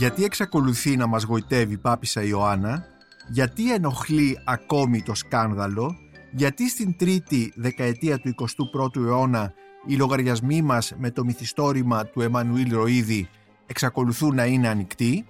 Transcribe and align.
Γιατί 0.00 0.24
εξακολουθεί 0.24 0.96
να 0.96 1.06
μας 1.06 1.22
γοητεύει 1.22 1.72
η 1.72 1.78
Πάπισσα 1.78 2.22
Ιωάννα, 2.22 2.84
γιατί 3.28 3.72
ενοχλεί 3.72 4.38
ακόμη 4.44 5.02
το 5.02 5.14
σκάνδαλο, 5.14 5.96
γιατί 6.30 6.68
στην 6.68 6.96
τρίτη 6.96 7.52
δεκαετία 7.56 8.18
του 8.18 8.34
21ου 8.74 8.96
αιώνα 8.96 9.52
οι 9.86 9.94
λογαριασμοί 9.94 10.62
μας 10.62 10.92
με 10.98 11.10
το 11.10 11.24
μυθιστόρημα 11.24 12.06
του 12.06 12.20
Εμμανουήλ 12.20 12.74
Ροίδη 12.74 13.28
εξακολουθούν 13.66 14.34
να 14.34 14.44
είναι 14.44 14.68
ανοιχτοί; 14.68 15.24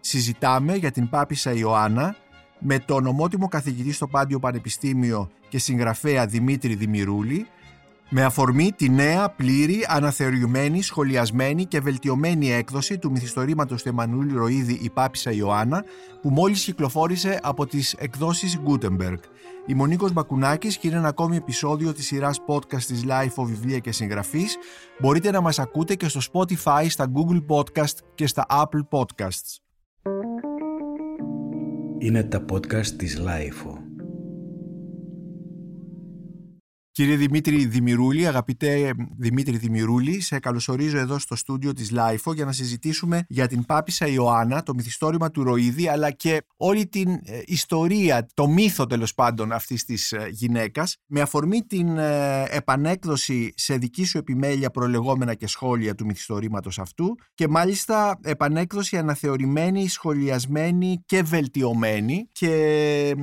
Συζητάμε 0.00 0.74
για 0.74 0.90
την 0.90 1.08
Πάπισσα 1.08 1.52
Ιωάννα 1.52 2.16
με 2.58 2.78
τον 2.78 3.06
ομότιμο 3.06 3.48
καθηγητή 3.48 3.92
στο 3.92 4.06
Πάντιο 4.06 4.38
Πανεπιστήμιο 4.38 5.30
και 5.48 5.58
συγγραφέα 5.58 6.26
Δημήτρη 6.26 6.74
Δημηρούλη 6.74 7.46
με 8.08 8.24
αφορμή 8.24 8.72
τη 8.76 8.88
νέα, 8.88 9.30
πλήρη, 9.30 9.84
αναθεωρημένη, 9.88 10.82
σχολιασμένη 10.82 11.64
και 11.64 11.80
βελτιωμένη 11.80 12.52
έκδοση 12.52 12.98
του 12.98 13.10
μυθιστορήματος 13.10 13.82
του 13.82 13.88
Εμμανουήλ 13.88 14.36
Ροίδη 14.36 14.78
«Η 14.82 14.90
Πάπισσα 14.90 15.30
Ιωάννα» 15.30 15.84
που 16.22 16.30
μόλις 16.30 16.64
κυκλοφόρησε 16.64 17.38
από 17.42 17.66
τις 17.66 17.92
εκδόσεις 17.92 18.60
Gutenberg. 18.66 19.18
Είμαι 19.66 19.74
ο 19.74 19.80
Νίκος 19.80 20.12
Μπακουνάκης 20.12 20.76
και 20.76 20.88
είναι 20.88 20.96
ένα 20.96 21.08
ακόμη 21.08 21.36
επεισόδιο 21.36 21.92
της 21.92 22.06
σειράς 22.06 22.40
podcast 22.46 22.82
της 22.82 23.04
LiFO 23.08 23.46
Βιβλία 23.46 23.78
και 23.78 23.92
Συγγραφής. 23.92 24.56
Μπορείτε 25.00 25.30
να 25.30 25.40
μας 25.40 25.58
ακούτε 25.58 25.94
και 25.94 26.08
στο 26.08 26.20
Spotify, 26.32 26.86
στα 26.88 27.12
Google 27.14 27.56
Podcast 27.56 27.98
και 28.14 28.26
στα 28.26 28.46
Apple 28.50 28.98
Podcasts. 28.98 29.56
Είναι 31.98 32.22
τα 32.22 32.44
podcast 32.52 32.86
της 32.86 33.20
LiFO 33.20 33.85
Κύριε 36.96 37.16
Δημήτρη 37.16 37.66
Δημηρούλη, 37.66 38.26
αγαπητέ 38.26 38.94
Δημήτρη 39.16 39.56
Δημηρούλη, 39.56 40.20
σε 40.20 40.38
καλωσορίζω 40.38 40.98
εδώ 40.98 41.18
στο 41.18 41.36
στούντιο 41.36 41.72
της 41.72 41.90
LiFO 41.90 42.32
για 42.32 42.44
να 42.44 42.52
συζητήσουμε 42.52 43.24
για 43.28 43.46
την 43.46 43.64
Πάπισσα 43.64 44.06
Ιωάννα, 44.06 44.62
το 44.62 44.74
μυθιστόρημα 44.74 45.30
του 45.30 45.42
Ροίδη, 45.42 45.88
αλλά 45.88 46.10
και 46.10 46.42
όλη 46.56 46.86
την 46.86 47.08
ε, 47.08 47.40
ιστορία, 47.46 48.26
το 48.34 48.48
μύθο 48.48 48.86
τέλος 48.86 49.14
πάντων 49.14 49.52
αυτής 49.52 49.84
της 49.84 50.12
ε, 50.12 50.28
γυναίκας, 50.30 50.96
με 51.06 51.20
αφορμή 51.20 51.60
την 51.60 51.98
ε, 51.98 52.44
επανέκδοση 52.48 53.52
σε 53.56 53.76
δική 53.76 54.04
σου 54.04 54.18
επιμέλεια 54.18 54.70
προλεγόμενα 54.70 55.34
και 55.34 55.46
σχόλια 55.46 55.94
του 55.94 56.04
μυθιστορήματος 56.04 56.78
αυτού 56.78 57.14
και 57.34 57.48
μάλιστα 57.48 58.18
επανέκδοση 58.22 58.96
αναθεωρημένη, 58.96 59.88
σχολιασμένη 59.88 61.02
και 61.06 61.22
βελτιωμένη. 61.22 62.28
Και 62.32 63.14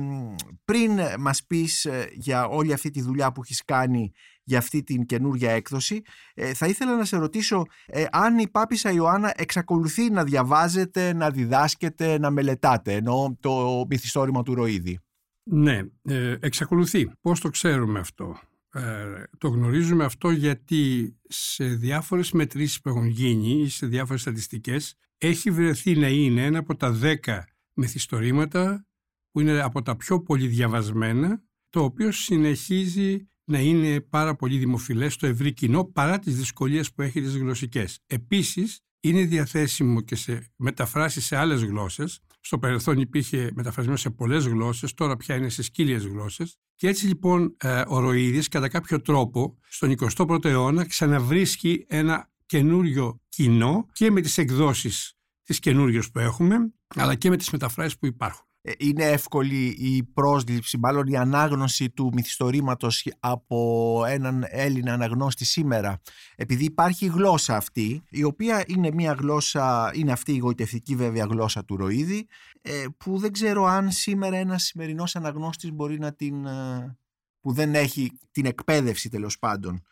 πριν 0.64 0.90
μας 1.18 1.44
πεις 1.46 1.86
για 2.14 2.46
όλη 2.46 2.72
αυτή 2.72 2.90
τη 2.90 3.02
δουλειά 3.02 3.32
που 3.32 3.42
έχει 3.64 3.82
κάνει 3.82 4.12
για 4.44 4.58
αυτή 4.58 4.82
την 4.82 5.06
καινούργια 5.06 5.50
έκδοση. 5.50 6.02
Ε, 6.34 6.54
θα 6.54 6.66
ήθελα 6.66 6.96
να 6.96 7.04
σε 7.04 7.16
ρωτήσω 7.16 7.62
ε, 7.86 8.04
αν 8.10 8.38
η 8.38 8.48
Πάπισσα 8.48 8.90
Ιωάννα 8.92 9.32
εξακολουθεί 9.36 10.10
να 10.10 10.24
διαβάζετε, 10.24 11.12
να 11.12 11.30
διδάσκετε, 11.30 12.18
να 12.18 12.30
μελετάτε, 12.30 12.92
ενώ 12.92 13.36
το 13.40 13.84
μυθιστόρημα 13.88 14.42
του 14.42 14.54
Ροίδη; 14.54 14.98
Ναι, 15.42 15.80
ε, 16.02 16.36
εξακολουθεί. 16.40 17.10
Πώς 17.20 17.40
το 17.40 17.48
ξέρουμε 17.48 17.98
αυτό; 17.98 18.38
Ε, 18.72 19.22
το 19.38 19.48
γνωρίζουμε 19.48 20.04
αυτό 20.04 20.30
γιατί 20.30 21.14
σε 21.28 21.64
διάφορες 21.64 22.32
μετρήσεις 22.32 22.80
που 22.80 22.88
έχουν 22.88 23.06
γίνει 23.06 23.60
ή 23.60 23.68
σε 23.68 23.86
διάφορες 23.86 24.20
στατιστικές 24.20 24.94
έχει 25.18 25.50
βρεθεί 25.50 25.96
να 25.96 26.08
είναι 26.08 26.44
ένα 26.44 26.58
από 26.58 26.76
τα 26.76 26.90
δέκα 26.90 27.48
μυθιστορήματα 27.72 28.86
που 29.30 29.40
είναι 29.40 29.60
από 29.60 29.82
τα 29.82 29.96
πιο 29.96 30.20
πολύ 30.20 30.46
διαβασμένα 30.46 31.42
το 31.70 31.82
οποίο 31.82 32.12
συνεχίζει 32.12 33.28
να 33.44 33.60
είναι 33.60 34.00
πάρα 34.00 34.34
πολύ 34.34 34.58
δημοφιλές 34.58 35.12
στο 35.12 35.26
ευρύ 35.26 35.52
κοινό 35.52 35.84
παρά 35.84 36.18
τις 36.18 36.36
δυσκολίες 36.36 36.92
που 36.92 37.02
έχει 37.02 37.20
τις 37.20 37.36
γλωσσικές. 37.36 38.00
Επίσης, 38.06 38.80
είναι 39.00 39.24
διαθέσιμο 39.24 40.00
και 40.00 40.16
σε 40.16 40.52
μεταφράσεις 40.56 41.26
σε 41.26 41.36
άλλες 41.36 41.62
γλώσσες. 41.62 42.20
Στο 42.40 42.58
παρελθόν 42.58 42.98
υπήρχε 42.98 43.50
μεταφρασμένο 43.54 43.96
σε 43.96 44.10
πολλές 44.10 44.46
γλώσσες, 44.46 44.94
τώρα 44.94 45.16
πια 45.16 45.36
είναι 45.36 45.48
σε 45.48 45.62
σκύλιες 45.62 46.06
γλώσσες. 46.06 46.58
Και 46.76 46.88
έτσι 46.88 47.06
λοιπόν 47.06 47.56
ε, 47.58 47.82
ο 47.86 47.98
Ροίδης 47.98 48.48
κατά 48.48 48.68
κάποιο 48.68 49.00
τρόπο 49.00 49.58
στον 49.68 49.94
21ο 49.98 50.44
αιώνα 50.44 50.86
ξαναβρίσκει 50.86 51.84
ένα 51.88 52.32
καινούριο 52.46 53.20
κοινό 53.28 53.86
και 53.92 54.10
με 54.10 54.20
τις 54.20 54.38
εκδόσεις 54.38 55.18
τις 55.42 55.58
καινούριες 55.58 56.10
που 56.10 56.18
έχουμε, 56.18 56.72
αλλά 56.94 57.14
και 57.14 57.28
με 57.28 57.36
τις 57.36 57.50
μεταφράσεις 57.50 57.98
που 57.98 58.06
υπάρχουν. 58.06 58.46
Ε, 58.66 58.72
είναι 58.78 59.04
εύκολη 59.04 59.66
η 59.66 60.02
πρόσληψη, 60.02 60.78
μάλλον 60.78 61.06
η 61.06 61.16
ανάγνωση 61.16 61.90
του 61.90 62.10
μυθιστορήματος 62.14 63.06
από 63.20 64.02
έναν 64.06 64.44
Έλληνα 64.48 64.92
αναγνώστη 64.92 65.44
σήμερα. 65.44 66.00
Επειδή 66.36 66.64
υπάρχει 66.64 67.04
η 67.04 67.08
γλώσσα 67.08 67.56
αυτή, 67.56 68.02
η 68.10 68.24
οποία 68.24 68.64
είναι 68.66 68.90
μια 68.90 69.12
γλώσσα, 69.12 69.90
είναι 69.94 70.12
αυτή 70.12 70.32
η 70.32 70.38
γοητευτική 70.38 70.96
βέβαια 70.96 71.24
γλώσσα 71.24 71.64
του 71.64 71.76
Ροίδη, 71.76 72.26
ε, 72.62 72.84
που 72.96 73.18
δεν 73.18 73.32
ξέρω 73.32 73.64
αν 73.64 73.90
σήμερα 73.90 74.36
ένας 74.36 74.62
σημερινός 74.62 75.16
αναγνώστης 75.16 75.72
μπορεί 75.72 75.98
να 75.98 76.12
την... 76.12 76.46
Ε, 76.46 76.96
που 77.40 77.52
δεν 77.52 77.74
έχει 77.74 78.18
την 78.30 78.46
εκπαίδευση 78.46 79.08
τέλος 79.08 79.38
πάντων 79.38 79.82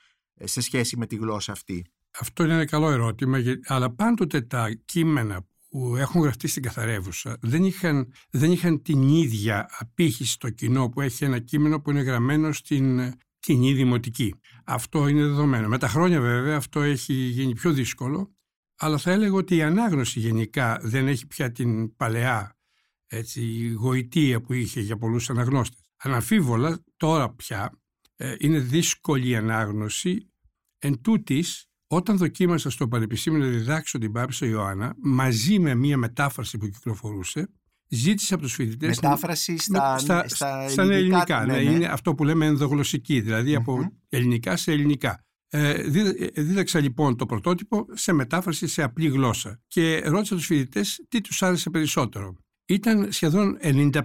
σε 0.45 0.61
σχέση 0.61 0.97
με 0.97 1.07
τη 1.07 1.17
γλώσσα 1.17 1.53
αυτή. 1.53 1.87
Αυτό 2.19 2.45
είναι 2.45 2.53
ένα 2.53 2.65
καλό 2.67 2.91
ερώτημα, 2.91 3.39
αλλά 3.67 3.91
πάντοτε 3.91 4.41
τα 4.41 4.81
κείμενα 4.85 5.47
που 5.73 5.97
έχουν 5.97 6.23
γραφτεί 6.23 6.49
στην 6.49 6.63
καθαρεύουσα 6.63 7.37
δεν 7.41 7.65
είχαν, 7.65 8.13
δεν 8.31 8.53
είχαν 8.53 8.83
την 8.83 9.03
ίδια 9.03 9.69
απήχηση 9.79 10.33
στο 10.33 10.51
κοινό 10.51 10.89
που 10.89 11.01
έχει 11.01 11.25
ένα 11.25 11.39
κείμενο 11.39 11.81
που 11.81 11.91
είναι 11.91 12.01
γραμμένο 12.01 12.53
στην 12.53 13.15
κοινή 13.39 13.73
δημοτική. 13.73 14.35
Αυτό 14.65 15.09
είναι 15.09 15.23
δεδομένο. 15.23 15.69
Με 15.69 15.79
τα 15.79 15.89
χρόνια 15.89 16.21
βέβαια 16.21 16.57
αυτό 16.57 16.81
έχει 16.83 17.13
γίνει 17.13 17.55
πιο 17.55 17.73
δύσκολο, 17.73 18.37
αλλά 18.77 18.99
θα 18.99 19.11
έλεγα 19.11 19.35
ότι 19.35 19.57
η 19.57 19.63
ανάγνωση 19.63 20.21
γενικά 20.21 20.81
δεν 20.83 21.09
έχει 21.09 21.27
πια 21.27 21.53
την 21.53 21.97
παλαιά 21.97 22.59
έτσι, 23.07 23.69
γοητεία 23.69 24.41
που 24.41 24.53
είχε 24.53 24.81
για 24.81 24.97
πολλούς 24.97 25.31
αναγνώστες. 25.31 25.85
Αναφίβολα 25.97 26.85
τώρα 26.97 27.35
πια 27.35 27.81
ε, 28.17 28.35
είναι 28.39 28.59
δύσκολη 28.59 29.29
η 29.29 29.37
ανάγνωση 29.37 30.33
εν 30.79 31.01
τούτης, 31.01 31.67
όταν 31.95 32.17
δοκίμασα 32.17 32.71
στο 32.71 32.89
Πανεπιστήμιο 32.89 33.39
να 33.39 33.47
διδάξω 33.47 33.99
την 33.99 34.13
Πάπισσα 34.13 34.47
Ιωάννα, 34.47 34.95
μαζί 35.03 35.59
με 35.59 35.75
μία 35.75 35.97
μετάφραση 35.97 36.59
που 36.59 36.69
κυκλοφορούσε, 36.69 37.49
ζήτησε 37.89 38.35
από 38.35 38.43
τους 38.43 38.55
φοιτητές. 38.55 39.01
Μετάφραση 39.01 39.59
στα, 39.59 39.99
στα, 39.99 40.29
στα, 40.29 40.69
στα 40.69 40.83
ελληνικά. 40.83 41.45
ναι, 41.45 41.53
ναι, 41.53 41.61
Είναι 41.61 41.87
αυτό 41.87 42.15
που 42.15 42.25
λέμε 42.25 42.47
ενδογλωσσική, 42.47 43.21
δηλαδή 43.21 43.55
από 43.55 43.93
ελληνικά 44.09 44.57
σε 44.57 44.73
ελληνικά. 44.73 45.25
Ε, 45.49 45.71
ε, 45.71 46.43
δίδαξα 46.43 46.81
λοιπόν 46.81 47.17
το 47.17 47.27
πρωτότυπο 47.27 47.87
σε 47.93 48.13
μετάφραση 48.13 48.67
σε 48.67 48.83
απλή 48.83 49.09
γλώσσα 49.09 49.61
και 49.67 50.03
ρώτησα 50.05 50.35
τους 50.35 50.47
φοιτητές 50.47 51.05
τι 51.09 51.21
τους 51.21 51.43
άρεσε 51.43 51.71
περισσότερο. 51.71 52.37
Ήταν 52.67 53.13
σχεδόν 53.13 53.59
95% 53.63 54.01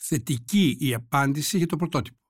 θετική 0.00 0.76
η 0.80 0.94
απάντηση 0.94 1.56
για 1.58 1.66
το 1.66 1.76
πρωτότυπο. 1.76 2.21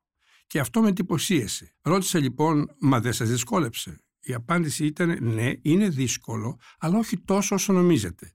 Και 0.46 0.60
αυτό 0.60 0.80
με 0.80 0.88
εντυπωσίασε. 0.88 1.74
Ρώτησα 1.82 2.18
λοιπόν, 2.18 2.76
μα 2.80 3.00
δεν 3.00 3.12
σας 3.12 3.28
δυσκόλεψε. 3.28 4.00
Η 4.20 4.34
απάντηση 4.34 4.86
ήταν 4.86 5.18
ναι, 5.20 5.52
είναι 5.62 5.88
δύσκολο, 5.88 6.58
αλλά 6.78 6.98
όχι 6.98 7.18
τόσο 7.18 7.54
όσο 7.54 7.72
νομίζετε. 7.72 8.32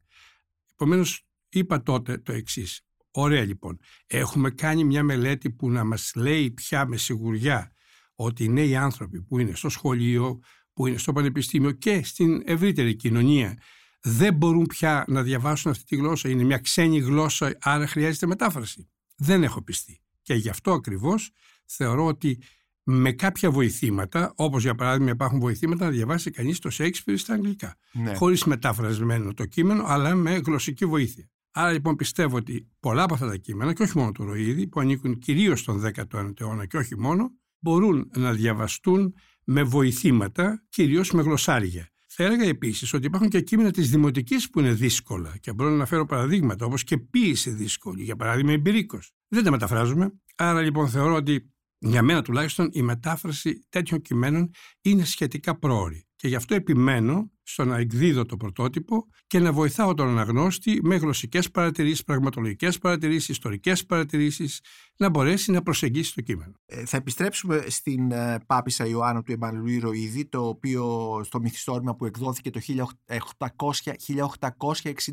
Επομένως, 0.72 1.28
είπα 1.50 1.84
τότε 1.84 2.18
το 2.18 2.32
εξής. 2.32 2.82
Ωραία 3.12 3.46
λοιπόν. 3.46 3.80
Έχουμε 4.08 4.50
κάνει 4.50 4.84
μια 4.84 5.04
μελέτη 5.04 5.52
που 5.52 5.70
να 5.70 5.84
μας 5.84 6.12
λέει 6.16 6.52
πια 6.52 6.88
με 6.88 6.98
σιγουριά 6.98 7.72
ότι 8.16 8.44
οι 8.44 8.50
νέοι 8.50 8.76
άνθρωποι 8.76 9.22
που 9.22 9.40
είναι 9.40 9.56
στο 9.56 9.70
σχολείο, 9.70 10.40
που 10.74 10.88
είναι 10.88 10.98
στο 10.98 11.14
πανεπιστήμιο 11.14 11.72
και 11.72 12.04
στην 12.04 12.42
ευρύτερη 12.46 12.96
κοινωνία 12.96 13.58
δεν 14.02 14.34
μπορούν 14.34 14.66
πια 14.66 15.06
να 15.08 15.24
διαβάσουν 15.24 15.72
αυτή 15.72 15.84
τη 15.84 15.96
γλώσσα. 15.96 16.30
Είναι 16.30 16.44
μια 16.44 16.58
ξένη 16.58 17.00
γλώσσα, 17.00 17.58
άρα 17.62 17.88
χρειάζεται 17.88 18.26
μετάφραση. 18.26 18.90
Δεν 19.16 19.44
έχω 19.44 19.62
πιστεί. 19.62 20.02
Και 20.22 20.34
γι' 20.34 20.50
αυτό 20.50 20.72
ακριβώς 20.72 21.32
θεωρώ 21.68 22.06
ότι 22.06 22.42
με 22.84 23.12
κάποια 23.12 23.52
βοηθήματα, 23.52 24.34
όπως 24.36 24.64
για 24.64 24.76
παράδειγμα 24.76 25.10
υπάρχουν 25.10 25.40
βοηθήματα 25.40 25.86
να 25.86 25.92
διαβάσει 25.92 26.32
κανείς 26.32 26.60
το 26.60 26.70
Shakespeare 26.74 27.14
στα 27.16 27.34
αγγλικά. 27.34 27.76
Ναι. 27.94 28.16
Χωρίς 28.16 28.44
μεταφρασμένο 28.44 29.34
το 29.34 29.46
κείμενο, 29.46 29.84
αλλά 29.86 30.16
με 30.16 30.42
γλωσσική 30.46 30.86
βοήθεια. 30.86 31.30
Άρα 31.52 31.72
λοιπόν 31.72 31.96
πιστεύω 31.96 32.36
ότι 32.38 32.68
πολλά 32.80 33.04
από 33.04 33.14
αυτά 33.14 33.28
τα 33.28 33.36
κείμενα, 33.36 33.74
και 33.74 33.84
όχι 33.84 33.98
μόνο 33.98 34.12
το 34.12 34.24
Ροίδη, 34.24 34.68
που 34.68 34.80
ανήκουν 34.80 35.20
κυρίως 35.20 35.60
στον 35.60 35.84
19ο 35.96 36.32
αιώνα 36.40 36.66
και 36.66 36.78
όχι 36.78 37.00
μόνο, 37.00 37.32
μπορούν 37.60 38.10
να 38.16 38.34
διαβαστούν 38.34 39.14
με 39.44 39.64
βοηθήματα, 39.64 40.66
κυρίως 40.70 41.12
με 41.12 41.22
γλωσσάρια. 41.22 41.90
Θα 42.08 42.24
έλεγα 42.24 42.44
επίσης 42.44 42.94
ότι 42.94 43.06
υπάρχουν 43.06 43.30
και 43.30 43.42
κείμενα 43.42 43.72
της 43.72 43.90
δημοτικής 43.90 44.50
που 44.50 44.60
είναι 44.60 44.74
δύσκολα 44.74 45.38
και 45.40 45.54
μπορώ 45.54 45.70
να 45.70 45.76
αναφέρω 45.76 46.06
παραδείγματα, 46.06 46.66
όπως 46.66 46.84
και 46.84 46.98
ποίηση 46.98 47.50
δύσκολη, 47.50 48.04
για 48.04 48.16
παράδειγμα 48.16 48.52
εμπειρίκο. 48.52 49.00
Δεν 49.28 49.44
τα 49.44 49.52
μεταφράζουμε. 49.52 50.14
Άρα 50.36 50.62
λοιπόν 50.62 50.88
θεωρώ 50.88 51.14
ότι 51.14 51.52
για 51.80 52.02
μένα 52.02 52.22
τουλάχιστον 52.22 52.70
η 52.72 52.82
μετάφραση 52.82 53.66
τέτοιων 53.70 54.02
κειμένων 54.02 54.52
είναι 54.82 55.04
σχετικά 55.04 55.58
πρόωρη. 55.58 56.08
Και 56.16 56.28
γι' 56.28 56.36
αυτό 56.36 56.56
επιμένω 56.56 57.32
στο 57.44 57.66
να 57.66 57.78
εκδίδω 57.78 58.26
το 58.26 58.38
πρωτότυπο 58.38 59.08
και 59.28 59.40
να 59.40 59.52
βοηθάω 59.52 59.94
τον 59.94 60.08
αναγνώστη 60.08 60.80
με 60.84 60.96
γλωσσικές 60.96 61.52
παρατηρήσεις, 61.52 62.04
πραγματολογικές 62.04 62.78
παρατηρήσεις, 62.78 63.30
ιστορικές 63.30 63.86
παρατηρήσεις, 63.86 64.62
να 64.98 65.10
μπορέσει 65.10 65.52
να 65.52 65.62
προσεγγίσει 65.62 66.14
το 66.14 66.22
κείμενο. 66.22 66.54
Ε, 66.66 66.86
θα 66.86 66.98
επιστρέψουμε 66.98 67.64
στην 67.68 68.12
ε, 68.12 68.40
Πάπησα 68.46 68.86
Ιωάννου 68.86 69.22
του 69.22 69.32
Εμμανουήλ 69.32 69.80
Ροίδη, 69.80 70.26
το 70.26 70.48
οποίο 70.48 71.22
στο 71.24 71.40
μυθιστόρημα 71.40 71.96
που 71.96 72.06
εκδόθηκε 72.06 72.50
το 72.50 72.60
1800, 73.08 73.92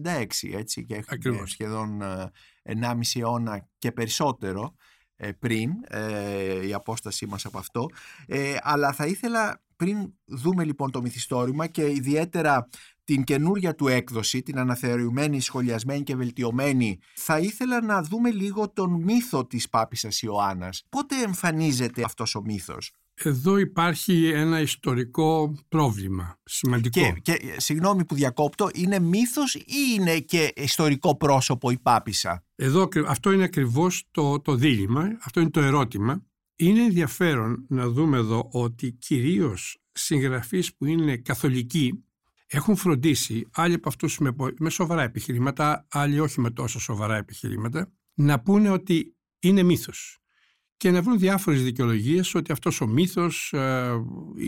1866, 0.02 0.26
έτσι, 0.52 0.84
και 0.84 1.04
Ακριβώς. 1.08 1.50
σχεδόν 1.50 2.02
ε, 2.02 2.30
1,5 2.62 3.00
αιώνα 3.14 3.68
και 3.78 3.92
περισσότερο 3.92 4.62
ε, 4.64 4.72
πριν 5.38 5.70
ε, 5.88 6.66
η 6.66 6.72
απόστασή 6.72 7.26
μας 7.26 7.44
από 7.44 7.58
αυτό. 7.58 7.86
Ε, 8.26 8.56
αλλά 8.62 8.92
θα 8.92 9.06
ήθελα 9.06 9.62
πριν 9.76 10.12
δούμε 10.24 10.64
λοιπόν 10.64 10.90
το 10.90 11.02
μυθιστόρημα 11.02 11.66
και 11.66 11.90
ιδιαίτερα 11.90 12.68
την 13.04 13.24
καινούρια 13.24 13.74
του 13.74 13.88
έκδοση, 13.88 14.42
την 14.42 14.58
αναθεωρημένη, 14.58 15.40
σχολιασμένη 15.40 16.02
και 16.02 16.16
βελτιωμένη, 16.16 16.98
θα 17.14 17.38
ήθελα 17.38 17.82
να 17.82 18.02
δούμε 18.02 18.30
λίγο 18.30 18.68
τον 18.68 19.02
μύθο 19.02 19.46
της 19.46 19.68
Πάπισσας 19.68 20.22
Ιωάννας. 20.22 20.84
Πότε 20.88 21.22
εμφανίζεται 21.22 22.02
αυτός 22.02 22.34
ο 22.34 22.42
μύθος; 22.42 22.92
Εδώ 23.14 23.56
υπάρχει 23.58 24.28
ένα 24.28 24.60
ιστορικό 24.60 25.54
πρόβλημα 25.68 26.38
σημαντικό. 26.44 27.00
Και, 27.00 27.20
και 27.20 27.54
συγγνώμη 27.56 28.04
που 28.04 28.14
διακόπτω, 28.14 28.68
είναι 28.74 28.98
μύθος 28.98 29.54
ή 29.54 29.64
είναι 29.94 30.18
και 30.18 30.52
ιστορικό 30.56 31.16
πρόσωπο 31.16 31.70
η 31.70 31.78
Πάπισσα; 31.78 32.44
Εδώ, 32.56 32.88
αυτό 33.06 33.32
είναι 33.32 33.44
ακριβώς 33.44 34.04
το, 34.10 34.40
το 34.40 34.54
δίλημα, 34.54 35.18
αυτό 35.22 35.40
είναι 35.40 35.50
το 35.50 35.60
ερώτημα. 35.60 36.22
Είναι 36.56 36.82
ενδιαφέρον 36.82 37.66
να 37.68 37.88
δούμε 37.88 38.16
εδώ 38.16 38.48
ότι 38.52 38.92
κυρίως 38.92 39.78
συγγραφείς 39.92 40.74
που 40.74 40.84
είναι 40.84 41.16
καθολικοί 41.16 42.04
έχουν 42.46 42.76
φροντίσει, 42.76 43.48
άλλοι 43.52 43.74
από 43.74 43.88
αυτούς 43.88 44.18
με, 44.18 44.34
με 44.58 44.70
σοβαρά 44.70 45.02
επιχειρήματα, 45.02 45.86
άλλοι 45.90 46.20
όχι 46.20 46.40
με 46.40 46.50
τόσο 46.50 46.80
σοβαρά 46.80 47.16
επιχειρήματα, 47.16 47.92
να 48.14 48.40
πούνε 48.40 48.70
ότι 48.70 49.16
είναι 49.40 49.62
μύθος 49.62 50.23
και 50.76 50.90
να 50.90 51.02
βρουν 51.02 51.18
διάφορες 51.18 51.62
δικαιολογίες 51.62 52.34
ότι 52.34 52.52
αυτός 52.52 52.80
ο 52.80 52.86
μύθος 52.86 53.52
ε, 53.52 53.92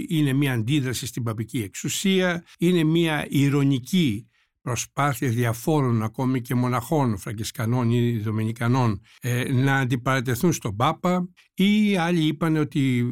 είναι 0.08 0.32
μια 0.32 0.52
αντίδραση 0.52 1.06
στην 1.06 1.22
παπική 1.22 1.62
εξουσία, 1.62 2.44
είναι 2.58 2.84
μια 2.84 3.26
ηρωνική 3.28 4.26
προσπάθεια 4.66 5.28
διαφόρων 5.28 6.02
ακόμη 6.02 6.40
και 6.40 6.54
μοναχών, 6.54 7.18
φραγκισκανών 7.18 7.90
ή 7.90 8.18
δομινικανών 8.18 9.00
ε, 9.20 9.52
να 9.52 9.76
αντιπαρατεθούν 9.76 10.52
στον 10.52 10.76
Πάπα 10.76 11.28
ή 11.54 11.96
άλλοι 11.96 12.26
είπαν 12.26 12.56
ότι 12.56 13.06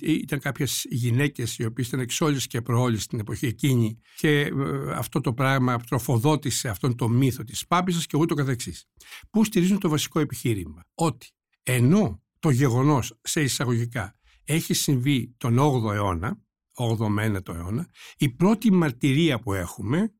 ε, 0.00 0.12
ήταν 0.12 0.38
κάποιες 0.38 0.86
γυναίκες 0.88 1.58
οι 1.58 1.64
οποίες 1.64 1.86
ήταν 1.88 2.00
εξόλες 2.00 2.46
και 2.46 2.62
προόλες 2.62 3.02
στην 3.02 3.18
εποχή 3.18 3.46
εκείνη 3.46 4.00
και 4.16 4.40
ε, 4.40 4.52
αυτό 4.94 5.20
το 5.20 5.32
πράγμα 5.32 5.78
τροφοδότησε 5.78 6.68
αυτόν 6.68 6.96
το 6.96 7.08
μύθο 7.08 7.44
της 7.44 7.66
Πάπισσας 7.66 8.06
και 8.06 8.16
ούτω 8.16 8.34
καθεξής. 8.34 8.84
Πού 9.30 9.44
στηρίζουν 9.44 9.78
το 9.78 9.88
βασικό 9.88 10.20
επιχείρημα; 10.20 10.84
Ότι 10.94 11.30
ενώ 11.62 12.22
το 12.40 12.50
γεγονός 12.50 13.18
σε 13.22 13.42
εισαγωγικά 13.42 14.14
έχει 14.44 14.74
συμβεί 14.74 15.34
τον 15.36 15.58
8ο 15.58 15.92
αιώνα, 15.92 16.38
8ο 16.74 17.06
με 17.08 17.26
9ο 17.26 17.54
αιώνα, 17.54 17.88
η 18.16 18.28
πρώτη 18.28 18.72
μαρτυρία 18.72 19.40
που 19.40 19.52
έχουμε 19.52 20.14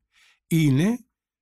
είναι 0.47 0.99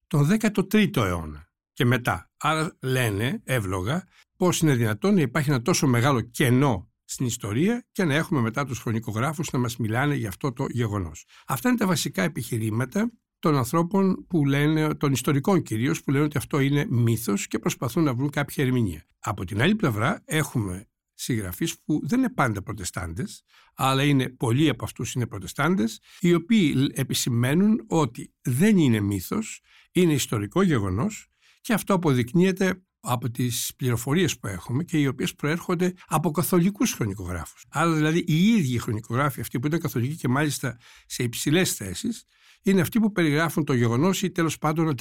τον 0.07 0.29
13ο 0.41 0.97
αιώνα 0.97 1.49
και 1.73 1.85
μετά. 1.85 2.31
Άρα 2.37 2.77
λένε 2.83 3.41
εύλογα 3.45 4.05
πώς 4.37 4.61
είναι 4.61 4.75
δυνατόν 4.75 5.15
να 5.15 5.21
υπάρχει 5.21 5.51
ένα 5.51 5.63
τόσο 5.63 5.87
μεγάλο 5.87 6.21
κενό 6.21 6.93
στην 7.05 7.27
ιστορία 7.27 7.87
και 7.93 8.05
να 8.05 8.15
έχουμε 8.15 8.41
μετά 8.41 8.65
τους 8.65 8.79
χρονικογράφους 8.79 9.51
να 9.51 9.59
μας 9.59 9.77
μιλάνε 9.77 10.15
για 10.15 10.29
αυτό 10.29 10.53
το 10.53 10.67
γεγονός. 10.69 11.25
Αυτά 11.47 11.69
είναι 11.69 11.79
τα 11.79 11.87
βασικά 11.87 12.23
επιχειρήματα 12.23 13.11
των 13.39 13.57
ανθρώπων 13.57 14.27
που 14.27 14.47
λένε, 14.47 14.95
των 14.95 15.13
ιστορικών 15.13 15.63
κυρίως, 15.63 16.03
που 16.03 16.11
λένε 16.11 16.25
ότι 16.25 16.37
αυτό 16.37 16.61
είναι 16.61 16.87
μύθος 16.91 17.47
και 17.47 17.59
προσπαθούν 17.59 18.03
να 18.03 18.15
βρουν 18.15 18.31
κάποια 18.31 18.65
ερμηνεία. 18.65 19.07
Από 19.19 19.45
την 19.45 19.63
άλλη 19.63 19.75
πλευρά 19.75 20.23
έχουμε 20.25 20.89
συγγραφείς 21.15 21.81
που 21.81 22.01
δεν 22.05 22.19
είναι 22.19 22.31
πάντα 22.31 22.63
προτεστάντες, 22.63 23.43
αλλά 23.75 24.03
είναι, 24.03 24.29
πολλοί 24.29 24.69
από 24.69 24.85
αυτούς 24.85 25.13
είναι 25.13 25.27
προτεστάντες, 25.27 26.01
οι 26.21 26.35
οποίοι 26.35 26.91
επισημαίνουν 26.95 27.85
ότι 27.87 28.33
δεν 28.43 28.77
είναι 28.77 29.01
μύθος, 29.01 29.61
είναι 29.93 30.13
ιστορικό 30.13 30.63
γεγονός 30.63 31.29
και 31.61 31.73
αυτό 31.73 31.95
αποδεικνύεται 31.95 32.83
από 33.01 33.31
τις 33.31 33.73
πληροφορίες 33.77 34.39
που 34.39 34.47
έχουμε 34.47 34.85
και 34.85 34.99
οι 34.99 35.07
οποίες 35.07 35.35
προέρχονται 35.35 35.95
από 36.07 36.31
καθολικούς 36.31 36.93
χρονικογράφους. 36.93 37.65
Άρα 37.69 37.95
δηλαδή 37.95 38.25
οι 38.27 38.49
ίδιοι 38.49 38.79
χρονικογράφοι 38.79 39.41
αυτοί 39.41 39.59
που 39.59 39.67
ήταν 39.67 39.81
καθολικοί 39.81 40.17
και 40.17 40.29
μάλιστα 40.29 40.79
σε 41.07 41.23
υψηλές 41.23 41.73
θέσεις 41.73 42.25
είναι 42.63 42.81
αυτοί 42.81 43.01
που 43.01 43.13
περιγράφουν 43.13 43.65
το 43.65 43.75
γεγονός 43.75 44.23
ή 44.23 44.31
τέλος 44.31 44.59
πάντων 44.59 44.95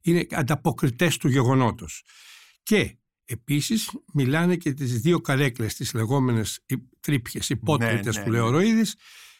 είναι 0.00 0.26
ανταποκριτές 0.30 1.16
του 1.16 1.28
γεγονότος. 1.28 2.04
Και 2.62 2.96
επίσης 3.24 3.90
μιλάνε 4.12 4.56
και 4.56 4.72
τις 4.72 5.00
δύο 5.00 5.20
καρέκλες, 5.20 5.74
τις 5.74 5.94
λεγόμενες 5.94 6.64
τρύπιες, 7.00 7.48
υπότριτες 7.48 8.14
ναι, 8.14 8.20
ναι, 8.20 8.26
που 8.26 8.32
λέει 8.32 8.40
ο 8.40 8.50
ναι. 8.50 8.56
Ροίδης, 8.56 8.96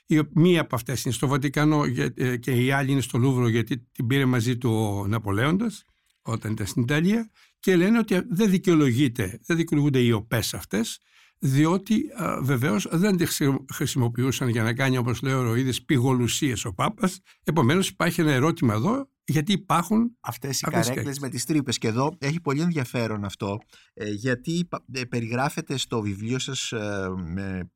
η 0.06 0.20
μία 0.34 0.60
από 0.60 0.74
αυτές 0.74 1.04
είναι 1.04 1.14
στο 1.14 1.26
Βατικανό 1.26 1.84
ε, 2.14 2.36
και 2.36 2.50
η 2.50 2.70
άλλη 2.70 2.90
είναι 2.90 3.00
στο 3.00 3.18
Λούβρο 3.18 3.48
γιατί 3.48 3.78
την 3.78 4.06
πήρε 4.06 4.24
μαζί 4.24 4.58
του 4.58 4.70
ο 4.70 5.06
Ναπολέοντας 5.06 5.84
όταν 6.22 6.52
ήταν 6.52 6.66
στην 6.66 6.82
Ιταλία 6.82 7.30
και 7.60 7.76
λένε 7.76 7.98
ότι 7.98 8.20
δεν 8.28 8.50
δικαιολογείται, 8.50 9.40
δεν 9.46 9.56
δικαιολογούνται 9.56 9.98
οι 9.98 10.12
οπές 10.12 10.54
αυτές 10.54 10.98
διότι 11.38 12.05
α, 12.23 12.38
βεβαίως 12.43 12.87
δεν 12.90 13.17
τη 13.17 13.26
χρησιμοποιούσαν 13.73 14.49
για 14.49 14.62
να 14.62 14.75
κάνει 14.75 14.96
όπως 14.96 15.23
λέει 15.23 15.32
ο 15.32 15.43
Ροίδης 15.43 15.85
πηγολουσίες 15.85 16.64
ο 16.64 16.73
Πάπας. 16.73 17.20
Επομένως 17.44 17.88
υπάρχει 17.88 18.20
ένα 18.20 18.32
ερώτημα 18.32 18.75
εδώ 18.75 19.08
γιατί 19.25 19.52
υπάρχουν 19.52 20.17
αυτές 20.20 20.61
οι 20.61 20.64
καρέκλες 20.70 21.19
με 21.19 21.29
τις 21.29 21.44
τρύπες. 21.44 21.79
και 21.79 21.88
εδώ 21.88 22.17
έχει 22.19 22.40
πολύ 22.40 22.61
ενδιαφέρον 22.61 23.25
αυτό 23.25 23.58
ε, 23.94 24.11
γιατί 24.11 24.69
ε, 24.93 25.05
περιγράφεται 25.05 25.76
στο 25.76 26.00
βιβλίο 26.00 26.38
σας 26.38 26.73
ε, 26.73 27.08
με 27.17 27.70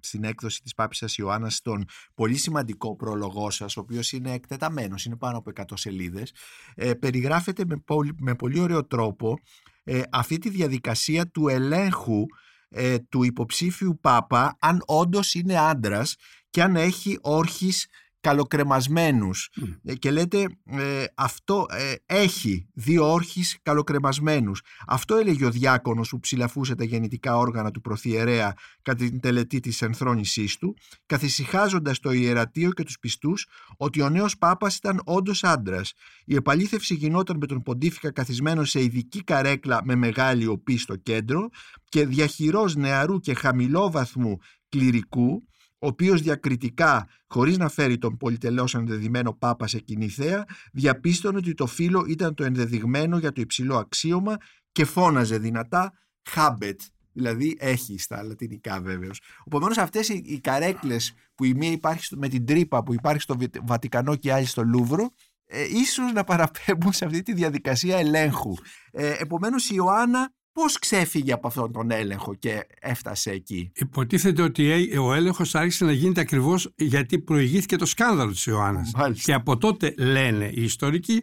στην 0.00 0.24
έκδοση 0.24 0.62
της 0.62 0.74
Πάπισσας 0.74 1.16
Ιωάννας 1.16 1.54
στον 1.54 1.84
πολύ 2.14 2.36
σημαντικό 2.36 2.96
πρόλογό 2.96 3.50
σας, 3.50 3.76
ο 3.76 3.80
οποίος 3.80 4.12
είναι 4.12 4.32
εκτεταμένος, 4.32 5.04
είναι 5.04 5.16
πάνω 5.16 5.38
από 5.38 5.50
100 5.54 5.62
σελίδες, 5.74 6.32
ε, 6.74 6.94
περιγράφεται 6.94 7.64
με 7.66 7.76
πολύ, 7.76 8.14
με 8.20 8.34
πολύ 8.34 8.60
ωραίο 8.60 8.86
τρόπο 8.86 9.38
ε, 9.84 10.02
αυτή 10.10 10.38
τη 10.38 10.48
διαδικασία 10.48 11.28
του 11.28 11.48
ελέγχου 11.48 12.26
ε, 12.68 12.98
του 12.98 13.22
υποψήφιου 13.22 13.98
Πάπα 14.00 14.56
αν 14.60 14.82
όντως 14.86 15.34
είναι 15.34 15.58
άντρας 15.58 16.16
και 16.50 16.62
αν 16.62 16.76
έχει 16.76 17.18
όρχης 17.20 17.86
καλοκρεμασμένους. 18.28 19.50
Ε, 19.84 19.94
και 19.94 20.10
λέτε 20.10 20.46
ε, 20.64 21.04
αυτό 21.14 21.66
ε, 21.70 21.94
έχει 22.06 22.68
δύο 22.74 23.12
όρχης 23.12 23.58
καλοκρεμασμένους. 23.62 24.62
Αυτό 24.86 25.16
έλεγε 25.16 25.44
ο 25.44 25.50
διάκονος 25.50 26.08
που 26.08 26.20
ψηλαφούσε 26.20 26.74
τα 26.74 26.84
γεννητικά 26.84 27.36
όργανα 27.36 27.70
του 27.70 27.80
προθιερέα 27.80 28.54
κατά 28.82 29.04
την 29.04 29.20
τελετή 29.20 29.60
της 29.60 29.82
ενθρόνησής 29.82 30.56
του 30.56 30.76
καθησυχάζοντας 31.06 31.98
το 31.98 32.12
ιερατείο 32.12 32.70
και 32.70 32.82
τους 32.82 32.98
πιστούς 32.98 33.46
ότι 33.76 34.00
ο 34.00 34.08
νέος 34.08 34.38
Πάπας 34.38 34.76
ήταν 34.76 35.00
όντως 35.04 35.44
άντρας. 35.44 35.92
η 36.24 36.34
επαλήθευση 36.34 36.94
γινόταν 36.94 37.36
με 37.36 37.46
τον 37.46 37.62
ποντίφικα 37.62 38.12
καθισμένο 38.12 38.64
σε 38.64 38.82
ειδική 38.82 39.24
καρέκλα 39.24 39.80
με 39.84 39.94
μεγάλη 39.94 40.46
οπή 40.46 40.78
στο 40.78 40.96
κέντρο 40.96 41.48
και 41.88 42.06
διαχειρός 42.06 42.76
νεαρού 42.76 43.20
και 43.20 43.34
χαμηλόβαθμου 43.34 44.38
κληρικού 44.68 45.42
ο 45.78 45.86
οποίος 45.86 46.22
διακριτικά, 46.22 47.08
χωρίς 47.26 47.58
να 47.58 47.68
φέρει 47.68 47.98
τον 47.98 48.16
πολυτελώς 48.16 48.74
ενδεδειμένο 48.74 49.32
Πάπα 49.32 49.66
σε 49.66 49.78
κοινή 49.78 50.08
θέα, 50.08 50.44
διαπίστωνε 50.72 51.36
ότι 51.36 51.54
το 51.54 51.66
φύλλο 51.66 52.04
ήταν 52.08 52.34
το 52.34 52.44
ενδεδειγμένο 52.44 53.18
για 53.18 53.32
το 53.32 53.40
υψηλό 53.40 53.76
αξίωμα 53.76 54.36
και 54.72 54.84
φώναζε 54.84 55.38
δυνατά 55.38 55.92
«Χάμπετ», 56.28 56.80
δηλαδή 57.12 57.56
έχει 57.60 57.98
στα 57.98 58.22
λατινικά 58.22 58.80
βέβαιω. 58.80 59.10
Επομένως, 59.46 59.78
αυτές 59.78 60.08
οι, 60.08 60.22
οι 60.24 60.40
καρέκλες 60.40 61.12
που 61.34 61.44
η 61.44 61.54
μία 61.54 61.70
υπάρχει 61.70 62.16
με 62.16 62.28
την 62.28 62.46
τρύπα 62.46 62.82
που 62.82 62.94
υπάρχει 62.94 63.20
στο 63.20 63.36
Βατικανό 63.62 64.16
και 64.16 64.28
η 64.28 64.30
άλλη 64.30 64.46
στο 64.46 64.62
Λούβρο, 64.62 65.10
ε, 65.46 65.64
ίσως 65.64 66.12
να 66.12 66.24
παραπέμπουν 66.24 66.92
σε 66.92 67.04
αυτή 67.04 67.22
τη 67.22 67.32
διαδικασία 67.32 67.98
ελέγχου. 67.98 68.54
Ε, 68.90 69.14
επομένως 69.18 69.70
η 69.70 69.72
Ιωάννα 69.74 70.32
Πώς 70.62 70.78
ξέφυγε 70.78 71.32
από 71.32 71.46
αυτόν 71.46 71.72
τον 71.72 71.90
έλεγχο 71.90 72.34
και 72.34 72.66
έφτασε 72.80 73.30
εκεί; 73.30 73.72
Υποτίθεται 73.74 74.42
ότι 74.42 74.96
ο 74.98 75.14
έλεγχος 75.14 75.54
άρχισε 75.54 75.84
να 75.84 75.92
γίνεται 75.92 76.20
ακριβώς 76.20 76.72
γιατί 76.76 77.18
προηγήθηκε 77.18 77.76
το 77.76 77.86
σκάνδαλο 77.86 78.30
της 78.30 78.46
Ιωάννας. 78.46 78.92
Και 79.24 79.32
από 79.32 79.56
τότε 79.56 79.94
λένε 79.98 80.50
οι 80.54 80.62
ιστορικοί 80.62 81.22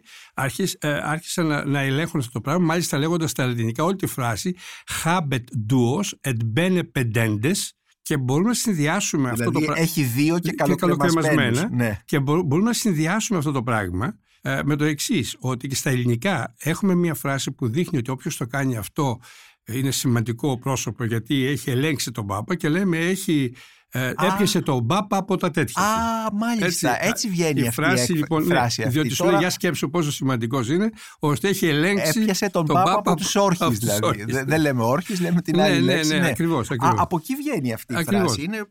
ε, 0.78 0.88
άρχισαν 0.88 1.46
να, 1.46 1.64
να 1.64 1.80
ελέγχουν 1.80 2.20
αυτό 2.20 2.32
το 2.32 2.40
πράγμα 2.40 2.64
μάλιστα 2.64 2.98
λέγοντας 2.98 3.30
στα 3.30 3.46
λατινικά 3.46 3.84
όλη 3.84 3.96
τη 3.96 4.06
φράση 4.06 4.56
«habet 5.04 5.44
duos 5.70 6.30
et 6.30 6.36
bene 6.56 6.80
pendendes» 6.98 7.70
και 8.02 8.16
μπορούμε 8.16 8.48
να 8.48 8.54
συνδυάσουμε 8.54 9.30
δηλαδή 9.30 9.42
αυτό 9.42 9.58
το 9.58 9.64
πράγμα. 9.64 9.82
Έχει 9.82 10.02
δύο 10.02 10.38
και 10.38 10.52
καλοκρεμασμένα. 10.52 11.68
Ναι. 11.72 11.98
Και 12.04 12.20
μπορούμε 12.20 12.62
να 12.62 12.72
συνδυάσουμε 12.72 13.38
αυτό 13.38 13.52
το 13.52 13.62
πράγμα 13.62 14.18
ε, 14.46 14.60
με 14.64 14.76
το 14.76 14.84
εξής, 14.84 15.36
ότι 15.38 15.68
και 15.68 15.74
στα 15.74 15.90
ελληνικά 15.90 16.54
έχουμε 16.58 16.94
μια 16.94 17.14
φράση 17.14 17.52
που 17.52 17.68
δείχνει 17.68 17.98
ότι 17.98 18.10
όποιος 18.10 18.36
το 18.36 18.46
κάνει 18.46 18.76
αυτό 18.76 19.20
είναι 19.66 19.90
σημαντικό 19.90 20.58
πρόσωπο 20.58 21.04
γιατί 21.04 21.44
έχει 21.44 21.70
ελέγξει 21.70 22.10
τον 22.10 22.26
Πάπα 22.26 22.54
και 22.54 22.68
λέμε 22.68 22.98
έχει 22.98 23.54
ε, 23.96 24.08
έπιασε 24.08 24.60
τον 24.60 24.86
Πάπα 24.86 25.16
από 25.16 25.36
τα 25.36 25.50
τέτοια. 25.50 25.82
Α, 25.82 26.32
μάλιστα. 26.32 26.90
Έτσι, 26.96 27.08
έτσι 27.08 27.28
βγαίνει 27.28 27.60
η 27.60 27.66
αυτή 27.66 27.82
φράση, 27.82 28.12
η 28.12 28.16
λοιπόν, 28.16 28.44
φράση 28.44 28.80
ναι, 28.80 28.86
αυτή. 28.86 28.98
Διότι 28.98 29.14
σου 29.14 29.16
Τώρα 29.16 29.30
λέει 29.30 29.40
για 29.40 29.50
σκέψου 29.50 29.90
πόσο 29.90 30.12
σημαντικός 30.12 30.68
είναι, 30.68 30.90
ώστε 31.18 31.48
έχει 31.48 31.66
ελέγξει. 31.66 32.20
Έπιασε 32.20 32.50
τον, 32.50 32.66
Πάπα 32.66 32.92
από 32.92 33.16
τους 33.16 33.34
όρχες 33.34 33.68
τους 33.68 33.78
δηλαδή. 33.78 34.04
όρχες. 34.06 34.24
Δεν, 34.26 34.46
δεν 34.46 34.60
λέμε 34.60 34.82
όρχες, 34.82 35.20
λέμε 35.20 35.42
την 35.42 35.56
Ναι, 35.56 35.62
άλλη 35.62 35.74
ναι, 35.74 35.94
λέξη. 35.94 36.18
ναι, 36.18 36.26
ακριβώς, 36.26 36.70
Α, 36.70 36.74
ακριβώς. 36.74 37.00
από 37.00 37.16
εκεί 37.16 37.34
βγαίνει 37.34 37.72
αυτή 37.72 37.92
η 37.92 37.96
Ακριβώς. 37.96 38.24
φράση. 38.24 38.42
Είναι, 38.42 38.56
ε, 38.56 38.62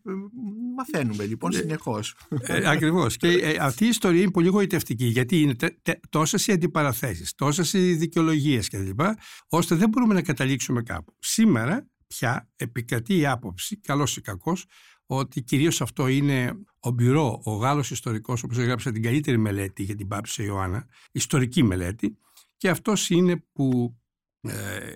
μαθαίνουμε 0.76 1.26
λοιπόν 1.26 1.52
συνεχώς. 1.52 2.16
Ε, 2.42 2.70
Ακριβώς. 2.70 3.18
και 3.18 3.28
ε, 3.28 3.58
αυτή 3.60 3.86
η 3.86 3.88
ιστορία 3.88 4.22
είναι 4.22 4.32
πολύ 4.32 4.48
γοητευτική, 4.48 5.06
γιατί 5.06 5.42
είναι 5.42 5.56
τόσες 6.10 6.48
οι 6.48 6.52
αντιπαραθέσεις, 6.52 7.36
τόσες 7.36 7.74
οι 7.74 7.94
δικαιολογίες 7.96 8.70
κλπ., 8.70 9.00
ώστε 9.48 9.76
δεν 9.76 9.90
μπορούμε 9.90 10.14
να 10.14 10.22
καταλήξουμε 10.22 10.82
κάπου. 10.82 11.16
Σήμερα 11.20 11.88
πια 12.08 12.50
επικρατεί 12.56 13.18
η 13.18 13.26
άποψη, 13.26 13.78
καλός 13.80 14.18
ή 14.18 14.22
κακός, 14.22 14.66
ότι 15.06 15.42
κυρίως 15.42 15.82
αυτό 15.82 16.08
είναι 16.08 16.54
ο 16.80 16.90
Μπυρό, 16.90 17.42
ο 17.44 17.52
Γάλλος 17.52 17.92
ιστορικός, 17.92 18.44
όπω 18.44 18.62
έγραψε 18.62 18.92
την 18.92 19.02
καλύτερη 19.02 19.38
μελέτη 19.38 19.84
για 19.84 19.96
την 19.96 20.08
Πάψη 20.08 20.44
Ιωάννα, 20.44 20.88
ιστορική 21.12 21.64
μελέτη, 21.64 22.18
και 22.58 22.70
αυτός 22.70 23.10
είναι 23.10 23.44
που 23.54 23.98
ε, 24.42 24.94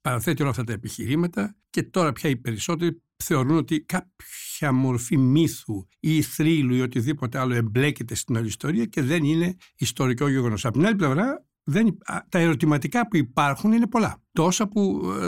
παραθέτει 0.00 0.42
όλα 0.42 0.50
αυτά 0.50 0.64
τα 0.64 0.72
επιχειρήματα 0.72 1.56
και 1.70 1.82
τώρα 1.82 2.12
πια 2.12 2.30
οι 2.30 2.36
περισσότεροι 2.36 3.02
θεωρούν 3.16 3.56
ότι 3.56 3.80
κάποια 3.80 4.72
μορφή 4.72 5.16
μύθου 5.16 5.86
ή 6.00 6.22
θρύλου 6.22 6.74
ή 6.74 6.80
οτιδήποτε 6.80 7.38
άλλο 7.38 7.54
εμπλέκεται 7.54 8.14
στην 8.14 8.36
όλη 8.36 8.46
ιστορία 8.46 8.84
και 8.84 9.02
δεν 9.02 9.24
είναι 9.24 9.56
ιστορικό 9.76 10.28
γεγονός. 10.28 10.64
Από 10.64 10.78
την 10.78 10.86
άλλη 10.86 10.96
πλευρά, 10.96 11.46
δεν, 11.64 11.86
υ- 11.86 12.10
α, 12.10 12.26
τα 12.28 12.38
ερωτηματικά 12.38 13.08
που 13.08 13.16
υπάρχουν 13.16 13.72
είναι 13.72 13.86
πολλά. 13.86 14.22
Τόσα 14.32 14.68
που, 14.68 15.00
ε, 15.20 15.26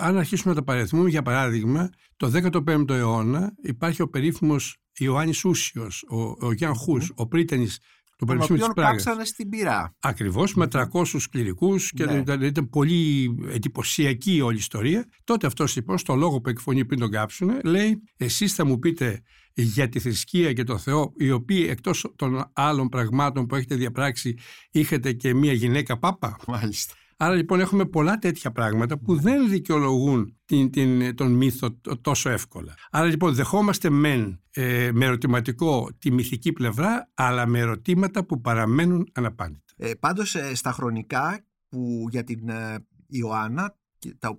αν 0.00 0.16
αρχίσουμε 0.18 0.54
να 0.54 0.58
τα 0.60 0.64
παρεθούμε, 0.64 1.08
για 1.08 1.22
παράδειγμα, 1.22 1.90
το 2.16 2.30
15ο 2.30 2.90
αιώνα 2.94 3.52
υπάρχει 3.62 4.02
ο 4.02 4.08
περίφημος 4.08 4.76
Ιωάννης 4.98 5.44
Ούσιος, 5.44 6.04
ο, 6.08 6.46
ο 6.46 6.52
Γιάν 6.52 6.74
Χούς, 6.74 7.12
ο 7.14 7.26
πρίτανης 7.28 7.78
του 7.78 8.14
Τον 8.16 8.26
Πανεπιστημίου 8.28 8.60
της 8.62 8.70
οποίο 8.70 8.82
Πράγας. 8.82 9.02
κάψανε 9.04 9.24
στην 9.26 9.48
πυρά. 9.48 9.94
Ακριβώς, 10.00 10.54
με 10.54 10.66
300 10.66 11.28
κληρικούς 11.30 11.90
και 11.90 12.04
Ναι. 12.04 12.12
ήταν, 12.12 12.42
ήταν 12.42 12.68
πολύ 12.68 13.34
εντυπωσιακή 13.50 14.34
η 14.34 14.40
όλη 14.40 14.56
ιστορία. 14.56 15.04
Τότε 15.24 15.46
αυτός 15.46 15.76
λοιπόν 15.76 15.98
στο 15.98 16.14
λόγο 16.14 16.40
που 16.40 16.48
εκφωνεί 16.48 16.84
πριν 16.84 16.98
τον 17.00 17.10
κάψουνε 17.10 17.58
λέει 17.64 18.02
εσείς 18.16 18.54
θα 18.54 18.64
μου 18.64 18.78
πείτε 18.78 19.22
για 19.62 19.88
τη 19.88 19.98
θρησκεία 19.98 20.52
και 20.52 20.64
το 20.64 20.78
Θεό 20.78 21.12
οι 21.16 21.30
οποίοι 21.30 21.66
εκτός 21.70 22.12
των 22.16 22.50
άλλων 22.52 22.88
πραγμάτων 22.88 23.46
που 23.46 23.54
έχετε 23.54 23.74
διαπράξει 23.74 24.36
είχατε 24.70 25.12
και 25.12 25.34
μια 25.34 25.52
γυναίκα 25.52 25.98
πάπα. 25.98 26.36
Μάλιστα. 26.46 26.94
Άρα 27.18 27.34
λοιπόν 27.34 27.60
έχουμε 27.60 27.84
πολλά 27.84 28.18
τέτοια 28.18 28.52
πράγματα 28.52 28.98
που 28.98 29.20
δεν 29.20 29.48
δικαιολογούν 29.48 30.36
την, 30.44 30.70
την, 30.70 31.14
τον 31.14 31.32
μύθο 31.32 31.72
τ- 31.72 32.00
τόσο 32.00 32.30
εύκολα. 32.30 32.74
Άρα 32.90 33.06
λοιπόν 33.06 33.34
δεχόμαστε 33.34 33.90
μεν 33.90 34.40
ε, 34.50 34.90
με 34.92 35.04
ερωτηματικό 35.04 35.88
τη 35.98 36.12
μυθική 36.12 36.52
πλευρά 36.52 37.10
αλλά 37.14 37.46
με 37.46 37.58
ερωτήματα 37.58 38.24
που 38.24 38.40
παραμένουν 38.40 39.08
αναπάντητα. 39.12 39.72
Ε, 39.76 39.94
πάντως 39.94 40.34
ε, 40.34 40.54
στα 40.54 40.72
χρονικά 40.72 41.44
που 41.68 42.06
για 42.10 42.24
την 42.24 42.48
ε, 42.48 42.86
Ιωάννα 43.08 43.64
και 43.64 43.64
τα, 43.64 43.74
οπ- 43.74 43.85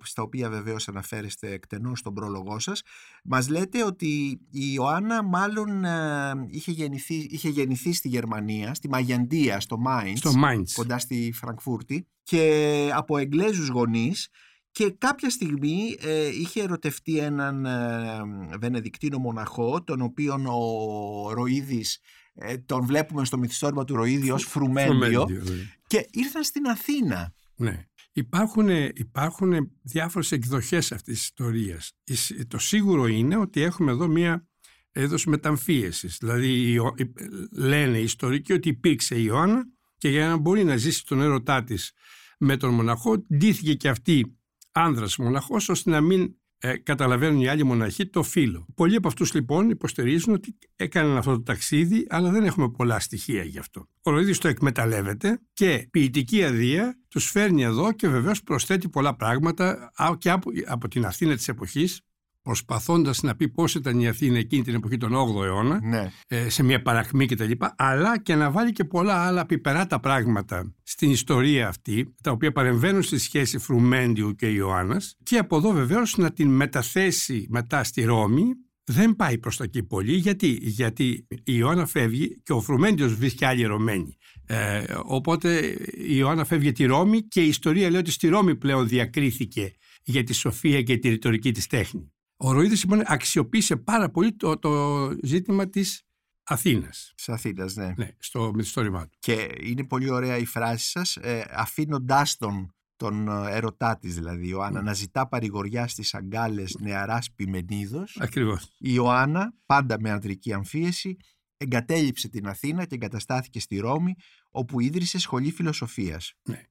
στα 0.02 0.22
οποία 0.22 0.50
βεβαίως 0.50 0.88
αναφέρεστε 0.88 1.50
εκτενώς 1.52 1.98
στον 1.98 2.14
πρόλογό 2.14 2.58
σας 2.58 2.82
μας 3.24 3.48
λέτε 3.48 3.84
ότι 3.84 4.40
η 4.50 4.72
Ιωάννα 4.74 5.22
μάλλον 5.22 5.84
ε, 5.84 6.46
είχε, 6.48 6.70
γεννηθεί, 6.70 7.14
είχε 7.14 7.48
γεννηθεί 7.48 7.92
στη 7.92 8.08
Γερμανία, 8.08 8.74
στη 8.74 8.88
Μαγεντία, 8.88 9.60
στο 9.60 9.78
Μάιντς 9.78 10.18
Στο 10.18 10.30
Mainz. 10.44 10.70
κοντά 10.74 10.98
στη 10.98 11.32
Φραγκφούρτη 11.34 12.06
και 12.22 12.90
από 12.94 13.18
Εγγλέζους 13.18 13.68
γονείς 13.68 14.28
και 14.70 14.90
κάποια 14.98 15.30
στιγμή 15.30 15.96
ε, 16.00 16.26
είχε 16.26 16.62
ερωτευτεί 16.62 17.18
έναν 17.18 17.66
ε, 17.66 18.58
Βενεδικτίνο 18.60 19.18
μοναχό 19.18 19.82
τον 19.82 20.00
οποίον 20.00 20.46
ο 20.46 21.32
Ροίδης 21.32 22.00
ε, 22.34 22.58
τον 22.58 22.84
βλέπουμε 22.84 23.24
στο 23.24 23.38
μυθιστόρημα 23.38 23.84
του 23.84 23.96
Ροίδη 23.96 24.30
ως 24.30 24.44
Φρουμέντιο 24.44 24.92
Φρουμέντιο, 24.92 25.26
ναι. 25.28 25.54
και 25.86 26.08
ήρθαν 26.10 26.44
στην 26.44 26.66
Αθήνα. 26.66 27.34
Ναι. 27.56 27.86
Υπάρχουν, 28.12 28.68
υπάρχουν 28.94 29.70
διάφορες 29.82 30.32
εκδοχές 30.32 30.92
αυτής 30.92 31.14
της 31.14 31.22
ιστορίας. 31.24 31.92
Η 32.04 32.14
σ- 32.14 32.46
Το 32.48 32.58
σίγουρο 32.58 33.06
είναι 33.06 33.36
ότι 33.36 33.60
έχουμε 33.60 33.90
εδώ 33.90 34.08
μία 34.08 34.48
έδωση 34.92 35.28
μεταμφίεσης. 35.28 36.16
Δηλαδή 36.20 36.48
η 36.48 36.70
Ιω- 36.74 36.94
η- 36.96 37.12
λένε 37.52 37.98
οι 37.98 38.02
ιστορικοί 38.02 38.52
ότι 38.52 38.68
υπήρξε 38.68 39.14
η 39.18 39.22
Ιωάννα 39.26 39.64
και 39.98 40.08
για 40.08 40.28
να 40.28 40.36
μπορεί 40.36 40.64
να 40.64 40.76
ζήσει 40.76 41.06
τον 41.06 41.20
έρωτά 41.20 41.64
της 41.64 41.92
με 42.38 42.56
τον 42.56 42.74
μοναχό 42.74 43.26
ντύθηκε 43.34 43.74
και 43.74 43.88
αυτή 43.88 44.38
άνδρας 44.72 45.16
μοναχός 45.16 45.68
ώστε 45.68 45.90
να 45.90 46.00
μην 46.00 46.34
ε, 46.60 46.76
καταλαβαίνουν 46.76 47.40
οι 47.40 47.48
άλλοι 47.48 47.64
μοναχοί 47.64 48.06
το 48.06 48.22
φύλλο. 48.22 48.66
Πολλοί 48.74 48.96
από 48.96 49.08
αυτούς 49.08 49.34
λοιπόν 49.34 49.70
υποστηρίζουν 49.70 50.34
ότι 50.34 50.58
έκαναν 50.76 51.16
αυτό 51.16 51.32
το 51.32 51.42
ταξίδι 51.42 52.06
αλλά 52.08 52.30
δεν 52.30 52.44
έχουμε 52.44 52.70
πολλά 52.70 53.00
στοιχεία 53.00 53.42
γι' 53.42 53.58
αυτό. 53.58 53.88
Ο 54.02 54.10
Ροίδης 54.10 54.38
το 54.38 54.48
εκμεταλλεύεται 54.48 55.40
και 55.52 55.88
ποιητική 55.90 56.44
αδεία 56.44 56.98
τους 57.08 57.30
φέρνει 57.30 57.62
εδώ 57.62 57.92
και 57.92 58.08
βεβαίως 58.08 58.42
προσθέτει 58.42 58.88
πολλά 58.88 59.16
πράγματα 59.16 59.92
α, 59.94 60.16
και 60.18 60.30
από, 60.30 60.50
από 60.66 60.88
την 60.88 61.06
Αθήνα 61.06 61.36
της 61.36 61.48
εποχής 61.48 62.00
προσπαθώντας 62.48 63.22
να 63.22 63.36
πει 63.36 63.48
πώς 63.48 63.74
ήταν 63.74 64.00
η 64.00 64.08
Αθήνα 64.08 64.38
εκείνη 64.38 64.62
την 64.62 64.74
εποχή 64.74 64.96
τον 64.96 65.12
8ο 65.14 65.44
αιώνα 65.44 65.80
Ναι. 65.82 66.10
ε, 66.28 66.48
σε 66.48 66.62
μια 66.62 66.82
παρακμή 66.82 67.26
κτλ. 67.26 67.50
Αλλά 67.76 68.18
και 68.18 68.34
να 68.34 68.50
βάλει 68.50 68.72
και 68.72 68.84
πολλά 68.84 69.14
άλλα 69.26 69.46
πιπεράτα 69.46 70.00
πράγματα 70.00 70.74
στην 70.82 71.10
ιστορία 71.10 71.68
αυτή, 71.68 72.14
τα 72.22 72.30
οποία 72.30 72.52
παρεμβαίνουν 72.52 73.02
στη 73.02 73.18
σχέση 73.18 73.58
Φρουμέντιου 73.58 74.34
και 74.34 74.46
Ιωάννας 74.46 75.16
και 75.22 75.38
από 75.38 75.56
εδώ 75.56 75.70
βεβαίως 75.70 76.16
να 76.16 76.32
την 76.32 76.48
μεταθέσει 76.48 77.46
μετά 77.48 77.84
στη 77.84 78.02
Ρώμη 78.04 78.44
δεν 78.84 79.16
πάει 79.16 79.38
προς 79.38 79.56
τα 79.56 79.64
εκεί 79.64 79.82
πολύ. 79.82 80.14
Γιατί, 80.14 80.58
Γιατί 80.60 81.26
η 81.30 81.42
Ιωάννα 81.44 81.86
φεύγει 81.86 82.40
και 82.42 82.52
ο 82.52 82.60
Φρουμέντιος 82.60 83.14
βρίσκει 83.14 83.44
άλλη 83.44 83.62
Ρωμένη. 83.64 84.16
Ε, 84.46 84.84
οπότε 85.04 85.58
η 85.96 86.14
Ιωάννα 86.16 86.44
φεύγει 86.44 86.64
για 86.64 86.72
τη 86.72 86.84
Ρώμη 86.84 87.22
και 87.22 87.40
η 87.42 87.48
ιστορία 87.48 87.90
λέει 87.90 88.00
ότι 88.00 88.10
στη 88.10 88.28
Ρώμη 88.28 88.56
πλέον 88.56 88.88
διακρίθηκε 88.88 89.72
για 90.02 90.24
τη 90.24 90.32
σοφία 90.32 90.82
και 90.82 90.96
τη 90.96 91.08
ρητορική 91.08 91.52
της 91.52 91.66
τέχνη. 91.66 92.12
Ο 92.40 92.52
Ροίδης 92.52 92.82
λοιπόν 92.82 93.02
αξιοποίησε 93.04 93.76
πάρα 93.76 94.10
πολύ 94.10 94.32
το, 94.32 94.58
το 94.58 95.10
ζήτημα 95.22 95.68
της 95.68 96.02
Αθήνας 96.42 97.12
Της 97.16 97.28
Αθήνας, 97.28 97.74
ναι. 97.74 97.94
ναι, 97.96 98.10
στο 98.18 98.52
μυθιστόρημά 98.54 99.08
του. 99.08 99.16
Και 99.18 99.48
είναι 99.60 99.84
πολύ 99.84 100.10
ωραία 100.10 100.36
η 100.36 100.44
φράση 100.44 100.90
σας, 100.90 101.16
ε, 101.16 101.46
αφήνοντάς 101.50 102.36
τον, 102.36 102.74
τον 102.96 103.28
ε, 103.28 103.50
ερωτά 103.50 103.98
της 103.98 104.14
δηλαδή, 104.14 104.44
η 104.44 104.48
Ιωάννα, 104.50 104.82
να 104.82 104.92
ζητά 104.92 105.28
παρηγοριά 105.28 105.88
στις 105.88 106.14
αγκάλες 106.14 106.76
νεαράς 106.80 107.32
Πιμενίδος. 107.32 108.18
Ακριβώς. 108.20 108.64
Η 108.64 108.90
Ιωάννα, 108.94 109.54
πάντα 109.66 109.96
με 110.00 110.10
ανδρική 110.10 110.52
αμφίεση, 110.52 111.16
εγκατέλειψε 111.56 112.28
την 112.28 112.46
Αθήνα 112.46 112.84
και 112.84 112.94
εγκαταστάθηκε 112.94 113.60
στη 113.60 113.78
Ρώμη, 113.78 114.14
όπου 114.50 114.80
ίδρυσε 114.80 115.18
σχολή 115.18 115.50
φιλοσοφίας. 115.50 116.32
Ναι. 116.42 116.62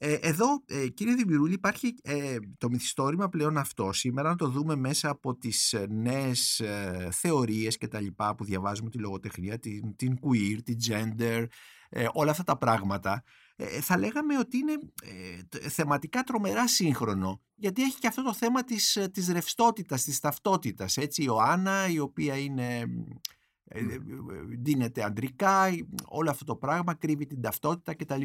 Ε, 0.00 0.12
εδώ, 0.12 0.46
ε, 0.66 0.88
κύριε 0.88 1.14
Δημηρούλη, 1.14 1.54
υπάρχει 1.54 1.94
ε, 2.02 2.36
το 2.58 2.68
μυθιστόρημα 2.68 3.28
πλέον 3.28 3.56
αυτό. 3.56 3.92
Σήμερα 3.92 4.28
να 4.28 4.36
το 4.36 4.48
δούμε 4.48 4.76
μέσα 4.76 5.08
από 5.08 5.36
τις 5.36 5.72
ε, 5.72 5.86
νέες 5.90 6.60
ε, 6.60 7.08
θεωρίες 7.12 7.76
και 7.76 7.88
τα 7.88 8.00
λοιπά 8.00 8.34
που 8.34 8.44
διαβάζουμε 8.44 8.90
τη 8.90 8.98
λογοτεχνία, 8.98 9.58
την, 9.58 9.96
την 9.96 10.18
queer, 10.22 10.58
την 10.64 10.76
gender, 10.88 11.46
ε, 11.88 12.06
όλα 12.12 12.30
αυτά 12.30 12.44
τα 12.44 12.56
πράγματα. 12.58 13.22
Ε, 13.56 13.64
θα 13.80 13.98
λέγαμε 13.98 14.38
ότι 14.38 14.56
είναι 14.56 14.72
ε, 15.02 15.42
τ- 15.48 15.68
θεματικά 15.68 16.22
τρομερά 16.22 16.68
σύγχρονο, 16.68 17.40
γιατί 17.54 17.82
έχει 17.82 17.98
και 17.98 18.06
αυτό 18.06 18.22
το 18.22 18.34
θέμα 18.34 18.64
της, 18.64 18.96
ε, 18.96 19.08
της 19.08 19.28
ρευστότητας, 19.28 20.04
της 20.04 20.20
ταυτότητας. 20.20 20.96
Έτσι, 20.96 21.22
η 21.22 21.24
Ιωάννα, 21.28 21.88
η 21.88 21.98
οποία 21.98 22.36
είναι... 22.36 22.84
ε, 23.64 23.80
ε, 23.80 23.98
ντύνεται 24.58 25.02
αντρικά, 25.04 25.68
όλο 26.04 26.30
αυτό 26.30 26.44
το 26.44 26.56
πράγμα 26.56 26.94
κρύβει 26.94 27.26
την 27.26 27.40
ταυτότητα 27.40 27.94
κτλ. 27.94 28.22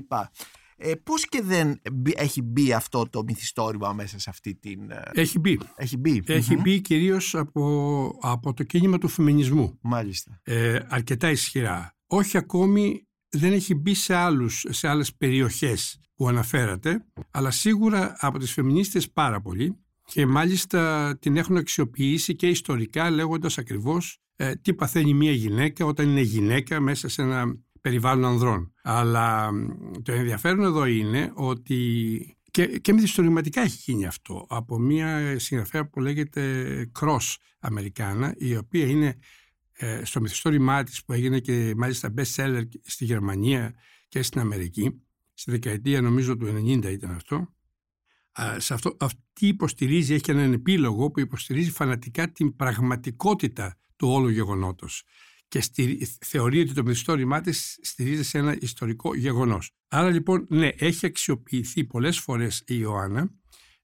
Ε, 0.85 0.95
πώς 0.95 1.25
και 1.27 1.41
δεν 1.41 1.79
μπει- 1.93 2.19
έχει 2.19 2.41
μπει 2.41 2.73
αυτό 2.73 3.09
το 3.09 3.23
μυθιστόρημα 3.23 3.93
μέσα 3.93 4.19
σε 4.19 4.29
αυτή 4.29 4.55
την... 4.55 4.91
ε, 4.91 5.01
Έχει 5.13 5.39
μπει. 5.39 5.59
Έχει 5.75 5.97
μπει. 5.97 6.23
Έχει 6.25 6.53
Μμμ. 6.55 6.61
μπει 6.61 6.81
κυρίως 6.81 7.35
από, 7.35 8.17
από 8.21 8.53
το 8.53 8.63
κίνημα 8.63 8.97
του 8.97 9.07
φεμινισμού. 9.07 9.77
Μάλιστα. 9.81 10.39
Ε, 10.43 10.79
αρκετά 10.87 11.29
ισχυρά. 11.29 11.95
Όχι 12.07 12.37
ακόμη 12.37 13.07
δεν 13.29 13.53
έχει 13.53 13.75
μπει 13.75 13.93
σε, 13.93 14.13
άλλους, 14.15 14.65
σε 14.69 14.87
άλλες 14.87 15.15
περιοχές 15.15 15.99
που 16.15 16.27
αναφέρατε, 16.27 17.05
αλλά 17.31 17.51
σίγουρα 17.51 18.15
από 18.19 18.39
τις 18.39 18.51
φεμινίστες 18.53 19.11
πάρα 19.11 19.41
πολύ 19.41 19.77
και 20.05 20.25
μάλιστα 20.25 21.17
την 21.19 21.37
έχουν 21.37 21.57
αξιοποιήσει 21.57 22.35
και 22.35 22.47
ιστορικά 22.47 23.09
λέγοντας 23.09 23.57
ακριβώς 23.57 24.17
ε, 24.35 24.55
τι 24.55 24.73
παθαίνει 24.73 25.13
μια 25.13 25.31
γυναίκα 25.31 25.85
όταν 25.85 26.09
είναι 26.09 26.21
γυναίκα 26.21 26.79
μέσα 26.79 27.09
σε 27.09 27.21
ένα 27.21 27.45
περιβάλλον 27.81 28.25
ανδρών. 28.31 28.72
Αλλά 28.85 29.51
μ, 29.51 29.67
το 30.03 30.11
ενδιαφέρον 30.11 30.63
εδώ 30.63 30.85
είναι 30.85 31.31
ότι 31.35 32.37
και, 32.51 32.65
και 32.65 32.93
μυθιστορηματικά 32.93 33.61
έχει 33.61 33.91
γίνει 33.91 34.05
αυτό. 34.05 34.45
Από 34.49 34.79
μια 34.79 35.39
συγγραφέα 35.39 35.89
που 35.89 35.99
λέγεται 35.99 36.91
Cross 36.99 37.35
Αμερικάνα 37.59 38.33
η 38.37 38.55
οποία 38.55 38.85
είναι 38.85 39.19
ε, 39.73 40.05
στο 40.05 40.21
μυθιστόρημά 40.21 40.83
της 40.83 41.05
που 41.05 41.13
έγινε 41.13 41.39
και 41.39 41.73
μάλιστα 41.77 42.13
best 42.17 42.35
seller 42.35 42.63
στη 42.83 43.05
Γερμανία 43.05 43.73
και 44.07 44.21
στην 44.21 44.39
Αμερική 44.39 45.01
στη 45.33 45.51
δεκαετία 45.51 46.01
νομίζω 46.01 46.37
του 46.37 46.45
90 46.45 46.83
ήταν 46.83 47.11
αυτό. 47.11 47.53
Σε 48.57 48.73
αυτό, 48.73 48.97
αυτή 48.99 49.47
υποστηρίζει, 49.47 50.13
έχει 50.13 50.31
έναν 50.31 50.53
επίλογο 50.53 51.11
που 51.11 51.19
υποστηρίζει 51.19 51.71
φανατικά 51.71 52.31
την 52.31 52.55
πραγματικότητα 52.55 53.77
του 53.95 54.09
όλου 54.09 54.29
γεγονότος 54.29 55.03
και 55.53 55.61
στη, 55.61 56.07
θεωρεί 56.25 56.59
ότι 56.59 56.73
το 56.73 56.83
μυθιστόρημά 56.83 57.41
της 57.41 57.79
στηρίζεται 57.81 58.23
σε 58.23 58.37
ένα 58.37 58.57
ιστορικό 58.61 59.15
γεγονός. 59.15 59.71
Άρα 59.87 60.09
λοιπόν, 60.09 60.45
ναι, 60.49 60.67
έχει 60.77 61.05
αξιοποιηθεί 61.05 61.83
πολλές 61.83 62.19
φορές 62.19 62.59
η 62.59 62.75
Ιωάννα, 62.79 63.31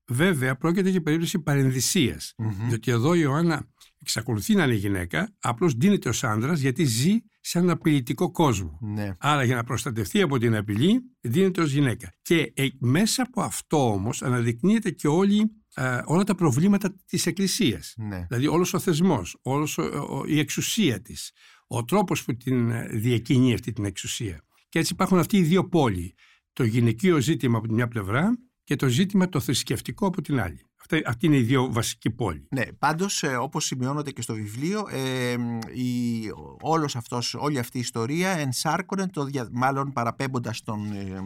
βέβαια 0.08 0.56
πρόκειται 0.56 0.90
για 0.90 1.02
περίπτωση 1.02 1.40
παρενδυσίας, 1.40 2.36
διότι 2.68 2.92
εδώ 2.92 3.14
η 3.14 3.20
Ιωάννα 3.22 3.68
εξακολουθεί 4.02 4.56
να 4.56 4.64
είναι 4.64 4.74
γυναίκα, 4.74 5.36
απλώς 5.40 5.74
δίνεται 5.74 6.10
ως 6.10 6.24
άντρας 6.24 6.60
γιατί 6.60 6.84
ζει 6.84 7.18
σε 7.42 7.58
έναν 7.58 7.70
απειλητικό 7.70 8.32
κόσμο. 8.32 8.78
Ναι. 8.82 9.16
Άρα 9.20 9.44
για 9.44 9.56
να 9.56 9.64
προστατευτεί 9.64 10.22
από 10.22 10.38
την 10.38 10.56
απειλή 10.56 11.02
δίνεται 11.22 11.62
ως 11.62 11.72
γυναίκα. 11.72 12.14
Και 12.22 12.52
ε, 12.56 12.68
μέσα 12.80 13.24
από 13.24 13.42
αυτό 13.42 13.92
όμως 13.92 14.22
αναδεικνύεται 14.22 14.92
και 14.92 15.08
όλη, 15.08 15.52
ε, 15.74 16.02
όλα 16.06 16.24
τα 16.24 16.36
προβλήματα 16.36 16.96
της 17.06 17.26
Εκκλησίας. 17.26 17.94
Ναι. 17.98 18.26
Δηλαδή 18.28 18.48
όλος 18.48 18.74
ο 18.74 18.80
θεσμός, 18.80 19.38
όλος 19.42 19.80
η 20.28 20.40
εξουσία 20.40 21.02
της, 21.02 21.32
ο 21.72 21.86
τρόπος 21.86 22.24
που 22.24 22.38
την 22.38 22.70
ε, 22.70 22.88
διακινεί 22.92 23.54
αυτή 23.54 23.72
την 23.72 23.86
εξουσία. 23.86 24.42
Και 24.70 24.80
έτσι 24.80 24.94
υπάρχουν 24.94 25.18
αυτοί 25.18 25.38
οι 25.38 25.42
δύο 25.44 25.68
πόλοι. 25.68 26.14
Το 26.54 26.64
γυναικείο 26.64 27.20
ζήτημα 27.20 27.58
από 27.58 27.68
τη 27.68 27.74
μια 27.74 27.88
πλευρά 27.88 28.38
και 28.64 28.76
το 28.76 28.88
ζήτημα 28.88 29.30
το 29.30 29.40
θρησκευτικό 29.40 30.08
από 30.08 30.22
την 30.22 30.40
άλλη. 30.40 30.70
Αυτή, 30.80 31.02
αυτή 31.06 31.26
είναι 31.26 31.38
οι 31.38 31.42
δύο 31.42 31.72
βασικοί 31.72 32.10
πόλοι. 32.10 32.48
Ναι, 32.50 32.66
πάντως 32.66 33.24
ε, 33.24 33.36
όπως 33.36 33.66
σημειώνεται 33.66 34.12
και 34.12 34.22
στο 34.22 34.34
βιβλίο, 34.34 34.88
ε, 34.90 35.36
η, 35.74 36.22
όλος 36.62 36.96
αυτός, 36.96 37.34
όλη 37.34 37.60
αυτή 37.60 37.78
η 37.78 37.80
ιστορία 37.80 38.30
ενσάρκωνε, 38.30 39.08
το, 39.08 39.30
μάλλον 39.52 39.92
παραπέμποντας 39.92 40.62
τον, 40.62 40.92
ε, 40.92 41.22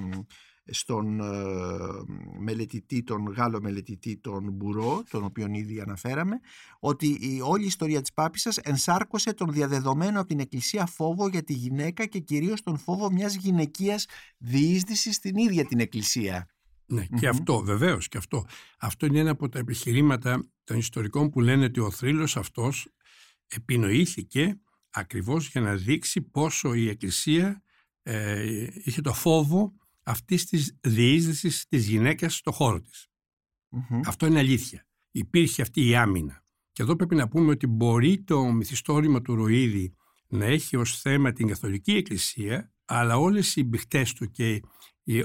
στον 0.65 1.19
ε, 1.19 1.27
μελετητή, 2.39 3.03
τον 3.03 3.25
Γάλλο 3.27 3.61
μελετητή 3.61 4.17
τον 4.17 4.51
Μπουρό, 4.51 5.03
τον 5.09 5.23
οποίον 5.23 5.53
ήδη 5.53 5.79
αναφέραμε, 5.79 6.39
ότι 6.79 7.07
η, 7.07 7.41
όλη 7.41 7.63
η 7.63 7.67
ιστορία 7.67 8.01
της 8.01 8.13
Πάπισσας 8.13 8.57
ενσάρκωσε 8.57 9.33
τον 9.33 9.51
διαδεδομένο 9.51 10.19
από 10.19 10.27
την 10.27 10.39
Εκκλησία 10.39 10.85
φόβο 10.85 11.27
για 11.27 11.43
τη 11.43 11.53
γυναίκα 11.53 12.05
και 12.05 12.19
κυρίως 12.19 12.61
τον 12.61 12.77
φόβο 12.77 13.11
μιας 13.11 13.35
γυναικείας 13.35 14.05
διείσδυσης 14.37 15.15
στην 15.15 15.37
ίδια 15.37 15.65
την 15.65 15.79
Εκκλησία. 15.79 16.47
Ναι, 16.85 17.05
και 17.05 17.27
αυτό, 17.27 17.59
βεβαίως 17.59 18.07
και 18.07 18.17
αυτό. 18.17 18.45
Αυτό 18.79 19.05
είναι 19.05 19.19
ένα 19.19 19.31
από 19.31 19.49
τα 19.49 19.59
επιχειρήματα 19.59 20.49
των 20.63 20.77
ιστορικών 20.77 21.29
που 21.29 21.41
λένε 21.41 21.65
ότι 21.65 21.79
ο 21.79 21.91
θρύλος 21.91 22.37
αυτός 22.37 22.87
επινοήθηκε 23.47 24.59
ακριβώς 24.89 25.49
για 25.49 25.61
να 25.61 25.75
δείξει 25.75 26.21
πόσο 26.21 26.73
η 26.73 26.89
Εκκλησία 26.89 27.63
ε, 28.03 28.67
είχε 28.83 29.01
το 29.01 29.13
φόβο 29.13 29.73
αυτής 30.03 30.45
της 30.45 30.77
διείσδυσης 30.81 31.67
της 31.67 31.87
γυναίκας 31.87 32.35
στο 32.35 32.51
χώρο 32.51 32.81
της. 32.81 33.07
Αυτό 34.05 34.25
είναι 34.25 34.39
αλήθεια. 34.39 34.87
Υπήρχε 35.11 35.61
αυτή 35.61 35.87
η 35.87 35.95
άμυνα. 35.95 36.43
Και 36.71 36.81
εδώ 36.81 36.95
πρέπει 36.95 37.15
να 37.15 37.27
πούμε 37.27 37.51
ότι 37.51 37.67
μπορεί 37.67 38.23
το 38.23 38.43
μυθιστόρημα 38.43 39.21
του 39.21 39.35
Ροίδη 39.35 39.95
να 40.27 40.45
έχει 40.45 40.75
ως 40.75 41.01
θέμα 41.01 41.31
την 41.31 41.47
Καθολική 41.47 41.91
Εκκλησία, 41.91 42.73
αλλά 42.85 43.17
όλες 43.17 43.55
οι 43.55 43.63
μπηχτές 43.63 44.13
του 44.13 44.31
και 44.31 44.61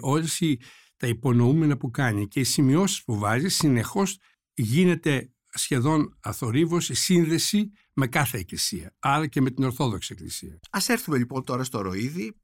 όλες 0.00 0.40
οι, 0.40 0.60
τα 0.96 1.06
υπονοούμενα 1.06 1.76
που 1.76 1.90
κάνει 1.90 2.28
και 2.28 2.40
οι 2.40 2.44
σημειώσεις 2.44 3.04
που 3.04 3.18
βάζει 3.18 3.48
συνεχώς 3.48 4.18
γίνεται 4.54 5.32
σχεδόν 5.58 6.16
αθορύβως 6.20 6.88
η 6.88 6.94
σύνδεση 6.94 7.72
με 7.92 8.06
κάθε 8.06 8.38
εκκλησία, 8.38 8.94
άρα 8.98 9.26
και 9.26 9.40
με 9.40 9.50
την 9.50 9.64
Ορθόδοξη 9.64 10.12
Εκκλησία. 10.12 10.60
Ας 10.70 10.88
έρθουμε 10.88 11.18
λοιπόν 11.18 11.44
τώρα 11.44 11.64
στο 11.64 11.80
Ροίδη. 11.80 12.36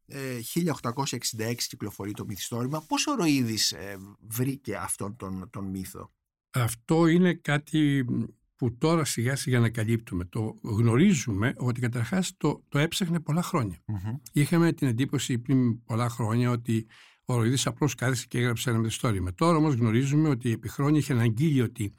1866 0.55 1.15
ε, 1.39 1.55
κυκλοφορεί 1.55 2.13
το 2.13 2.25
μυθιστόρημα. 2.25 2.81
Πώς 2.89 3.07
ο 3.07 3.15
Ροίδης 3.15 3.73
ε, 3.73 3.97
βρήκε 4.21 4.77
αυτόν 4.77 5.17
τον, 5.17 5.51
τον 5.51 5.65
μύθο; 5.65 6.13
Αυτό 6.51 7.07
είναι 7.07 7.35
κάτι 7.35 8.05
που 8.57 8.77
τώρα 8.79 9.05
σιγά 9.05 9.37
σιγά 9.37 9.59
ανακαλύπτουμε. 9.59 10.25
Το 10.25 10.55
γνωρίζουμε 10.63 11.55
ότι 11.57 11.81
καταρχάς 11.81 12.33
το, 12.37 12.65
το 12.69 12.79
έψαχνε 12.79 13.21
πολλά 13.21 13.45
Είχαμε 14.33 14.73
την 14.73 14.89
εντύπωση 14.89 15.39
πριν 15.39 15.85
πολλά 15.85 16.09
χρόνια 16.09 16.51
ότι 16.51 16.87
ο 17.25 17.37
Ροίδης 17.37 17.67
απλώς 17.67 17.95
κάθισε 17.95 18.27
και 18.29 18.39
έγραψε 18.39 18.71
ένα 18.71 18.79
μυθιστόρημα. 18.79 19.35
Τώρα 19.35 19.57
όμως 19.57 19.75
γνωρίζουμε 19.75 20.29
ότι 20.29 20.53
επί 20.53 20.69
χρόνια 20.69 20.99
είχε 20.99 21.13
αναγγείλει 21.13 21.61
ότι 21.61 21.95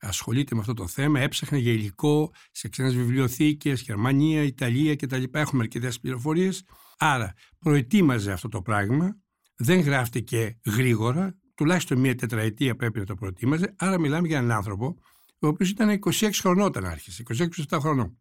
ασχολείται 0.00 0.54
με 0.54 0.60
αυτό 0.60 0.74
το 0.74 0.86
θέμα, 0.86 1.20
έψαχνε 1.20 1.58
για 1.58 1.72
υλικό 1.72 2.32
σε 2.50 2.68
ξένες 2.68 2.94
βιβλιοθήκες, 2.94 3.80
Γερμανία, 3.80 4.42
Ιταλία 4.42 4.96
κτλ. 4.96 5.22
Έχουμε 5.32 5.62
αρκετέ 5.62 5.92
πληροφορίες. 6.00 6.64
Άρα 6.98 7.34
προετοίμαζε 7.58 8.32
αυτό 8.32 8.48
το 8.48 8.62
πράγμα, 8.62 9.16
δεν 9.56 9.80
γράφτηκε 9.80 10.58
γρήγορα, 10.66 11.38
τουλάχιστον 11.54 11.98
μία 11.98 12.14
τετραετία 12.14 12.76
πρέπει 12.76 12.98
να 12.98 13.04
το 13.04 13.14
προετοίμαζε, 13.14 13.74
άρα 13.78 13.98
μιλάμε 13.98 14.26
για 14.26 14.38
έναν 14.38 14.50
άνθρωπο 14.50 14.98
ο 15.40 15.46
οποίος 15.46 15.70
ήταν 15.70 15.98
26 16.04 16.30
χρονών 16.32 16.66
όταν 16.66 16.84
άρχισε, 16.84 17.22
26-27 17.68 17.78
χρονών. 17.80 18.20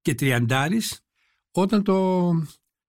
Και 0.00 0.14
τριαντάρης 0.14 1.00
όταν 1.50 1.82
το, 1.82 2.30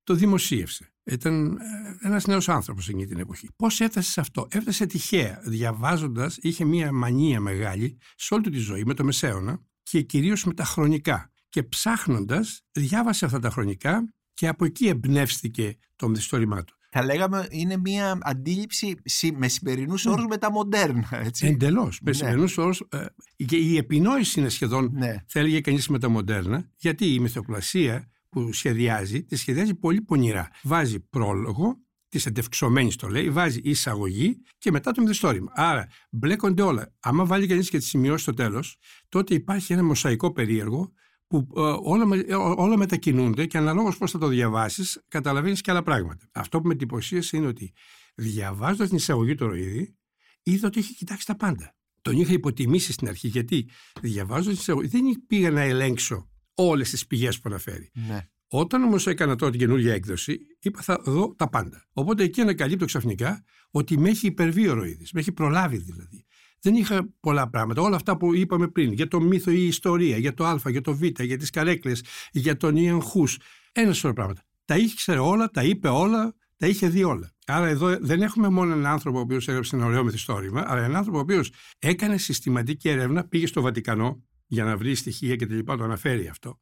το 0.03 0.13
δημοσίευσε. 0.13 0.90
Ήταν 1.03 1.57
ε, 1.57 2.07
ένας 2.07 2.25
νέος 2.25 2.49
άνθρωπος 2.49 2.87
εκείνη 2.87 3.05
την 3.05 3.19
εποχή. 3.19 3.49
Πώς 3.55 3.79
έφτασες 3.79 4.11
σε 4.11 4.19
αυτό, 4.19 4.47
Έφτασε 4.49 4.85
τυχαία. 4.85 5.41
Διαβάζοντας, 5.43 6.37
είχε 6.41 6.65
μία 6.65 6.91
μανία 6.91 7.39
μεγάλη 7.39 7.97
σε 8.15 8.33
όλη 8.33 8.43
του 8.43 8.49
τη 8.49 8.57
ζωή 8.57 8.83
με 8.85 8.93
το 8.93 9.03
μεσαίωνα 9.03 9.61
και 9.83 10.01
κυρίως 10.01 10.45
με 10.45 10.53
τα 10.53 10.63
χρονικά. 10.63 11.31
Και 11.49 11.63
ψάχνοντας, 11.63 12.61
διάβασε 12.71 13.25
αυτά 13.25 13.39
τα 13.39 13.49
χρονικά 13.49 14.13
και 14.33 14.47
από 14.47 14.65
εκεί 14.65 14.87
εμπνεύστηκε 14.87 15.77
το 15.95 16.09
μυθιστόρημά 16.09 16.63
του. 16.63 16.75
Θα 16.93 17.03
λέγαμε 17.03 17.47
είναι 17.49 17.77
μια 17.77 18.17
αντίληψη 18.21 18.95
με 19.33 19.47
σημερινούς 19.47 20.05
ναι. 20.05 20.11
όρους 20.11 20.25
μεταμοντέρνα. 20.25 21.31
Εντελώς. 21.39 21.99
Με 22.01 22.09
ναι. 22.11 22.17
σημερινούς 22.17 22.57
όρους. 22.57 22.83
Ε, 22.89 23.05
και 23.45 23.55
η 23.55 23.77
επινόηση 23.77 24.39
είναι 24.39 24.49
σχεδόν, 24.49 24.91
ναι. 24.93 25.15
θα 25.27 25.39
έλεγε 25.39 25.61
κανείς, 25.61 25.87
μεταμοντέρνα, 25.87 26.69
γιατί 26.77 27.13
η 27.13 27.19
μυθοπλασία 27.19 28.11
που 28.31 28.53
σχεδιάζει, 28.53 29.23
τη 29.23 29.35
σχεδιάζει 29.35 29.75
πολύ 29.75 30.01
πονηρά. 30.01 30.49
Βάζει 30.63 30.99
πρόλογο, 30.99 31.77
της 32.07 32.25
εντευξωμένης 32.25 32.95
το 32.95 33.07
λέει, 33.07 33.29
βάζει 33.29 33.59
εισαγωγή 33.63 34.41
και 34.57 34.71
μετά 34.71 34.91
το 34.91 35.01
μυθιστόρημα. 35.01 35.51
Άρα 35.55 35.87
μπλέκονται 36.11 36.61
όλα. 36.61 36.93
Άμα 36.99 37.25
βάλει 37.25 37.47
κανείς 37.47 37.69
και 37.69 37.77
τις 37.77 37.87
σημειώσεις 37.87 38.21
στο 38.21 38.33
τέλος, 38.33 38.77
τότε 39.09 39.33
υπάρχει 39.33 39.73
ένα 39.73 39.83
μοσαϊκό 39.83 40.31
περίεργο 40.31 40.91
που 41.27 41.47
ε, 41.55 41.59
όλα, 41.81 42.23
ε, 42.27 42.33
όλα 42.35 42.77
μετακινούνται 42.77 43.45
και 43.45 43.57
αναλόγως 43.57 43.97
πώς 43.97 44.11
θα 44.11 44.17
το 44.17 44.27
διαβάσεις, 44.27 45.03
καταλαβαίνεις 45.07 45.61
και 45.61 45.71
άλλα 45.71 45.83
πράγματα. 45.83 46.29
Αυτό 46.31 46.61
που 46.61 46.67
με 46.67 46.73
εντυπωσίασε 46.73 47.37
είναι 47.37 47.47
ότι 47.47 47.73
διαβάζοντας 48.15 48.87
την 48.87 48.97
εισαγωγή 48.97 49.35
του 49.35 49.47
Ροίδη, 49.47 49.97
είδα 50.43 50.67
ότι 50.67 50.79
είχε 50.79 50.93
κοιτάξει 50.93 51.25
τα 51.25 51.35
πάντα. 51.35 51.75
Τον 52.01 52.17
είχα 52.19 52.33
υποτιμήσει 52.33 52.91
στην 52.91 53.07
αρχή 53.07 53.27
γιατί 53.27 53.69
διαβάζοντας 54.01 54.53
την 54.53 54.61
εισαγωγή 54.61 54.87
δεν 54.87 55.25
πήγα 55.27 55.51
να 55.51 55.61
ελέγξω 55.61 56.30
όλες 56.55 56.89
τις 56.89 57.07
πηγές 57.07 57.39
που 57.39 57.49
αναφέρει. 57.49 57.91
Ναι. 58.07 58.27
Όταν 58.47 58.83
όμως 58.83 59.07
έκανα 59.07 59.35
τώρα 59.35 59.51
την 59.51 59.59
καινούργια 59.59 59.93
έκδοση, 59.93 60.39
είπα 60.59 60.81
θα 60.81 61.01
δω 61.03 61.35
τα 61.37 61.49
πάντα. 61.49 61.85
Οπότε 61.93 62.23
εκεί 62.23 62.41
ανακαλύπτω 62.41 62.85
ξαφνικά 62.85 63.43
ότι 63.71 63.97
με 63.97 64.09
έχει 64.09 64.27
υπερβεί 64.27 64.67
ο 64.67 64.73
Ροίδης. 64.73 65.11
Με 65.11 65.19
έχει 65.19 65.31
προλάβει 65.31 65.77
δηλαδή. 65.77 66.25
Δεν 66.61 66.75
είχα 66.75 67.09
πολλά 67.19 67.49
πράγματα. 67.49 67.81
Όλα 67.81 67.95
αυτά 67.95 68.17
που 68.17 68.35
είπαμε 68.35 68.67
πριν, 68.67 68.91
για 68.91 69.07
το 69.07 69.21
μύθο 69.21 69.51
ή 69.51 69.57
η 69.57 69.67
ιστορία, 69.67 70.17
για 70.17 70.33
το 70.33 70.45
Α, 70.45 70.59
για 70.65 70.81
το 70.81 70.95
Β, 70.95 71.03
για 71.03 71.37
τις 71.37 71.49
καρέκλες, 71.49 72.03
για 72.31 72.57
τον 72.57 72.75
Ιαν 72.75 73.01
Χου. 73.01 73.27
Ένα 73.71 73.93
σωρό 73.93 74.13
πράγματα. 74.13 74.43
Τα 74.65 74.77
ήξερε 74.77 75.19
όλα, 75.19 75.49
τα 75.49 75.63
είπε 75.63 75.87
όλα, 75.87 76.35
τα 76.57 76.67
είχε 76.67 76.87
δει 76.87 77.03
όλα. 77.03 77.31
Άρα 77.45 77.67
εδώ 77.67 77.97
δεν 77.99 78.21
έχουμε 78.21 78.49
μόνο 78.49 78.71
έναν 78.71 78.85
άνθρωπο 78.85 79.17
ο 79.17 79.21
οποίος 79.21 79.47
έγραψε 79.47 79.75
ένα 79.75 79.85
ωραίο 79.85 80.03
μυθιστόρημα, 80.03 80.63
αλλά 80.67 80.79
έναν 80.79 80.95
άνθρωπο 80.95 81.17
ο 81.17 81.21
οποίος 81.21 81.51
έκανε 81.79 82.17
συστηματική 82.17 82.89
έρευνα, 82.89 83.27
πήγε 83.27 83.47
στο 83.47 83.61
Βατικανό, 83.61 84.23
για 84.51 84.63
να 84.63 84.77
βρει 84.77 84.95
στοιχεία 84.95 85.35
και 85.35 85.63
τα 85.63 85.77
το 85.77 85.83
αναφέρει 85.83 86.27
αυτό. 86.27 86.59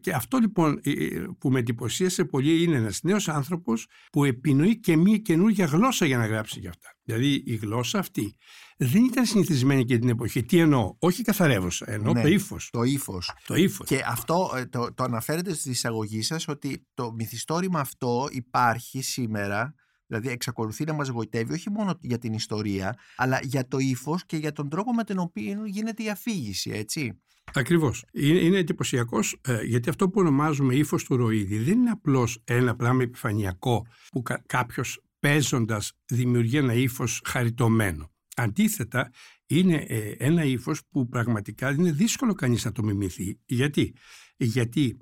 Και 0.00 0.12
αυτό 0.12 0.38
λοιπόν 0.38 0.80
ε, 0.82 0.90
ε, 0.90 1.26
που 1.38 1.50
με 1.50 1.58
εντυπωσίασε 1.58 2.24
πολύ 2.24 2.62
είναι 2.62 2.76
ένας 2.76 3.02
νέος 3.02 3.28
άνθρωπος 3.28 3.86
που 4.12 4.24
επινοεί 4.24 4.80
και 4.80 4.96
μία 4.96 5.16
καινούργια 5.16 5.64
γλώσσα 5.64 6.06
για 6.06 6.16
να 6.16 6.26
γράψει 6.26 6.60
για 6.60 6.70
αυτά. 6.70 6.88
Δηλαδή 7.02 7.42
η 7.46 7.54
γλώσσα 7.54 7.98
αυτή 7.98 8.36
δεν 8.76 9.04
ήταν 9.04 9.26
συνηθισμένη 9.26 9.84
και 9.84 9.98
την 9.98 10.08
εποχή. 10.08 10.44
Τι 10.44 10.58
εννοώ, 10.58 10.94
όχι 10.98 11.22
καθαρεύωσα, 11.22 11.84
εννοώ 11.88 12.12
ναι, 12.12 12.22
το 12.22 12.28
ύφος. 12.28 12.68
Το 12.72 12.82
ύφος. 12.82 13.32
Το 13.46 13.54
ύφος. 13.54 13.86
Και 13.86 14.02
αυτό 14.06 14.52
ε, 14.56 14.66
το, 14.66 14.94
το 14.94 15.04
αναφέρετε 15.04 15.54
στη 15.54 15.70
εισαγωγή 15.70 16.22
σας 16.22 16.48
ότι 16.48 16.86
το 16.94 17.12
μυθιστόρημα 17.12 17.80
αυτό 17.80 18.28
υπάρχει 18.30 19.02
σήμερα 19.02 19.74
Δηλαδή 20.12 20.32
εξακολουθεί 20.34 20.84
να 20.84 20.92
μας 20.92 21.08
γοητεύει 21.08 21.52
όχι 21.52 21.70
μόνο 21.70 21.98
για 22.00 22.18
την 22.18 22.32
ιστορία, 22.32 22.96
αλλά 23.16 23.40
για 23.42 23.68
το 23.68 23.78
ύφος 23.78 24.26
και 24.26 24.36
για 24.36 24.52
τον 24.52 24.68
τρόπο 24.68 24.92
με 24.92 25.04
τον 25.04 25.18
οποίο 25.18 25.64
γίνεται 25.64 26.02
η 26.02 26.10
αφήγηση, 26.10 26.70
έτσι. 26.70 27.20
Ακριβώς. 27.52 28.04
Είναι, 28.12 28.38
είναι 28.38 28.58
εντυπωσιακός 28.58 29.38
ε, 29.40 29.62
γιατί 29.62 29.88
αυτό 29.88 30.08
που 30.08 30.20
ονομάζουμε 30.20 30.74
ύφος 30.74 31.04
του 31.04 31.16
ροίδη 31.16 31.58
δεν 31.58 31.78
είναι 31.78 31.90
απλώς 31.90 32.42
ένα 32.44 32.76
πράγμα 32.76 33.02
επιφανειακό 33.02 33.86
που 34.10 34.22
κα, 34.22 34.42
κάποιος 34.46 35.02
παίζοντας 35.18 35.92
δημιουργεί 36.06 36.56
ένα 36.56 36.74
ύφος 36.74 37.20
χαριτωμένο. 37.24 38.12
Αντίθετα, 38.36 39.10
είναι 39.46 39.74
ε, 39.74 40.14
ένα 40.18 40.44
ύφος 40.44 40.80
που 40.90 41.08
πραγματικά 41.08 41.70
είναι 41.70 41.92
δύσκολο 41.92 42.34
κανείς 42.34 42.64
να 42.64 42.72
το 42.72 42.82
μιμηθεί. 42.82 43.38
Γιατί, 43.44 43.94
γιατί 44.36 44.96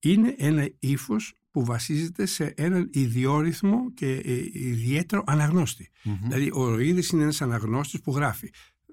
είναι 0.00 0.34
ένα 0.38 0.70
ύφος 0.78 1.34
που 1.54 1.64
βασίζεται 1.64 2.26
σε 2.26 2.44
έναν 2.56 2.90
ιδιόρυθμο 2.92 3.92
και 3.94 4.06
ε, 4.06 4.32
ιδιαίτερο 4.52 5.22
αναγνώστη. 5.26 5.90
Δηλαδή, 6.22 6.50
ο 6.52 6.68
Ροίδης 6.74 7.08
είναι 7.08 7.22
ένας 7.22 7.42
αναγνώστης 7.42 8.00
που 8.00 8.12
γράφει. 8.14 8.50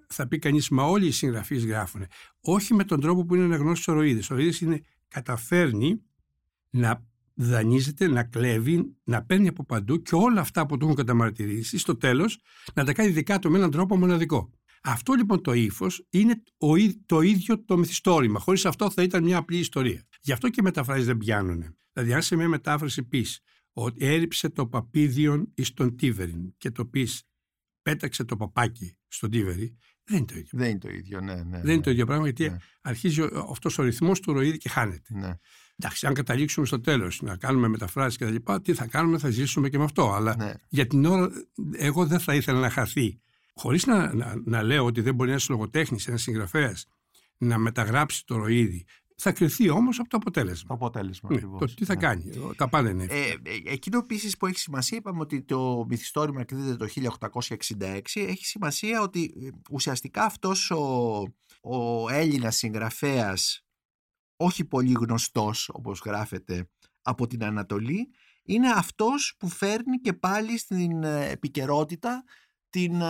Θα 0.08 0.28
πει 0.28 0.39
κανείς, 0.39 0.69
μα 0.69 0.84
όλοι 0.84 1.06
οι 1.08 1.12
συγγραφείς 1.12 1.65
γράφουν. 1.65 2.06
Όχι 2.41 2.74
με 2.74 2.84
τον 2.84 3.00
τρόπο 3.00 3.26
που 3.26 3.36
είναι 3.36 3.43
αναγνώστης 3.43 3.88
ο 3.88 3.93
Ροίδης. 3.93 4.32
Ο 4.32 4.36
Ροίδης 4.36 4.62
είναι, 4.62 4.82
καταφέρνει 5.08 6.02
να 6.69 7.06
δανείζεται, 7.34 8.08
να 8.08 8.24
κλέβει, 8.24 8.95
να 9.04 9.24
παίρνει 9.24 9.47
από 9.47 9.65
παντού 9.65 10.02
και 10.02 10.15
όλα 10.15 10.41
αυτά 10.41 10.65
που 10.65 10.78
του 10.78 10.84
έχουν 10.84 10.97
καταμαρτυρήσει 10.97 11.78
στο 11.78 11.97
τέλος 11.97 12.39
να 12.74 12.86
τα 12.86 12.93
κάνει 12.93 13.10
δικά 13.10 13.39
του 13.39 13.52
με 13.52 13.58
έναν 13.58 13.71
τρόπο 13.71 13.97
μοναδικό. 13.97 14.52
Αυτό 14.84 15.13
λοιπόν 15.13 15.41
το 15.41 15.54
ύφος 15.54 16.08
είναι 16.10 16.43
το 17.06 17.21
ίδιο 17.21 17.63
το 17.63 17.78
μυθιστόρημα. 17.78 18.39
Χωρίς 18.39 18.65
αυτό 18.65 18.89
θα 18.89 19.04
ήταν 19.04 19.24
μια 19.24 19.38
απλή 19.38 19.58
ιστορία. 19.58 20.04
Γι' 20.21 20.32
αυτό 20.32 20.50
και 20.50 20.58
οι 20.60 20.63
μεταφράσεις 20.63 21.06
δεν 21.06 21.17
πιάνουν. 21.17 21.76
Δηλαδή, 22.02 22.14
αν 22.14 22.22
σε 22.22 22.36
μια 22.36 22.48
μετάφραση 22.48 23.04
πεις 23.04 23.40
ότι 23.74 24.06
έριψε 24.06 24.50
το 24.50 24.68
παπίδιον 24.68 25.52
εις 25.56 25.74
τον 25.74 25.96
Τίβεριν 25.96 26.54
και 26.58 26.72
το 26.72 26.86
πεις 26.86 27.24
πέταξε 27.82 28.24
το 28.24 28.38
παπάκι 28.38 28.98
στον 29.08 29.30
Τίβερι, 29.30 29.78
δεν 30.04 30.18
είναι 30.18 30.26
το 30.26 30.38
ίδιο. 30.38 30.50
Δεν 30.52 30.70
είναι 30.70 30.80
το 30.80 30.90
ίδιο, 30.90 31.22
ναι. 31.22 31.34
ναι 31.34 31.42
δεν 31.44 31.62
είναι 31.64 31.76
ναι. 31.76 31.82
το 31.82 31.92
ίδιο 31.92 32.06
πράγμα 32.06 32.24
γιατί 32.24 32.50
ναι. 32.50 32.58
αρχίζει 32.82 33.22
αυτός 33.50 33.78
ο 33.78 33.84
ρυθμός 33.84 34.20
του 34.20 34.34
ροήδη 34.34 34.58
και 34.58 34.70
χάνεται. 34.70 35.14
Ναι. 35.14 35.34
Εντάξει, 35.76 36.08
αν 36.08 36.14
καταλήξουμε 36.14 36.66
στο 36.66 36.80
τέλος 36.80 37.22
να 37.22 37.38
κάνουμε 37.38 37.68
μεταφράσεις 37.68 38.18
και 38.18 38.26
τα 38.26 38.32
λοιπά, 38.32 38.62
τι 38.62 38.74
θα 38.74 38.88
κάνουμε, 38.88 39.18
θα 39.18 39.30
ζήσουμε 39.30 39.70
και 39.70 39.78
με 39.78 39.84
αυτό. 39.84 40.12
Αλλά 40.12 40.36
ναι. 40.36 40.54
για 40.70 40.88
την 40.88 41.06
ώρα, 41.06 41.30
εγώ 41.72 42.06
δεν 42.06 42.20
θα 42.20 42.36
ήθελα 42.36 42.60
να 42.60 42.70
χαθεί 42.70 43.22
Χωρίς 43.54 43.86
να, 43.86 44.14
να, 44.14 44.42
να, 44.46 44.64
λέω 44.64 44.86
ότι 44.86 45.02
δεν 45.02 45.16
μπορεί 45.16 45.30
ένας 45.30 45.50
λογοτέχνης, 45.50 46.08
ένας 46.08 46.22
συγγραφέας 46.22 46.86
να 47.38 47.58
μεταγράψει 47.58 48.26
το 48.26 48.36
ροίδι. 48.36 48.86
Θα 49.24 49.32
κρυθεί 49.32 49.70
όμως 49.70 50.00
από 50.00 50.10
το 50.10 50.18
αποτέλεσμα. 50.18 50.68
Το 50.68 50.74
αποτέλεσμα, 50.74 51.30
ναι, 51.34 51.40
Το 51.40 51.66
τι 51.66 51.86
θα 51.86 51.94
ναι. 51.94 52.00
κάνει. 52.00 52.32
Τα 52.56 52.70
πάντα 52.70 52.90
είναι. 52.90 53.04
Ε, 53.10 53.30
ε, 53.30 53.38
εκείνο 53.66 53.98
επίσης 53.98 54.38
που 54.38 54.46
έχει 54.46 54.60
σημασία, 54.60 54.98
είπαμε 54.98 55.20
ότι 55.20 55.44
το 55.44 55.86
μυθιστόρημα 55.90 56.42
εκδίδεται 56.42 56.76
το 56.76 56.88
1866. 56.88 58.00
Έχει 58.14 58.46
σημασία 58.46 59.02
ότι 59.02 59.34
ε, 59.44 59.50
ουσιαστικά 59.72 60.24
αυτός 60.24 60.72
ο, 60.72 61.20
ο 61.62 62.10
Έλληνας 62.10 62.56
συγγραφέας, 62.56 63.66
όχι 64.36 64.66
πολύ 64.66 64.92
γνωστός 64.92 65.70
όπως 65.74 66.02
γράφεται 66.06 66.70
από 67.02 67.28
την 67.28 67.44
Ανατολή, 67.44 68.10
είναι 68.44 68.70
αυτός 68.70 69.36
που 69.40 69.50
φέρνει 69.50 69.98
και 69.98 70.14
πάλι 70.14 70.58
στην 70.58 71.04
ε, 71.04 71.30
επικαιρότητα 71.30 72.24
την, 72.70 73.02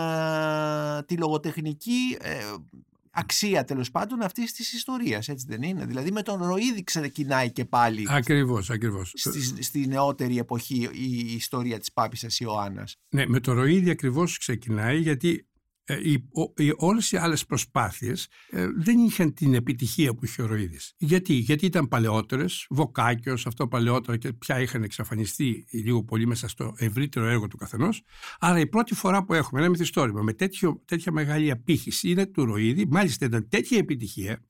τη 1.06 1.16
λογοτεχνική 1.16 2.16
ε, 2.20 2.54
αξία 3.12 3.64
τέλος 3.64 3.90
πάντων 3.90 4.22
αυτής 4.22 4.52
της 4.52 4.72
ιστορίας, 4.72 5.28
έτσι 5.28 5.46
δεν 5.48 5.62
είναι; 5.62 5.84
Δηλαδή 5.84 6.12
με 6.12 6.22
τον 6.22 6.44
Ροίδη 6.44 6.84
ξεκινάει 6.84 7.50
και 7.50 7.64
πάλι 7.64 8.06
ακριβώς, 8.08 8.70
ακριβώς. 8.70 9.12
Στη, 9.14 9.62
στη 9.62 9.86
νεότερη 9.86 10.38
εποχή 10.38 10.88
η 10.92 11.34
ιστορία 11.34 11.78
της 11.78 11.92
Πάπισσας 11.92 12.40
Ιωάννας. 12.40 12.96
Ναι, 13.08 13.26
με 13.26 13.40
τον 13.40 13.54
Ροίδη 13.54 13.90
ακριβώς 13.90 14.38
ξεκινάει 14.38 15.00
γιατί 15.00 15.28
ε, 15.28 15.51
οι, 15.86 16.12
οι, 16.56 16.72
όλες 16.76 17.12
οι 17.12 17.16
άλλες 17.16 17.46
προσπάθειες 17.46 18.28
ε, 18.50 18.66
δεν 18.76 18.98
είχαν 18.98 19.34
την 19.34 19.54
επιτυχία 19.54 20.14
που 20.14 20.24
είχε 20.24 20.42
ο 20.42 20.46
Ροίδης. 20.46 20.94
Γιατί, 20.96 21.32
Γιατί 21.32 21.66
ήταν 21.66 21.88
παλαιότερες, 21.88 22.66
Βοκάκιος, 22.70 23.46
αυτό 23.46 23.68
παλαιότερα 23.68 24.16
και 24.16 24.32
πια 24.32 24.60
είχαν 24.60 24.82
εξαφανιστεί 24.82 25.66
λίγο 25.70 26.04
πολύ 26.04 26.26
μέσα 26.26 26.48
στο 26.48 26.72
ευρύτερο 26.76 27.26
έργο 27.26 27.46
του 27.46 27.56
καθενός. 27.56 28.02
Άρα 28.38 28.58
η 28.58 28.66
πρώτη 28.66 28.94
φορά 28.94 29.24
που 29.24 29.34
έχουμε 29.34 29.60
ένα 29.60 29.70
μυθιστόρημα 29.70 30.22
με 30.22 30.32
τέτοιο, 30.32 30.82
τέτοια 30.84 31.12
μεγάλη 31.12 31.50
απήχηση 31.50 32.10
είναι 32.10 32.26
του 32.26 32.44
Ροίδη. 32.44 32.86
Μάλιστα 32.86 33.26
ήταν 33.26 33.48
τέτοια 33.48 33.78
επιτυχία 33.78 34.44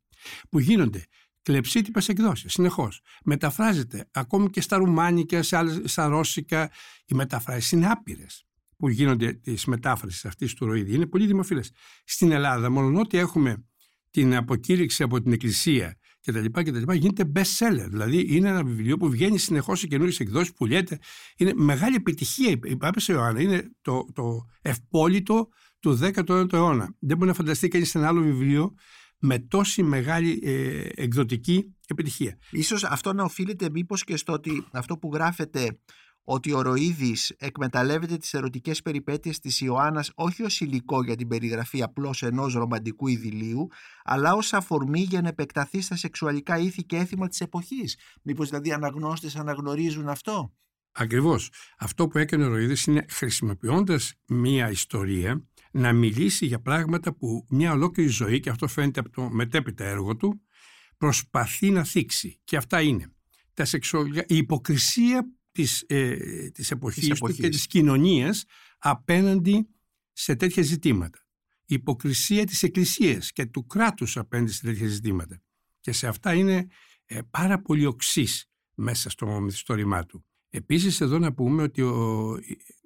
που 0.48 0.58
γίνονται 0.58 1.04
κλεψίτυπες 1.42 2.08
εκδόσεις 2.08 2.52
συνεχώς. 2.52 3.00
Μεταφράζεται 3.24 4.08
ακόμη 4.12 4.50
και 4.50 4.60
στα 4.60 4.76
ρουμάνικα, 4.76 5.42
σε 5.42 5.56
άλλες, 5.56 5.80
στα 5.84 6.06
ρώσικα. 6.06 6.70
Οι 7.06 7.14
μεταφράσεις 7.14 7.72
είναι 7.72 7.90
άπειρες 7.90 8.46
που 8.82 8.88
γίνονται 8.88 9.32
τη 9.32 9.70
μετάφρασης 9.70 10.24
αυτής 10.24 10.54
του 10.54 10.66
Ροίδη 10.66 10.94
είναι 10.94 11.06
πολύ 11.06 11.26
δημοφιλές. 11.26 11.72
Στην 12.04 12.32
Ελλάδα, 12.32 12.70
μόνο 12.70 13.00
ότι 13.00 13.18
έχουμε 13.18 13.64
την 14.10 14.36
αποκήρυξη 14.36 15.02
από 15.02 15.22
την 15.22 15.32
Εκκλησία 15.32 15.98
κτλ. 16.20 16.44
κτλ 16.44 16.92
γίνεται 16.92 17.32
best 17.34 17.58
seller. 17.58 17.86
Δηλαδή 17.88 18.26
είναι 18.28 18.48
ένα 18.48 18.64
βιβλίο 18.64 18.96
που 18.96 19.10
βγαίνει 19.10 19.38
συνεχώς 19.38 19.78
σε 19.78 19.86
καινούριες 19.86 20.20
εκδόσεις, 20.20 20.52
πουλιέται. 20.52 20.98
Είναι 21.36 21.52
μεγάλη 21.54 21.94
επιτυχία. 21.94 22.58
Η 22.64 22.76
Πάπης 22.76 23.08
Ιωάννα 23.08 23.40
είναι 23.40 23.70
το, 23.80 24.06
το 24.12 24.44
ευπόλυτο 24.62 25.48
του 25.80 25.98
19ου 26.02 26.52
αιώνα. 26.52 26.94
Δεν 26.98 27.16
μπορεί 27.16 27.28
να 27.28 27.36
φανταστεί 27.36 27.68
κανείς 27.68 27.94
ένα 27.94 28.06
άλλο 28.06 28.20
βιβλίο 28.20 28.74
με 29.18 29.38
τόση 29.38 29.82
μεγάλη 29.82 30.40
ε, 30.42 30.86
εκδοτική 30.94 31.74
επιτυχία. 31.86 32.38
Ίσως 32.50 32.84
αυτό 32.84 33.12
να 33.12 33.24
οφείλεται 33.24 33.70
μήπως 33.70 34.04
και 34.04 34.16
στο 34.16 34.32
ότι 34.32 34.66
αυτό 34.70 34.98
που 34.98 35.10
γράφεται 35.12 35.78
ότι 36.24 36.52
ο 36.52 36.62
Ροίδης 36.62 37.30
εκμεταλλεύεται 37.38 38.16
τις 38.16 38.34
ερωτικές 38.34 38.82
περιπέτειες 38.82 39.38
της 39.38 39.60
Ιωάννας 39.60 40.10
όχι 40.14 40.42
ως 40.42 40.60
υλικό 40.60 41.02
για 41.02 41.16
την 41.16 41.28
περιγραφή 41.28 41.82
απλώς 41.82 42.22
ενός 42.22 42.54
ρομαντικού 42.54 43.08
ειδηλίου, 43.08 43.66
αλλά 44.04 44.34
ως 44.34 44.52
αφορμή 44.52 45.00
για 45.00 45.20
να 45.20 45.28
επεκταθεί 45.28 45.80
στα 45.80 45.96
σεξουαλικά 45.96 46.58
ήθη 46.58 46.84
και 46.84 46.96
έθιμα 46.96 47.28
της 47.28 47.40
εποχής. 47.40 47.98
Μήπως 48.22 48.48
δηλαδή 48.48 48.72
αναγνώστες 48.72 49.36
αναγνωρίζουν 49.36 50.08
αυτό; 50.08 50.52
Ακριβώς. 50.92 51.52
Αυτό 51.78 52.08
που 52.08 52.18
έκανε 52.18 52.44
ο 52.44 52.48
Ροίδης 52.48 52.84
είναι 52.84 53.04
χρησιμοποιώντας 53.08 54.14
μία 54.26 54.70
ιστορία 54.70 55.46
να 55.72 55.92
μιλήσει 55.92 56.46
για 56.46 56.60
πράγματα 56.60 57.14
που 57.14 57.46
μια 57.50 57.72
ολόκληρη 57.72 58.08
ζωή, 58.08 58.40
και 58.40 58.50
αυτό 58.50 58.66
φαίνεται 58.66 59.00
από 59.00 59.10
το 59.10 59.30
μετέπειτα 59.30 59.84
έργο 59.84 60.16
του, 60.16 60.40
προσπαθεί 60.96 61.70
να 61.70 61.84
θίξει. 61.84 62.40
Και 62.44 62.56
αυτά 62.56 62.80
είναι 62.80 63.12
τα 63.54 63.64
σεξουαλικά, 63.64 64.24
η 64.26 64.36
υποκρισία 64.36 65.26
της, 65.52 65.84
ε, 65.86 66.16
της, 66.50 66.70
εποχής 66.70 67.08
της 67.08 67.18
του 67.18 67.32
και 67.32 67.48
της 67.48 67.66
κοινωνίας 67.66 68.44
απέναντι 68.78 69.68
σε 70.12 70.34
τέτοια 70.36 70.62
ζητήματα. 70.62 71.26
Η 71.64 71.74
υποκρισία 71.74 72.44
της 72.44 72.62
Εκκλησίας 72.62 73.32
και 73.32 73.46
του 73.46 73.66
κράτους 73.66 74.16
απέναντι 74.16 74.52
σε 74.52 74.62
τέτοια 74.62 74.88
ζητήματα. 74.88 75.42
Και 75.80 75.92
σε 75.92 76.06
αυτά 76.06 76.34
είναι 76.34 76.66
ε, 77.04 77.18
πάρα 77.30 77.60
πολύ 77.62 77.86
οξύς 77.86 78.46
μέσα 78.74 79.10
στο 79.10 79.40
μυθιστόρημά 79.40 80.06
του. 80.06 80.24
Επίσης 80.50 81.00
εδώ 81.00 81.18
να 81.18 81.32
πούμε 81.32 81.62
ότι 81.62 81.82
ο, 81.82 82.38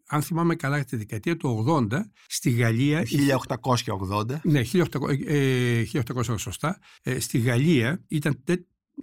αν 0.06 0.22
θυμάμαι 0.22 0.54
καλά 0.54 0.84
τη 0.84 0.96
δεκαετία 0.96 1.36
του 1.36 1.64
80 1.90 2.00
στη 2.26 2.50
Γαλλία... 2.50 3.04
1880. 3.04 4.40
Ναι, 4.42 4.62
1800, 4.72 4.86
ε, 5.26 5.84
1800 5.92 6.38
σωστά. 6.38 6.78
Ε, 7.02 7.20
στη 7.20 7.38
Γαλλία 7.38 8.04
ήταν 8.08 8.42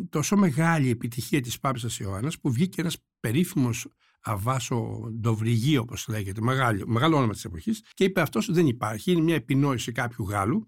τόσο 0.10 0.36
μεγάλη 0.36 0.90
επιτυχία 0.90 1.42
της 1.42 1.60
Πάπισσας 1.60 2.00
Ιωάννας 2.00 2.40
που 2.40 2.52
βγήκε 2.52 2.82
ένας 2.82 2.98
περίφημος 3.20 3.88
Αβάσο 4.22 5.10
Ντοβριγί 5.20 5.78
όπως 5.78 6.08
λέγεται, 6.08 6.42
μεγάλο, 6.42 6.84
μεγάλο 6.88 7.18
όνομα 7.18 7.34
της 7.34 7.46
εποχής 7.46 7.84
και 7.94 8.04
είπε 8.04 8.22
αυτός 8.22 8.52
δεν 8.52 8.68
υπάρχει, 8.68 9.12
είναι 9.12 9.22
μια 9.22 9.36
επινόηση 9.36 9.92
κάποιου 9.92 10.30
Γάλλου 10.30 10.68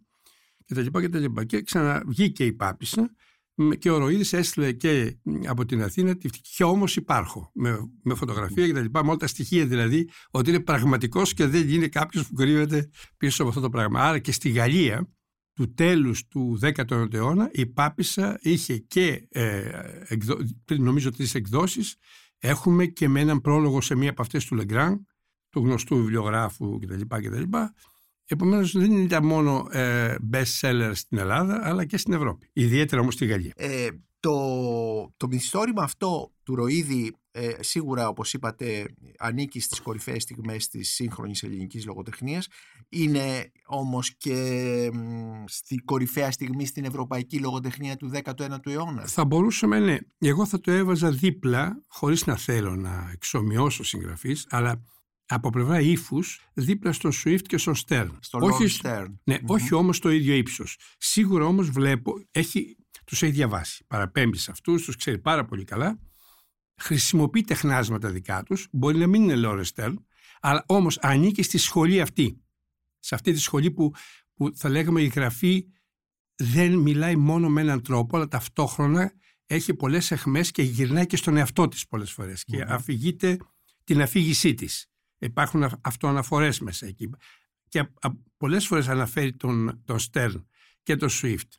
και 0.65 0.73
τα 0.73 0.81
λοιπά 0.81 1.01
και 1.01 1.09
τα 1.09 1.19
λοιπά. 1.19 1.45
Και 1.45 1.61
ξαναβγήκε 1.61 2.45
η 2.45 2.53
Πάπισσα 2.53 3.15
και 3.79 3.89
ο 3.89 3.97
Ροίδης 3.97 4.33
έστειλε 4.33 4.71
και 4.71 5.17
από 5.45 5.65
την 5.65 5.83
Αθήνα 5.83 6.17
και 6.55 6.63
όμως 6.63 6.95
υπάρχω 6.95 7.51
με, 7.53 7.91
με 8.03 8.15
φωτογραφία 8.15 8.67
και 8.67 8.73
τα 8.73 8.81
λοιπά 8.81 9.03
με 9.03 9.09
όλα 9.09 9.17
τα 9.17 9.27
στοιχεία 9.27 9.65
δηλαδή 9.65 10.09
ότι 10.31 10.49
είναι 10.49 10.59
πραγματικός 10.59 11.33
και 11.33 11.45
δεν 11.45 11.69
είναι 11.69 11.87
κάποιος 11.87 12.27
που 12.27 12.33
κρύβεται 12.33 12.89
πίσω 13.17 13.41
από 13.41 13.49
αυτό 13.49 13.61
το 13.61 13.69
πράγμα. 13.69 14.01
Άρα 14.01 14.19
και 14.19 14.31
στη 14.31 14.49
Γαλλία 14.49 15.14
του 15.55 15.73
τέλους 15.73 16.27
του 16.27 16.59
19ου 16.61 17.13
αιώνα 17.13 17.49
η 17.53 17.65
Πάπισσα 17.65 18.37
είχε 18.41 18.77
και 18.77 19.27
ε, 19.29 19.69
εκδο... 20.07 20.37
νομίζω 20.77 21.11
τις 21.11 21.35
εκδόσεις 21.35 21.95
έχουμε 22.37 22.85
και 22.85 23.07
με 23.07 23.19
έναν 23.19 23.41
πρόλογο 23.41 23.81
σε 23.81 23.95
μία 23.95 24.09
από 24.09 24.21
αυτές 24.21 24.45
του 24.45 24.55
Λεγκράν 24.55 25.07
του 25.49 25.59
γνωστού 25.59 25.95
βιβλιογράφου 25.95 26.79
κτλ. 26.79 27.01
κτλ. 27.07 27.57
Επομένως 28.27 28.77
δεν 28.77 28.91
ήταν 28.91 29.25
μόνο 29.25 29.67
ε, 29.71 30.15
best 30.31 30.59
seller 30.61 30.91
στην 30.93 31.17
Ελλάδα 31.17 31.59
αλλά 31.63 31.85
και 31.85 31.97
στην 31.97 32.13
Ευρώπη, 32.13 32.49
ιδιαίτερα 32.53 33.01
όμως 33.01 33.13
στη 33.13 33.25
Γαλλία. 33.25 33.53
Ε, 33.55 33.87
το, 34.19 35.13
το 35.17 35.27
μυθιστόρημα 35.27 35.83
αυτό 35.83 36.33
του 36.43 36.55
Ροίδη 36.55 37.15
ε, 37.37 37.63
σίγουρα 37.63 38.07
όπως 38.07 38.33
είπατε 38.33 38.85
ανήκει 39.17 39.59
στις 39.59 39.79
κορυφαίες 39.79 40.23
στιγμές 40.23 40.67
της 40.67 40.93
σύγχρονης 40.93 41.43
ελληνικής 41.43 41.85
λογοτεχνίας 41.85 42.47
είναι 42.89 43.51
όμως 43.65 44.15
και 44.17 44.91
στη 45.45 45.75
κορυφαία 45.75 46.31
στιγμή 46.31 46.65
στην 46.65 46.85
ευρωπαϊκή 46.85 47.39
λογοτεχνία 47.39 47.95
του 47.95 48.11
19ου 48.13 48.65
αιώνα. 48.65 49.05
Θα 49.05 49.25
μπορούσαμε 49.25 49.79
ναι. 49.79 49.97
Εγώ 50.17 50.45
θα 50.45 50.59
το 50.59 50.71
έβαζα 50.71 51.11
δίπλα 51.11 51.81
χωρίς 51.87 52.25
να 52.25 52.35
θέλω 52.35 52.75
να 52.75 53.09
εξομοιώσω 53.13 53.83
συγγραφείς 53.83 54.47
αλλά 54.49 54.83
από 55.25 55.49
πλευρά 55.49 55.79
ύφους 55.79 56.41
δίπλα 56.53 56.91
στον 56.91 57.11
Swift 57.23 57.41
και 57.41 57.57
στον 57.57 57.73
Stern. 57.87 58.09
Στον 58.19 58.43
όχι, 58.43 58.79
Stern. 58.83 59.13
Ναι, 59.23 59.37
όχι 59.45 59.73
όμως 59.73 59.99
το 59.99 60.09
ίδιο 60.09 60.35
ύψος. 60.35 60.77
Σίγουρα 60.97 61.45
όμως 61.45 61.69
βλέπω, 61.69 62.13
έχει, 62.31 62.77
τους 63.05 63.23
έχει 63.23 63.31
διαβάσει. 63.31 63.85
Παραπέμπει 63.87 64.37
σε 64.37 64.51
αυτούς, 64.51 64.85
τους 64.85 64.95
ξέρει 64.95 65.17
πάρα 65.19 65.45
πολύ 65.45 65.63
καλά 65.63 65.99
χρησιμοποιεί 66.77 67.41
τεχνάσματα 67.41 68.09
δικά 68.09 68.43
τους, 68.43 68.67
μπορεί 68.71 68.97
να 68.97 69.07
μην 69.07 69.23
είναι 69.23 69.35
Λόρεστελ, 69.35 69.95
αλλά 70.39 70.63
όμως 70.67 70.97
ανήκει 71.01 71.43
στη 71.43 71.57
σχολή 71.57 72.01
αυτή. 72.01 72.41
Σε 72.99 73.15
αυτή 73.15 73.31
τη 73.31 73.39
σχολή 73.39 73.71
που, 73.71 73.91
που 74.33 74.51
θα 74.55 74.69
λέγαμε 74.69 75.01
η 75.01 75.07
γραφή 75.07 75.65
δεν 76.35 76.73
μιλάει 76.73 77.15
μόνο 77.15 77.49
με 77.49 77.61
έναν 77.61 77.81
τρόπο, 77.81 78.15
αλλά 78.15 78.27
ταυτόχρονα 78.27 79.13
έχει 79.45 79.73
πολλές 79.73 80.11
εχμές 80.11 80.51
και 80.51 80.61
γυρνάει 80.61 81.05
και 81.05 81.17
στον 81.17 81.37
εαυτό 81.37 81.67
της 81.67 81.87
πολλές 81.87 82.11
φορές 82.11 82.43
και 82.43 82.61
αφηγείται 82.67 83.37
την 83.83 84.01
αφήγησή 84.01 84.53
της. 84.53 84.89
Υπάρχουν 85.17 85.69
αυτοαναφορές 85.81 86.59
μέσα 86.59 86.85
εκεί. 86.85 87.09
Και 87.67 87.91
πολλές 88.37 88.67
φορές 88.67 88.87
αναφέρει 88.87 89.35
τον, 89.35 89.81
τον 89.85 89.99
Stern 90.11 90.43
και 90.83 90.95
τον 90.95 91.09
Swift. 91.11 91.49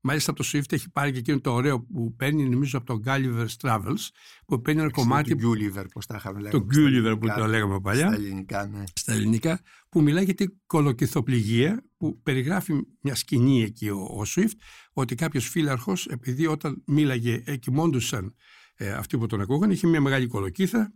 Μάλιστα 0.00 0.30
από 0.30 0.42
το 0.42 0.48
Swift 0.52 0.72
έχει 0.72 0.90
πάρει 0.90 1.12
και 1.12 1.18
εκείνο 1.18 1.40
το 1.40 1.52
ωραίο 1.52 1.80
που 1.80 2.14
παίρνει 2.16 2.48
νομίζω 2.48 2.78
από 2.78 2.86
το 2.86 3.00
Gulliver's 3.04 3.56
Travels 3.60 4.08
που 4.46 4.60
παίρνει 4.60 4.80
ένα 4.80 4.90
κομμάτι... 4.90 5.36
Το 5.36 5.48
Gulliver 5.48 5.84
πώς 5.92 6.06
τα 6.06 6.16
είχαμε 6.16 6.40
λέγαμε. 6.40 6.64
Το 6.64 6.80
Gulliver 6.80 7.20
που 7.20 7.26
το 7.38 7.46
λέγαμε 7.46 7.80
παλιά. 7.80 8.06
Στα 8.06 8.14
ελληνικά, 8.14 8.66
ναι. 8.66 8.84
Στα 8.94 9.12
ελληνικά 9.12 9.60
που 9.88 10.02
μιλάει 10.02 10.24
για 10.24 10.34
την 10.34 10.52
κολοκυθοπληγία 10.66 11.84
που 11.96 12.20
περιγράφει 12.22 12.72
μια 13.00 13.14
σκηνή 13.14 13.62
εκεί 13.62 13.88
ο, 13.88 13.98
ο 13.98 14.22
Swift 14.26 14.56
ότι 14.92 15.14
κάποιος 15.14 15.48
φύλαρχος 15.48 16.06
επειδή 16.06 16.46
όταν 16.46 16.82
μίλαγε 16.86 17.42
εκοιμώντουσαν 17.44 18.34
ε, 18.74 18.90
αυτοί 18.92 19.18
που 19.18 19.26
τον 19.26 19.40
ακούγαν 19.40 19.70
είχε 19.70 19.86
μια 19.86 20.00
μεγάλη 20.00 20.26
κολοκύθα 20.26 20.92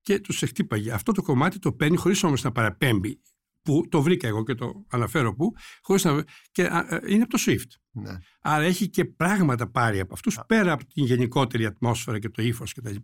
και 0.00 0.20
τους 0.20 0.42
εκτύπαγε. 0.42 0.92
Αυτό 0.92 1.12
το 1.12 1.22
κομμάτι 1.22 1.58
το 1.58 1.72
παίρνει 1.72 1.96
χωρίς 1.96 2.22
όμως 2.22 2.42
να 2.42 2.52
παραπέμπει 2.52 3.20
που 3.62 3.88
το 3.88 4.02
βρήκα 4.02 4.26
εγώ 4.28 4.44
και 4.44 4.54
το 4.54 4.84
αναφέρω 4.88 5.34
που, 5.34 5.52
χωρίς 5.80 6.04
να... 6.04 6.24
και 6.52 6.62
ε, 6.62 6.98
είναι 7.06 7.22
από 7.22 7.36
το 7.36 7.42
SWIFT. 7.46 7.79
Ναι. 7.92 8.18
Άρα 8.40 8.64
έχει 8.64 8.88
και 8.88 9.04
πράγματα 9.04 9.70
πάρει 9.70 10.00
από 10.00 10.14
αυτούς, 10.14 10.40
πέρα 10.46 10.72
από 10.72 10.84
την 10.86 11.04
γενικότερη 11.04 11.66
ατμόσφαιρα 11.66 12.18
και 12.18 12.28
το 12.28 12.42
ύφος 12.42 12.74
κτλ. 12.74 12.94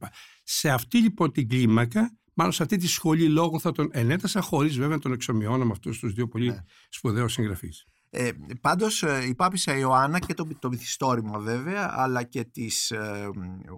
Σε 0.42 0.70
αυτή 0.70 0.98
λοιπόν 0.98 1.32
την 1.32 1.48
κλίμακα, 1.48 2.16
μάλλον 2.34 2.52
σε 2.52 2.62
αυτή 2.62 2.76
τη 2.76 2.86
σχολή 2.86 3.28
λόγω 3.28 3.58
θα 3.58 3.72
τον 3.72 3.88
ενέτασα, 3.92 4.40
χωρίς 4.40 4.76
βέβαια 4.76 4.96
να 4.96 5.02
τον 5.02 5.12
εξομοιώνω 5.12 5.64
με 5.64 5.72
αυτούς 5.72 5.98
τους 5.98 6.12
δύο 6.12 6.28
πολύ 6.28 6.48
ναι. 6.48 6.58
σπουδαίους 6.88 7.32
συγγραφείς. 7.32 7.86
Ε, 8.10 8.30
πάντως 8.60 9.02
ε, 9.02 9.24
η 9.28 9.34
Πάπησα 9.34 9.76
Ιωάννα 9.76 10.18
και 10.18 10.34
το, 10.34 10.48
το 10.58 10.68
μυθιστόρημα 10.68 11.38
βέβαια 11.38 11.90
αλλά 11.96 12.22
και 12.22 12.44
τις, 12.44 12.90
ε, 12.90 13.30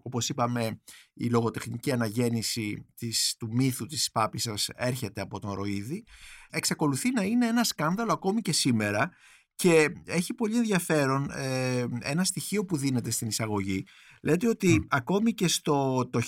όπως 0.02 0.28
είπαμε 0.28 0.80
η 1.14 1.28
λογοτεχνική 1.28 1.92
αναγέννηση 1.92 2.86
της, 2.94 3.36
του 3.38 3.48
μύθου 3.52 3.86
της 3.86 4.10
Πάπησας 4.10 4.68
έρχεται 4.74 5.20
από 5.20 5.40
τον 5.40 5.52
Ροίδη 5.52 6.04
εξακολουθεί 6.50 7.12
να 7.12 7.22
είναι 7.22 7.46
ένα 7.46 7.64
σκάνδαλο 7.64 8.12
ακόμη 8.12 8.40
και 8.40 8.52
σήμερα 8.52 9.10
και 9.58 9.92
έχει 10.04 10.34
πολύ 10.34 10.56
ενδιαφέρον 10.56 11.30
ε, 11.30 11.84
ένα 12.00 12.24
στοιχείο 12.24 12.64
που 12.64 12.76
δίνεται 12.76 13.10
στην 13.10 13.28
εισαγωγή. 13.28 13.84
Λέτε 14.22 14.48
ότι 14.48 14.86
ακόμη 14.88 15.32
και 15.32 15.48
στο 15.48 16.08
το 16.10 16.20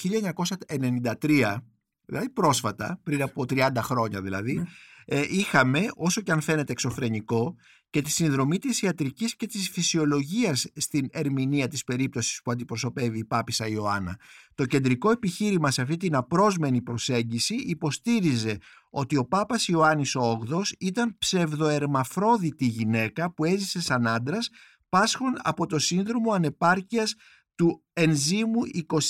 1993, 1.20 1.56
δηλαδή 2.04 2.28
πρόσφατα, 2.28 3.00
πριν 3.02 3.22
από 3.22 3.44
30 3.48 3.70
χρόνια 3.76 4.22
δηλαδή, 4.22 4.54
ναι. 4.54 4.64
ε, 5.04 5.24
είχαμε, 5.28 5.86
όσο 5.94 6.20
και 6.20 6.32
αν 6.32 6.40
φαίνεται 6.40 6.72
εξωφρενικό, 6.72 7.56
και 7.90 8.02
τη 8.02 8.10
συνδρομή 8.10 8.58
της 8.58 8.82
ιατρικής 8.82 9.36
και 9.36 9.46
της 9.46 9.68
φυσιολογίας 9.68 10.66
στην 10.76 11.08
ερμηνεία 11.12 11.68
της 11.68 11.84
περίπτωσης 11.84 12.42
που 12.42 12.50
αντιπροσωπεύει 12.50 13.18
η 13.18 13.24
Πάπησα 13.24 13.66
Ιωάννα. 13.66 14.18
Το 14.54 14.66
κεντρικό 14.66 15.10
επιχείρημα 15.10 15.70
σε 15.70 15.82
αυτή 15.82 15.96
την 15.96 16.14
απρόσμενη 16.14 16.82
προσέγγιση 16.82 17.54
υποστήριζε 17.54 18.58
ότι 18.90 19.16
ο 19.16 19.24
Πάπας 19.24 19.68
Ιωάννης 19.68 20.14
ο 20.14 20.20
Όγδος 20.20 20.74
ήταν 20.78 21.18
ψευδοερμαφρόδιτη 21.18 22.64
γυναίκα 22.64 23.32
που 23.32 23.44
έζησε 23.44 23.80
σαν 23.80 24.06
άντρας 24.06 24.50
πάσχων 24.88 25.32
από 25.42 25.66
το 25.66 25.78
σύνδρομο 25.78 26.32
ανεπάρκειας 26.32 27.14
του 27.60 27.82
ενζήμου 27.92 28.60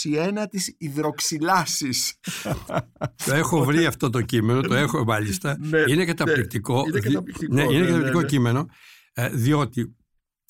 21 0.04 0.44
της 0.50 0.74
υδροξυλάσης. 0.78 2.14
το 3.26 3.34
έχω 3.34 3.64
βρει 3.64 3.86
αυτό 3.86 4.10
το 4.10 4.22
κείμενο, 4.22 4.60
το 4.60 4.74
έχω 4.74 5.04
μάλιστα. 5.04 5.58
Ναι, 5.70 5.84
είναι 5.86 6.04
καταπληκτικό. 6.04 6.74
Ναι, 6.74 6.88
είναι 6.88 7.00
καταπληκτικό, 7.00 7.54
ναι, 7.54 7.62
είναι 7.62 7.78
ναι, 7.78 7.86
καταπληκτικό 7.86 8.22
κείμενο, 8.22 8.66
ε, 9.12 9.28
διότι 9.28 9.96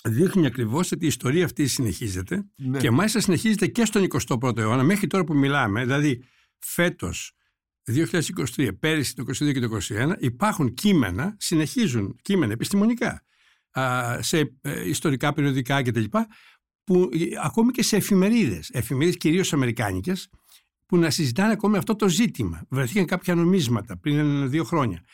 δείχνει 0.05 0.47
ακριβώς 0.47 0.93
ότι 0.93 1.05
η 1.05 1.09
ιστορία 1.09 1.45
αυτή 1.45 1.67
συνεχίζεται 1.67 2.47
και 2.79 2.91
μάλιστα 2.91 3.21
συνεχίζεται 3.21 3.67
και 3.67 3.85
στον 3.85 4.07
21ο 4.27 4.59
αιώνα 4.59 4.83
μέχρι 4.83 5.07
τώρα 5.07 5.25
που 5.25 5.35
μιλάμε. 5.35 5.81
Δηλαδή 5.81 6.23
φέτος 6.59 7.33
2023, 8.57 8.69
πέρυσι 8.79 9.15
το 9.15 9.25
2022 9.27 9.53
και 9.53 9.61
το 9.61 9.79
2021 9.89 10.15
υπάρχουν 10.19 10.75
κείμενα, 10.75 11.37
συνεχίζουν 11.39 12.17
κείμενα 12.23 12.53
επιστημονικά 12.53 13.25
σε 14.19 14.59
ε, 14.61 14.89
ιστορικά 14.89 15.33
περιοδικά 15.33 15.83
κτλ 15.83 16.05
που 16.91 17.09
ε, 17.13 17.25
ακόμη 17.43 17.71
και 17.71 17.83
σε 17.83 17.97
εφημερίδες, 17.97 18.71
εφημερίδες 18.73 19.17
κυρίως 19.17 19.53
αμερικάνικες, 19.53 20.31
που 20.87 20.97
να 20.97 21.11
συζητάνε 21.11 21.53
ακόμη 21.53 21.77
αυτό 21.77 21.97
το 21.97 22.09
ζήτημα. 22.09 22.67
Βρεθήκαν 22.69 23.05
κάποια 23.05 23.35
νομίσματα 23.35 23.97
πριν 23.97 24.51
δύο 24.51 24.65
χρόνια. 24.65 25.05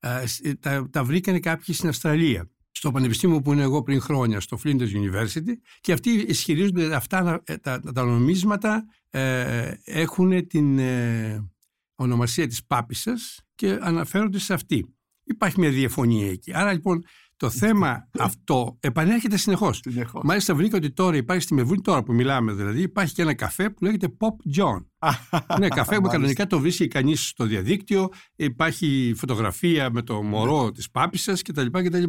Ε, 0.00 0.54
τα, 0.60 0.88
τα 0.90 1.04
βρήκαν 1.04 1.40
κάποιοι 1.40 1.74
στην 1.74 1.88
Αυστραλία, 1.88 2.50
στο 2.70 2.90
πανεπιστήμιο 2.90 3.40
που 3.40 3.52
είναι 3.52 3.62
εγώ 3.62 3.82
πριν 3.82 4.00
χρόνια, 4.00 4.40
στο 4.40 4.58
Flinders 4.64 4.92
University, 4.92 5.52
και 5.80 5.92
αυτοί 5.92 6.10
ισχυρίζονται 6.10 6.94
αυτά 6.94 7.42
ε, 7.44 7.56
τα, 7.56 7.80
τα, 7.80 8.04
νομίσματα 8.04 8.84
ε, 9.10 9.72
έχουν 9.84 10.46
την 10.46 10.78
ε, 10.78 11.50
ονομασία 11.94 12.46
της 12.46 12.64
Πάπισσας 12.64 13.40
και 13.54 13.78
αναφέρονται 13.80 14.38
σε 14.38 14.54
αυτή. 14.54 14.94
Υπάρχει 15.24 15.60
μια 15.60 15.70
διαφωνία 15.70 16.30
εκεί. 16.30 16.54
Άρα 16.54 16.72
λοιπόν 16.72 17.04
το 17.36 17.50
θέμα 17.50 18.08
αυτό 18.18 18.76
επανέρχεται 18.80 19.36
συνεχώς. 19.36 19.82
Μάλιστα 20.22 20.54
βρήκα 20.54 20.76
ότι 20.76 20.90
τώρα 20.90 21.16
υπάρχει 21.16 21.42
στη 21.42 21.54
Μεβούνη, 21.54 21.80
τώρα 21.80 22.02
που 22.02 22.12
μιλάμε 22.12 22.52
δηλαδή, 22.52 22.82
υπάρχει 22.82 23.14
και 23.14 23.22
ένα 23.22 23.34
καφέ 23.34 23.70
που 23.70 23.84
λέγεται 23.84 24.08
Pop 24.18 24.58
John. 24.58 24.84
ναι, 25.58 25.68
καφέ 25.68 25.96
που 26.00 26.08
κανονικά 26.08 26.46
το 26.46 26.58
βρίσκει 26.58 26.88
κανείς 26.88 27.28
στο 27.28 27.44
διαδίκτυο. 27.44 28.08
Υπάρχει 28.36 29.12
φωτογραφία 29.16 29.90
με 29.90 30.02
το 30.02 30.22
μωρό 30.22 30.72
της 30.72 30.90
πάπησα 30.90 31.32
κτλ, 31.32 31.66
κτλ. 31.70 32.04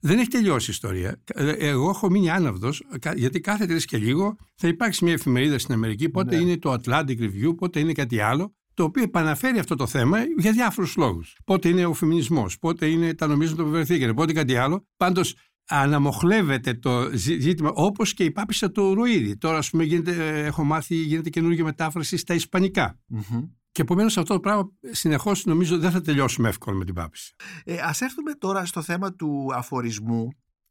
Δεν 0.00 0.18
έχει 0.18 0.28
τελειώσει 0.28 0.70
η 0.70 0.72
ιστορία. 0.72 1.22
Ε, 1.34 1.50
εγώ 1.50 1.88
έχω 1.88 2.10
μείνει 2.10 2.30
άναυδος, 2.30 2.82
γιατί 3.14 3.40
κάθε 3.40 3.66
τρεις 3.66 3.84
και 3.84 3.96
λίγο 3.96 4.36
θα 4.54 4.68
υπάρξει 4.68 5.04
μια 5.04 5.12
εφημερίδα 5.12 5.58
στην 5.58 5.74
Αμερική. 5.74 6.08
Πότε 6.08 6.36
ναι. 6.36 6.42
είναι 6.42 6.58
το 6.58 6.72
Atlantic 6.72 7.18
Review, 7.20 7.56
πότε 7.56 7.80
είναι 7.80 7.92
κάτι 7.92 8.20
άλλο 8.20 8.54
το 8.74 8.84
οποίο 8.84 9.02
επαναφέρει 9.02 9.58
αυτό 9.58 9.74
το 9.74 9.86
θέμα 9.86 10.18
για 10.38 10.52
διάφορους 10.52 10.96
λόγους. 10.96 11.36
Πότε 11.44 11.68
είναι 11.68 11.84
ο 11.84 11.94
φεμινισμός, 11.94 12.58
πότε 12.58 12.86
είναι 12.86 13.14
τα 13.14 13.26
νομίσματα 13.26 13.62
που 13.62 13.70
βρεθήκαν, 13.70 14.14
πότε 14.14 14.32
κάτι 14.32 14.56
άλλο. 14.56 14.86
Πάντως 14.96 15.34
αναμοχλεύεται 15.68 16.74
το 16.74 17.10
ζήτημα 17.14 17.70
όπως 17.74 18.14
και 18.14 18.24
η 18.24 18.30
πάπησα 18.30 18.70
του 18.70 18.94
Ρουίδη. 18.94 19.36
Τώρα, 19.36 19.58
ας 19.58 19.70
πούμε, 19.70 19.84
γίνεται, 19.84 20.44
έχω 20.44 20.64
μάθει, 20.64 20.94
γίνεται 20.94 21.30
καινούργια 21.30 21.64
μετάφραση 21.64 22.16
στα 22.16 22.34
ισπανικα 22.34 22.98
Και 23.72 23.82
επομένως 23.82 24.18
αυτό 24.18 24.34
το 24.34 24.40
πράγμα 24.40 24.70
συνεχώς 24.90 25.44
νομίζω 25.44 25.78
δεν 25.78 25.90
θα 25.90 26.00
τελειώσουμε 26.00 26.48
εύκολα 26.48 26.76
με 26.76 26.84
την 26.84 26.94
πάπηση. 26.94 27.34
Ε, 27.64 27.74
Α 27.74 27.94
έρθουμε 27.98 28.32
τώρα 28.34 28.64
στο 28.64 28.82
θέμα 28.82 29.14
του 29.14 29.48
αφορισμού 29.54 30.28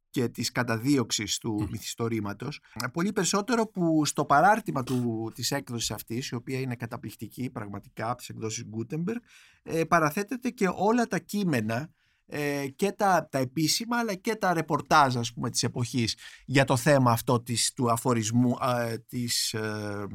και 0.09 0.27
της 0.27 0.51
καταδίωξης 0.51 1.37
του 1.37 1.61
mm. 1.61 1.69
μυθιστορήματος 1.69 2.59
πολύ 2.93 3.13
περισσότερο 3.13 3.67
που 3.67 4.05
στο 4.05 4.25
παράρτημα 4.25 4.83
του, 4.83 5.31
της 5.35 5.51
έκδοσης 5.51 5.91
αυτής 5.91 6.29
η 6.29 6.35
οποία 6.35 6.59
είναι 6.59 6.75
καταπληκτική 6.75 7.49
πραγματικά 7.49 8.09
από 8.09 8.17
τις 8.17 8.29
εκδόσεις 8.29 8.63
Gutenberg 8.77 9.19
ε, 9.63 9.83
παραθέτεται 9.83 10.49
και 10.49 10.69
όλα 10.75 11.07
τα 11.07 11.19
κείμενα 11.19 11.89
ε, 12.25 12.67
και 12.67 12.91
τα, 12.91 13.27
τα 13.31 13.37
επίσημα 13.37 13.97
αλλά 13.97 14.13
και 14.13 14.35
τα 14.35 14.53
ρεπορτάζ 14.53 15.17
ας 15.17 15.33
πούμε 15.33 15.49
της 15.49 15.63
εποχής 15.63 16.17
για 16.45 16.65
το 16.65 16.77
θέμα 16.77 17.11
αυτό 17.11 17.41
της, 17.41 17.73
του 17.73 17.91
αφορισμού 17.91 18.57
ε, 18.61 18.97
της, 18.97 19.53
ε, 19.53 20.07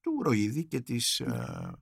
του 0.00 0.22
Ροίδη 0.22 0.64
και 0.64 0.80
της, 0.80 1.20
ε, 1.20 1.72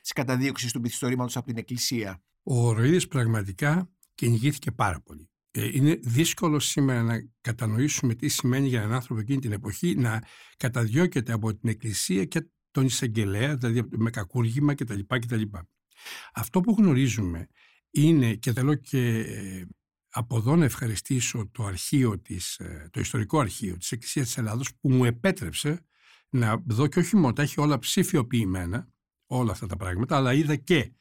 της 0.00 0.12
καταδίωξης 0.12 0.72
του 0.72 0.80
μυθιστορήματος 0.80 1.36
από 1.36 1.46
την 1.46 1.56
Εκκλησία. 1.56 2.22
Ο 2.42 2.72
Ροίδης 2.72 3.08
πραγματικά 3.08 3.90
κυνηγήθηκε 4.14 4.72
πάρα 4.72 5.00
πολύ. 5.00 5.28
Ε, 5.56 5.70
είναι 5.72 5.98
δύσκολο 6.02 6.58
σήμερα 6.58 7.02
να 7.02 7.28
κατανοήσουμε 7.40 8.14
τι 8.14 8.28
σημαίνει 8.28 8.68
για 8.68 8.80
έναν 8.80 8.92
άνθρωπο 8.92 9.20
εκείνη 9.20 9.38
την 9.38 9.52
εποχή 9.52 9.94
να 9.94 10.22
καταδιώκεται 10.56 11.32
από 11.32 11.54
την 11.54 11.68
Εκκλησία 11.68 12.24
και 12.24 12.48
τον 12.70 12.84
εισαγγελέα, 12.84 13.56
δηλαδή 13.56 13.88
με 13.90 14.10
κακούργημα 14.10 14.74
κτλ. 14.74 15.00
κτλ. 15.06 15.42
Αυτό 16.32 16.60
που 16.60 16.74
γνωρίζουμε 16.78 17.48
είναι, 17.90 18.34
και 18.34 18.52
θέλω 18.52 18.74
και 18.74 19.18
ε, 19.18 19.64
από 20.08 20.36
εδώ 20.36 20.56
να 20.56 20.64
ευχαριστήσω 20.64 21.48
το 21.52 21.64
αρχείο 21.64 22.18
της, 22.20 22.56
ε, 22.56 22.88
το 22.92 23.00
ιστορικό 23.00 23.38
αρχείο 23.38 23.76
της 23.76 23.92
Εκκλησίας 23.92 24.26
της 24.26 24.38
Ελλάδος 24.38 24.74
που 24.80 24.90
μου 24.90 25.04
επέτρεψε 25.04 25.86
να 26.28 26.62
δω 26.66 26.86
και 26.86 26.98
όχι 26.98 27.16
μόνο 27.16 27.32
τα 27.32 27.42
έχει 27.42 27.60
όλα 27.60 27.78
ψηφιοποιημένα 27.78 28.88
όλα 29.26 29.52
αυτά 29.52 29.66
τα 29.66 29.76
πράγματα, 29.76 30.16
αλλά 30.16 30.32
είδα 30.32 30.56
και 30.56 30.92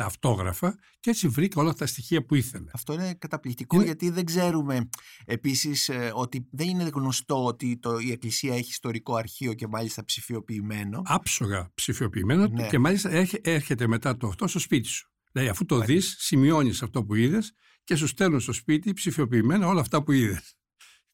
τα 0.00 0.06
αυτόγραφα 0.06 0.78
και 1.00 1.10
έτσι 1.10 1.28
βρήκα 1.28 1.60
όλα 1.60 1.74
τα 1.74 1.86
στοιχεία 1.86 2.24
που 2.24 2.34
ήθελα. 2.34 2.70
Αυτό 2.74 2.92
είναι 2.92 3.14
καταπληκτικό 3.14 3.82
γιατί 3.82 4.10
δεν 4.10 4.24
ξέρουμε 4.24 4.88
επίσης 5.24 5.88
ε, 5.88 6.12
ότι 6.14 6.46
δεν 6.50 6.68
είναι 6.68 6.90
γνωστό 6.94 7.44
ότι 7.44 7.78
το, 7.78 7.98
η 7.98 8.10
Εκκλησία 8.10 8.54
έχει 8.54 8.70
ιστορικό 8.70 9.14
αρχείο 9.14 9.54
και 9.54 9.66
μάλιστα 9.66 10.04
ψηφιοποιημένο. 10.04 11.02
Άψογα 11.04 11.70
ψηφιοποιημένο 11.74 12.46
ναι. 12.46 12.66
και 12.66 12.78
μάλιστα 12.78 13.10
έρχεται 13.42 13.86
μετά 13.86 14.16
το 14.16 14.26
αυτό 14.26 14.46
στο 14.46 14.58
σπίτι 14.58 14.88
σου. 14.88 15.10
Δηλαδή 15.32 15.50
αφού 15.50 15.64
το 15.64 15.78
δει, 15.78 15.94
δεις, 15.94 16.16
σημειώνεις 16.18 16.82
αυτό 16.82 17.04
που 17.04 17.14
είδες 17.14 17.52
και 17.84 17.94
σου 17.94 18.06
στέλνουν 18.06 18.40
στο 18.40 18.52
σπίτι 18.52 18.92
ψηφιοποιημένα 18.92 19.66
όλα 19.66 19.80
αυτά 19.80 20.02
που 20.02 20.12
είδες. 20.12 20.54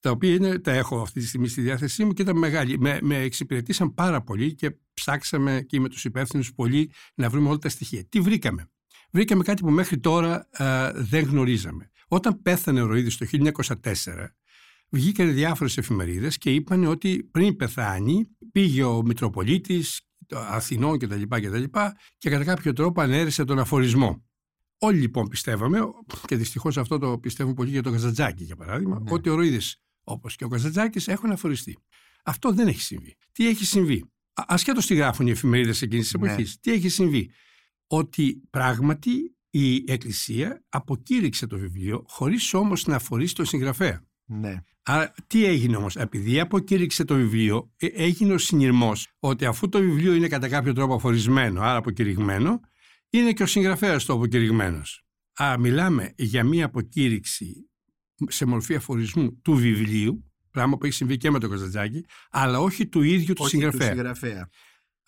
Τα 0.00 0.10
οποία 0.10 0.34
είναι, 0.34 0.58
τα 0.58 0.72
έχω 0.72 1.00
αυτή 1.00 1.20
τη 1.20 1.26
στιγμή 1.26 1.48
στη 1.48 1.60
διάθεσή 1.60 2.04
μου 2.04 2.12
και 2.12 2.22
ήταν 2.22 2.38
μεγάλη. 2.38 2.78
Με, 2.78 2.98
με 3.02 3.16
εξυπηρετήσαν 3.16 3.94
πάρα 3.94 4.22
πολύ 4.22 4.54
και 4.54 4.76
ψάξαμε 4.94 5.64
και 5.68 5.80
με 5.80 5.88
τους 5.88 6.04
υπεύθυνους 6.04 6.54
πολύ 6.54 6.90
να 7.14 7.30
βρούμε 7.30 7.48
όλα 7.48 7.58
τα 7.58 7.68
στοιχεία. 7.68 8.04
Τι 8.04 8.20
βρήκαμε; 8.20 8.70
Βρήκαμε 9.16 9.42
κάτι 9.42 9.62
που 9.62 9.70
μέχρι 9.70 9.98
τώρα 9.98 10.48
ε, 10.50 10.90
δεν 10.94 11.24
γνωρίζαμε. 11.24 11.90
Όταν 12.08 12.42
πέθανε 12.42 12.82
ο 12.82 12.86
Ροίδης 12.86 13.16
το 13.16 13.26
1904, 13.32 13.92
βγήκαν 14.88 15.34
διάφορες 15.34 15.76
εφημερίδες 15.76 16.38
και 16.38 16.54
είπαν 16.54 16.84
ότι 16.84 17.28
πριν 17.30 17.56
πεθάνει 17.56 18.28
πήγε 18.52 18.84
ο 18.84 19.02
Μητροπολίτης 19.02 20.00
Αθηνών 20.32 20.98
κτλ. 20.98 21.22
Και, 21.22 21.40
και, 21.40 21.68
και 22.18 22.30
κατά 22.30 22.44
κάποιο 22.44 22.72
τρόπο 22.72 23.00
ανέρεσε 23.00 23.44
τον 23.44 23.58
αφορισμό. 23.58 24.24
Όλοι 24.78 24.98
λοιπόν 24.98 25.28
πιστεύαμε, 25.28 25.78
και 26.26 26.36
δυστυχώς 26.36 26.78
αυτό 26.78 26.98
το 26.98 27.18
πιστεύουν 27.18 27.54
πολύ 27.54 27.70
για 27.70 27.82
τον 27.82 27.92
Καζατζάκη 27.92 28.44
για 28.44 28.56
παράδειγμα, 28.56 29.00
ναι. 29.00 29.12
ότι 29.12 29.28
ο 29.28 29.34
Ροίδης 29.34 29.82
όπως 30.02 30.36
και 30.36 30.44
ο 30.44 30.48
Καζατζάκη 30.48 31.10
έχουν 31.10 31.30
αφοριστεί. 31.30 31.78
Αυτό 32.24 32.52
δεν 32.52 32.68
έχει 32.68 32.80
συμβεί. 32.80 33.16
Τι 33.32 33.48
έχει 33.48 33.64
συμβεί; 33.64 34.10
Ασχέτως 34.32 34.86
τι 34.86 34.94
γράφουν 34.94 35.26
οι 35.26 35.30
εφημερίδες 35.30 35.82
εκείνης 35.82 36.04
της 36.04 36.14
εποχής, 36.14 36.48
ναι. 36.48 36.60
τι 36.60 36.72
έχει 36.72 36.88
συμβεί; 36.88 37.30
Ότι 37.86 38.42
πράγματι 38.50 39.36
η 39.50 39.84
Εκκλησία 39.86 40.64
αποκήρυξε 40.68 41.46
το 41.46 41.58
βιβλίο 41.58 42.04
χωρίς 42.06 42.54
όμως 42.54 42.86
να 42.86 42.96
αφορήσει 42.96 43.34
τον 43.34 43.44
συγγραφέα. 43.44 44.04
Ναι. 44.24 44.54
Άρα 44.82 45.14
τι 45.26 45.44
έγινε 45.44 45.76
όμως, 45.76 45.96
επειδή 45.96 46.40
αποκήρυξε 46.40 47.04
το 47.04 47.14
βιβλίο, 47.14 47.72
ε, 47.76 47.86
έγινε 47.86 48.32
ο 48.32 48.38
συνειρμός 48.38 49.08
ότι 49.18 49.44
αφού 49.44 49.68
το 49.68 49.78
βιβλίο 49.78 50.14
είναι 50.14 50.28
κατά 50.28 50.48
κάποιο 50.48 50.72
τρόπο 50.72 50.94
αφορισμένο, 50.94 51.60
άρα 51.60 51.76
αποκηρυγμένο, 51.76 52.60
είναι 53.10 53.32
και 53.32 53.42
ο 53.42 53.46
συγγραφέας 53.46 54.04
του 54.04 54.12
αποκηρυγμένος. 54.12 55.04
Άρα 55.36 55.58
μιλάμε 55.58 56.12
για 56.16 56.44
μία 56.44 56.64
αποκήρυξη 56.64 57.70
σε 58.28 58.44
μορφή 58.44 58.74
αφορισμού 58.74 59.40
του 59.42 59.54
βιβλίου, 59.54 60.32
πράγμα 60.50 60.76
που 60.76 60.84
έχει 60.84 60.94
συμβεί 60.94 61.16
και 61.16 61.30
με 61.30 61.38
τον 61.38 61.48
Κωνσταντζάκη, 61.48 62.04
αλλά 62.30 62.60
όχι 62.60 62.86
του 62.86 63.02
ίδιου 63.02 63.34
του 63.34 63.48
συγγραφέα. 63.48 63.88
Του 63.88 63.94
συγγραφέα. 63.94 64.48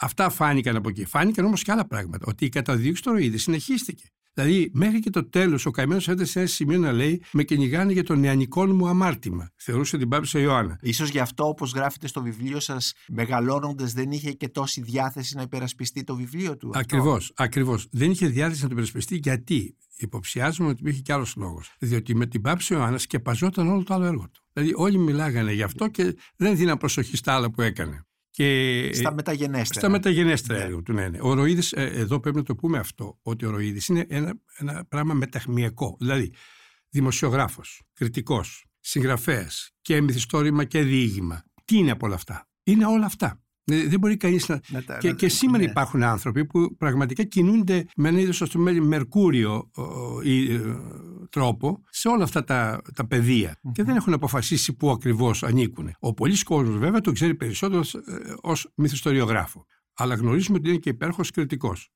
Αυτά 0.00 0.30
φάνηκαν 0.30 0.76
από 0.76 0.88
εκεί. 0.88 1.04
Φάνηκαν 1.04 1.44
όμως 1.44 1.62
και 1.62 1.72
άλλα 1.72 1.87
πράγματα. 1.87 2.26
Ότι 2.28 2.44
η 2.44 2.48
καταδίωξη 2.48 3.02
του 3.02 3.12
Ροίδη 3.12 3.38
συνεχίστηκε. 3.38 4.04
Δηλαδή, 4.34 4.70
μέχρι 4.72 5.00
και 5.00 5.11
το 5.11 5.28
τέλος, 5.28 5.66
ο 5.66 5.70
καημένος 5.70 6.08
έφτασε 6.08 6.30
σε 6.30 6.38
ένα 6.38 6.48
σημείο 6.48 6.78
να 6.78 6.92
λέει: 6.92 7.22
Με 7.32 7.42
κυνηγάνε 7.42 7.92
για 7.92 8.04
το 8.04 8.14
νεανικό 8.14 8.66
μου 8.66 8.88
αμάρτημα. 8.88 9.50
Θεωρούσε 9.56 9.98
την 9.98 10.08
Πάπησα 10.08 10.38
Ιωάννα. 10.38 10.78
σω 10.92 11.04
γι' 11.04 11.18
αυτό, 11.18 11.48
όπως 11.48 11.72
γράφετε 11.72 12.06
στο 12.06 12.22
βιβλίο 12.22 12.61
σας, 12.61 12.92
μεγαλώνοντας 13.08 13.92
δεν 13.92 14.11
είχε 14.11 14.32
και 14.32 14.48
τόση 14.48 14.82
διάθεση 14.82 15.37
να 15.37 15.42
υπερασπιστεί 15.42 16.04
το 16.04 16.16
βιβλίο 16.16 16.56
του. 16.56 16.70
Ακριβώς. 16.74 17.32
Ακριβώς. 17.37 17.87
Δεν 17.90 18.11
είχε 18.11 18.26
διάθεση 18.26 18.62
να 18.62 18.66
το 18.66 18.72
υπερασπιστεί 18.72 19.16
γιατί; 19.22 19.76
Υποψιάζουμε 20.00 20.68
ότι 20.68 20.80
υπήρχε 20.80 21.00
κι 21.00 21.12
άλλος 21.12 21.34
λόγος. 21.37 21.74
Διότι 21.78 22.14
με 22.14 22.26
την 22.26 22.40
Πάπησα 22.40 22.74
Ιωάννα 22.74 22.98
σκεπαζόταν 22.98 23.68
όλο 23.68 23.82
το 23.82 23.94
άλλο 23.94 24.04
έργο 24.04 24.28
του. 24.32 24.42
Δηλαδή, 24.52 24.72
όλοι 24.76 24.98
μιλάγανε 24.98 25.52
γι' 25.52 25.62
αυτό 25.62 25.88
και 25.88 26.16
δεν 26.37 26.56
δίναν 26.56 26.76
προσοχή 26.76 27.16
στα 27.16 27.34
άλλα 27.34 27.50
που 27.50 27.62
έκανε. 27.62 28.07
Και 28.38 28.90
στα 28.92 29.14
μεταγενέστερα. 29.14 29.81
Στα 29.81 29.88
μεταγενέστερα 29.88 30.59
ναι. 30.59 30.64
έργο 30.64 30.83
του, 30.83 30.92
ναι, 30.92 31.09
ναι. 31.09 31.18
Ο 31.20 31.33
Ροίδης, 31.35 31.72
ε, 31.72 31.83
εδώ 31.83 32.20
πρέπει 32.20 32.37
να 32.37 32.42
το 32.42 32.55
πούμε 32.55 32.79
αυτό, 32.79 33.18
ότι 33.22 33.46
ο 33.46 33.51
Ροίδης 33.51 33.88
είναι 33.88 34.07
ένα, 34.09 34.35
ένα 34.59 34.85
πράγμα 34.88 35.14
μεταχμιακό. 35.14 35.96
Δηλαδή, 36.01 36.33
δημοσιογράφος, 36.88 37.83
κριτικός, 37.92 38.64
συγγραφέας 38.81 39.70
και 39.83 40.01
μυθιστόρημα 40.01 40.64
και 40.64 40.83
διήγημα. 40.83 41.44
Τι 41.64 41.77
είναι 41.77 41.90
από 41.90 42.07
όλα 42.07 42.14
αυτά; 42.14 42.48
Είναι 42.62 42.87
όλα 42.87 43.07
αυτά. 43.07 43.42
Ε, 43.70 43.87
δεν 43.87 43.98
μπορεί 43.98 44.16
κανείς 44.16 44.48
να. 44.48 44.61
και, 44.98 45.12
και 45.12 45.28
σήμερα 45.28 45.62
ναι. 45.62 45.70
υπάρχουν 45.70 46.02
άνθρωποι 46.02 46.46
που 46.46 46.76
πραγματικά 46.76 47.24
κινούνται 47.24 47.87
με 47.96 48.09
ένα 48.09 48.20
είδος 48.20 48.54
μερκούριο 48.81 49.70
ή, 50.22 50.54
ε, 50.54 50.61
τρόπο 51.31 51.83
σε 51.90 52.09
όλα 52.09 52.24
αυτά 52.24 52.44
τα, 52.44 52.83
τα 52.94 53.07
πεδια 53.07 53.61
και 53.72 53.83
δεν 53.83 53.96
έχουν 53.96 54.12
αποφασίσει 54.12 54.76
πού 54.76 54.90
ακριβώς 54.90 55.42
ανήκουν. 55.42 55.94
Ο 55.98 56.14
πολλή 56.14 56.42
κόσμος 56.42 56.78
βέβαια 56.78 57.00
το 57.00 57.12
ξέρει 57.12 57.35
περισσότερο 57.35 57.81
ε, 57.81 58.35
ως 58.40 58.72
μυθιστοριογράφο. 58.74 59.66
Αλλά 59.94 60.14
γνωρίζουμε 60.14 60.59
ότι 60.59 60.68
είναι 60.68 60.78
και 60.78 60.90
υπέροχος 60.90 61.31
κριτικός. 61.31 61.92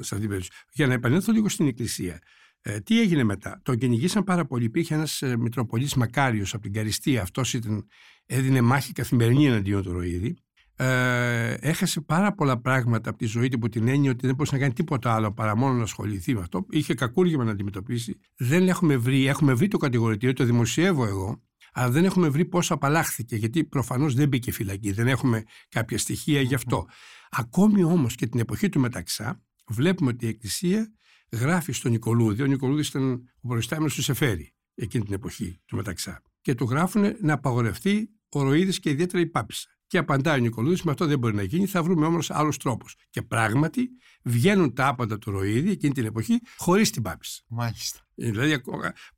Σε 0.00 0.14
αυτή 0.14 0.28
την 0.28 0.42
Για 0.72 0.86
να 0.86 0.92
επανέλθω 0.92 1.32
λίγο 1.32 1.48
στην 1.48 1.66
Εκκλησία. 1.66 2.18
Ε, 2.62 2.80
τι 2.80 3.00
έγινε 3.00 3.24
μετά. 3.24 3.60
Τον 3.64 3.76
κυνηγήσαν 3.76 4.24
πάρα 4.24 4.44
πολύ. 4.46 4.64
Υπήρχε 4.64 4.94
ένας 4.94 5.22
ε, 5.22 5.36
Μητροπολίτης 5.36 5.94
Μακάριος 5.94 6.54
από 6.54 6.62
την 6.62 6.72
Καριστία. 6.72 7.22
Αυτός 7.22 7.58
έδινε 8.26 8.60
μάχη 8.60 8.92
καθημερινή 8.92 9.46
εναντίον 9.46 9.82
του 9.82 9.92
Ροίδη 9.92 10.36
ε, 10.82 11.54
έχασε 11.60 12.00
πάρα 12.00 12.34
πολλά 12.34 12.60
πράγματα 12.60 13.10
από 13.10 13.18
τη 13.18 13.26
ζωή 13.26 13.48
του 13.48 13.58
που 13.58 13.68
την 13.68 13.88
έννοια 13.88 14.10
ότι 14.10 14.26
δεν 14.26 14.34
μπορούσε 14.34 14.54
να 14.54 14.60
κάνει 14.60 14.72
τίποτα 14.72 15.14
άλλο 15.14 15.32
παρά 15.32 15.56
μόνο 15.56 15.74
να 15.74 15.82
ασχοληθεί 15.82 16.34
με 16.34 16.40
αυτό. 16.40 16.66
Είχε 16.70 16.94
κακούργημα 16.94 17.44
να 17.44 17.50
αντιμετωπίσει. 17.50 18.20
Δεν 18.36 18.68
έχουμε 18.68 18.96
βρει, 18.96 19.26
έχουμε 19.26 19.54
βρει 19.54 19.68
το 19.68 19.76
κατηγορητήριο, 19.76 20.34
το 20.34 20.44
δημοσιεύω 20.44 21.06
εγώ, 21.06 21.42
αλλά 21.72 21.90
δεν 21.90 22.04
έχουμε 22.04 22.28
βρει 22.28 22.44
πώς 22.44 22.70
απαλλάχθηκε, 22.70 23.36
γιατί 23.36 23.64
προφανώς 23.64 24.14
δεν 24.14 24.28
μπήκε 24.28 24.52
φυλακή. 24.52 24.92
Δεν 24.92 25.06
έχουμε 25.06 25.44
κάποια 25.68 25.98
στοιχεία 25.98 26.40
γι' 26.40 26.54
αυτό. 26.54 26.86
Ακόμη 27.30 27.84
όμως 27.84 28.14
και 28.14 28.26
την 28.26 28.40
εποχή 28.40 28.68
του 28.68 28.80
Μεταξά, 28.80 29.42
βλέπουμε 29.68 30.10
ότι 30.10 30.24
η 30.24 30.28
Εκκλησία 30.28 30.92
γράφει 31.32 31.72
στον 31.72 31.90
Νικολούδη. 31.90 32.42
Ο 32.42 32.46
Νικολούδης 32.46 32.88
ήταν 32.88 33.12
ο 33.40 33.48
προϊστάμενος 33.48 33.94
του 33.94 34.02
Σεφέρη 34.02 34.54
εκείνη 34.74 35.04
την 35.04 35.14
εποχή 35.14 35.60
του 35.66 35.76
Μεταξά. 35.76 36.22
Και 36.40 36.54
του 36.54 36.64
γράφουν 36.64 37.16
να 37.20 37.32
απαγορευτεί 37.32 38.10
ο 38.28 38.42
Ροίδης 38.42 38.80
και 38.80 38.90
ιδιαίτερα 38.90 39.22
η 39.22 39.26
Πάπησα. 39.26 39.68
Και 39.90 39.98
απαντάει 39.98 40.38
ο 40.38 40.40
Νικολούδης, 40.40 40.82
με 40.82 40.90
αυτό 40.90 41.06
δεν 41.06 41.18
μπορεί 41.18 41.34
να 41.34 41.42
γίνει, 41.42 41.66
θα 41.66 41.82
βρούμε 41.82 42.06
όμως 42.06 42.30
άλλους 42.30 42.56
τρόπους. 42.56 42.94
Και 43.10 43.22
πράγματι 43.22 43.88
βγαίνουν 44.22 44.74
τα 44.74 44.86
άπαντα 44.86 45.18
του 45.18 45.30
Ροίδη 45.30 45.70
εκείνη 45.70 45.92
την 45.92 46.04
εποχή 46.04 46.40
χωρίς 46.56 46.90
την 46.90 47.02
πάπηση. 47.02 47.44
Μάλιστα. 47.48 48.00
Ε, 48.14 48.30
δηλαδή, 48.30 48.62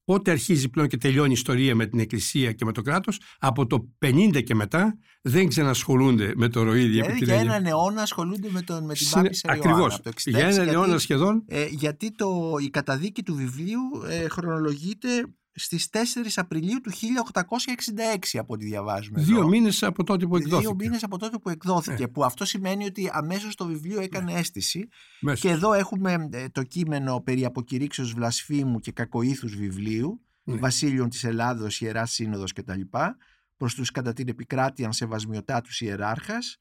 πότε 0.05 0.31
αρχίζει 0.31 0.69
πλέον 0.69 0.89
και 0.89 0.97
τελειώνει 0.97 1.31
η 1.31 1.33
ιστορία 1.33 1.75
με 1.75 1.87
την 1.87 1.99
Εκκλησία 1.99 2.53
και 2.53 2.65
με 2.65 2.73
το 2.73 2.83
κράτος, 2.83 3.21
από 3.39 3.67
το 3.67 3.89
50 3.99 4.43
και 4.45 4.55
μετά 4.55 4.99
δεν 5.23 5.49
ξανασχολούνται 5.49 6.33
με 6.37 6.49
το 6.49 6.63
Ροίδη. 6.63 6.87
Δηλαδή, 6.87 7.25
για 7.25 7.35
έναν 7.35 7.67
αιώνα 7.67 8.03
ασχολούνται 8.03 8.49
με, 8.51 8.63
τον, 8.63 8.85
με 8.85 8.95
την 8.95 9.11
πάπηση 9.11 9.47
Ακριβώς. 9.49 10.01
Για 10.25 10.47
έναν 10.47 10.69
αιώνα 10.69 10.99
σχεδόν. 10.99 11.45
Ε, 11.47 11.67
γιατί 11.71 12.13
το, 12.15 12.57
η 12.61 12.71
καταδίκη 12.71 13.23
του 13.23 13.35
βιβλίου 13.35 13.81
ε, 14.09 14.29
χρονολογείται 14.29 15.09
στις 15.55 15.89
4 15.93 15.99
Απριλίου 16.37 16.81
του 16.81 16.91
1866 16.91 18.39
από 18.39 18.55
ό,τι 18.55 18.65
διαβάζουμε 18.65 19.23
Δύο 19.23 19.49
μήνες 19.49 19.83
από 19.83 20.05
τότε 20.05 20.27
που 20.27 20.37
εκδόθηκε. 20.37 20.61
Δύο 20.61 20.75
μήνες 20.75 21.03
από 21.03 21.19
τότε 21.19 21.39
που 21.39 21.49
εκδόθηκε, 21.49 22.03
ε. 22.03 22.07
που 22.07 22.25
αυτό 22.25 22.45
σημαίνει 22.45 22.85
ότι 22.85 23.11
αμέσως 23.13 23.55
το 23.55 23.67
βιβλίο 23.67 24.01
έκανε 24.01 24.33
αίσθηση 24.33 24.89
και 25.35 25.49
εδώ 25.49 25.73
έχουμε 25.73 26.29
ε, 26.33 26.49
το 26.49 26.63
κείμενο 26.63 27.21
περί 27.21 27.45
αποκηρύξεως 27.45 28.13
βλασφήμου 28.13 28.79
και 28.79 28.93
κακοήθους 28.93 29.57
βιβλίου 29.57 30.21
ναι. 30.45 30.57
Βασίλειων 30.57 31.09
της 31.09 31.25
Ελλάδος, 31.25 31.81
Ιεράς 31.81 32.13
Σύνοδος 32.13 32.53
κτλ. 32.53 32.81
προς 33.57 33.75
τους 33.75 33.91
κατά 33.91 34.13
την 34.13 34.29
επικράτεια 34.29 34.93
σεβασμιωτάτους 34.93 35.81
ιεράρχας 35.81 36.59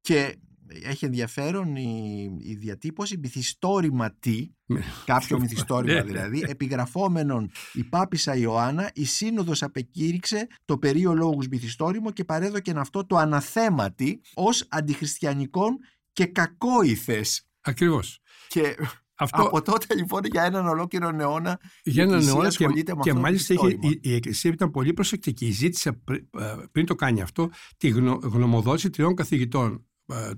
και 0.00 0.38
έχει 0.84 1.04
ενδιαφέρον 1.04 1.76
η, 1.76 2.30
η 2.40 2.54
διατύπωση 2.54 3.18
μυθιστόρημα 3.18 4.14
τι, 4.20 4.50
ναι. 4.66 4.80
κάποιο 5.04 5.38
μυθιστόρημα 5.40 5.92
ναι, 5.92 6.00
ναι. 6.00 6.06
δηλαδή, 6.06 6.44
επιγραφόμενον 6.48 7.50
η 7.72 7.84
Πάπησα 7.84 8.36
Ιωάννα, 8.36 8.90
η 8.94 9.04
Σύνοδος 9.04 9.62
απεκήρυξε 9.62 10.46
το 10.64 10.78
περίο 10.78 11.14
λόγους 11.14 11.48
μυθιστόρημο 11.48 12.10
και 12.10 12.24
παρέδοκεν 12.24 12.78
αυτό 12.78 13.06
το 13.06 13.16
αναθέματι 13.16 14.20
ως 14.34 14.66
αντιχριστιανικών 14.68 15.78
και 16.12 16.26
κακόηθες. 16.26 17.46
Ακριβώς. 17.60 18.20
Και 18.48 18.76
αυτό... 19.18 19.42
Από 19.42 19.62
τότε 19.62 19.94
λοιπόν 19.94 20.20
για 20.24 20.42
έναν 20.42 20.68
ολόκληρο 20.68 21.16
αιώνα 21.18 21.60
για 21.82 22.02
έναν 22.02 22.28
αιώνα 22.28 22.48
και, 22.48 22.68
με 22.68 22.82
και 23.02 23.12
μάλιστα 23.12 23.54
είχε, 23.54 23.68
η, 23.80 24.00
η, 24.02 24.14
Εκκλησία 24.14 24.50
ήταν 24.50 24.70
πολύ 24.70 24.92
προσεκτική. 24.92 25.50
Ζήτησε 25.50 25.92
πριν, 25.92 26.28
ε, 26.38 26.54
πριν 26.72 26.86
το 26.86 26.94
κάνει 26.94 27.20
αυτό 27.20 27.50
τη 27.76 27.88
γνωμοδότηση 28.22 28.90
τριών 28.90 29.14
καθηγητών 29.14 29.72
ε, 29.72 29.87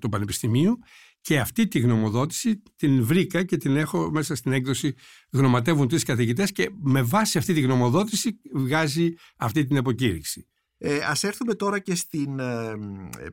του 0.00 0.08
Πανεπιστημίου 0.08 0.78
και 1.20 1.40
αυτή 1.40 1.68
τη 1.68 1.78
γνωμοδότηση 1.78 2.62
την 2.76 3.04
βρήκα 3.04 3.44
και 3.44 3.56
την 3.56 3.76
έχω 3.76 4.10
μέσα 4.10 4.34
στην 4.34 4.52
έκδοση 4.52 4.94
γνωματεύουν 5.30 5.88
τρεις 5.88 6.04
καθηγητές 6.04 6.52
και 6.52 6.70
με 6.82 7.02
βάση 7.02 7.38
αυτή 7.38 7.54
τη 7.54 7.60
γνωμοδότηση 7.60 8.40
βγάζει 8.52 9.12
αυτή 9.36 9.64
την 9.64 9.76
αποκήρυξη. 9.76 10.48
Ε, 10.78 10.98
ας 10.98 11.24
έρθουμε 11.24 11.54
τώρα 11.54 11.78
και 11.78 11.94
στην, 11.94 12.38
ε, 12.38 12.74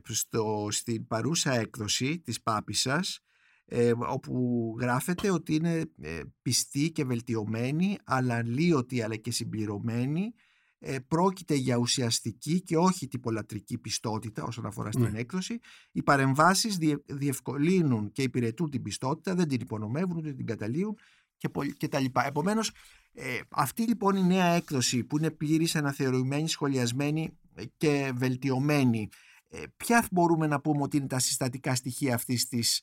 στο, 0.04 0.68
στην 0.70 1.06
παρούσα 1.06 1.54
έκδοση 1.54 2.18
της 2.18 2.42
Πάπισσας 2.42 3.20
ε, 3.64 3.92
όπου 4.08 4.74
γράφεται 4.80 5.30
ότι 5.30 5.54
είναι 5.54 5.90
ε, 6.00 6.20
πιστή 6.42 6.90
και 6.90 7.04
βελτιωμένη 7.04 7.96
αλλά 8.04 8.42
λύωτη 8.42 9.02
αλλά 9.02 9.16
και 9.16 9.30
συμπληρωμένη 9.30 10.32
ε, 10.78 10.98
πρόκειται 10.98 11.54
για 11.54 11.76
ουσιαστική 11.76 12.60
και 12.60 12.76
όχι 12.76 13.08
τυπολατρική 13.08 13.78
πιστότητα 13.78 14.44
όσον 14.44 14.66
αφορά 14.66 14.92
στην 14.92 15.10
ναι. 15.10 15.18
έκδοση. 15.18 15.58
Οι 15.92 16.02
παρεμβάσεις 16.02 16.78
διευκολύνουν 17.06 18.12
και 18.12 18.22
υπηρετούν 18.22 18.70
την 18.70 18.82
πιστότητα, 18.82 19.34
δεν 19.34 19.48
την 19.48 19.60
υπονομεύουν 19.60 20.16
ούτε 20.16 20.32
την 20.32 20.46
καταλύουν 20.46 20.98
και, 21.36 21.48
και 21.76 21.88
τα 21.88 22.00
λοιπά. 22.00 22.26
Επομένως, 22.26 22.70
ε, 23.12 23.40
αυτή 23.48 23.82
λοιπόν 23.82 24.16
η 24.16 24.22
νέα 24.22 24.46
έκδοση 24.46 25.04
που 25.04 25.18
είναι 25.18 25.30
πλήρης, 25.30 25.76
αναθεωρημένη, 25.76 26.48
σχολιασμένη 26.48 27.38
ε, 27.54 27.62
και 27.76 28.12
βελτιωμένη, 28.14 29.08
ε, 29.48 29.62
ποια 29.76 30.06
μπορούμε 30.10 30.46
να 30.46 30.60
πούμε 30.60 30.82
ότι 30.82 30.96
είναι 30.96 31.06
τα 31.06 31.18
συστατικά 31.18 31.74
στοιχεία 31.74 32.14
αυτής 32.14 32.48
της, 32.48 32.82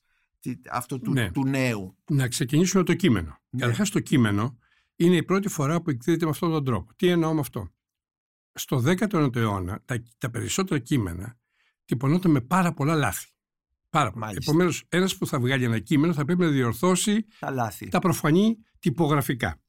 αυτού 0.71 0.99
του, 0.99 1.11
ναι. 1.11 1.31
του 1.31 1.47
νέου; 1.47 1.97
Να 2.09 2.27
ξεκινήσουμε 2.27 2.83
το 2.83 2.93
κείμενο. 2.93 3.39
Ναι. 3.49 3.59
Καταρχάς 3.59 3.89
το 3.89 3.99
κείμενο 3.99 4.57
είναι 4.95 5.15
η 5.15 5.23
πρώτη 5.23 5.49
φορά 5.49 5.81
που 5.81 5.89
εκδίδεται 5.89 6.25
με 6.25 6.31
αυτόν 6.31 6.51
τον 6.51 6.65
τρόπο. 6.65 6.93
Τι 6.95 7.07
εννοώ 7.07 7.33
με 7.33 7.39
αυτό; 7.39 7.71
Στο 8.55 8.83
19ο 8.85 9.35
αιώνα 9.35 9.81
τα, 9.85 10.03
τα 10.17 10.29
περισσότερα 10.29 10.79
κείμενα 10.79 11.37
τυπωνόταν 11.85 12.31
με 12.31 12.41
πάρα 12.41 12.73
πολλά 12.73 12.95
λάθη. 12.95 13.27
Πάρα 13.89 14.11
πολλά. 14.11 14.31
Επομένως, 14.35 14.83
ένας 14.89 15.17
που 15.17 15.27
θα 15.27 15.39
βγάλει 15.39 15.63
ένα 15.63 15.79
κείμενο 15.79 16.13
θα 16.13 16.25
πρέπει 16.25 16.41
να 16.41 16.47
διορθώσει 16.47 17.25
τα, 17.39 17.51
λάθη. 17.51 17.87
τα 17.87 17.99
προφανή 17.99 18.57
τυπογραφικά. 18.79 19.61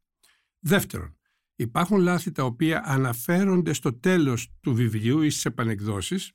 Δεύτερον, 0.59 1.17
υπάρχουν 1.57 1.99
λάθη 1.99 2.33
τα 2.33 2.45
οποία 2.45 2.83
αναφέρονται 2.85 3.73
στο 3.73 3.93
τέλος 3.93 4.53
του 4.61 4.75
βιβλίου 4.75 5.23
ή 5.23 5.31
στις 5.31 5.45
επανεκδόσεις 5.45 6.33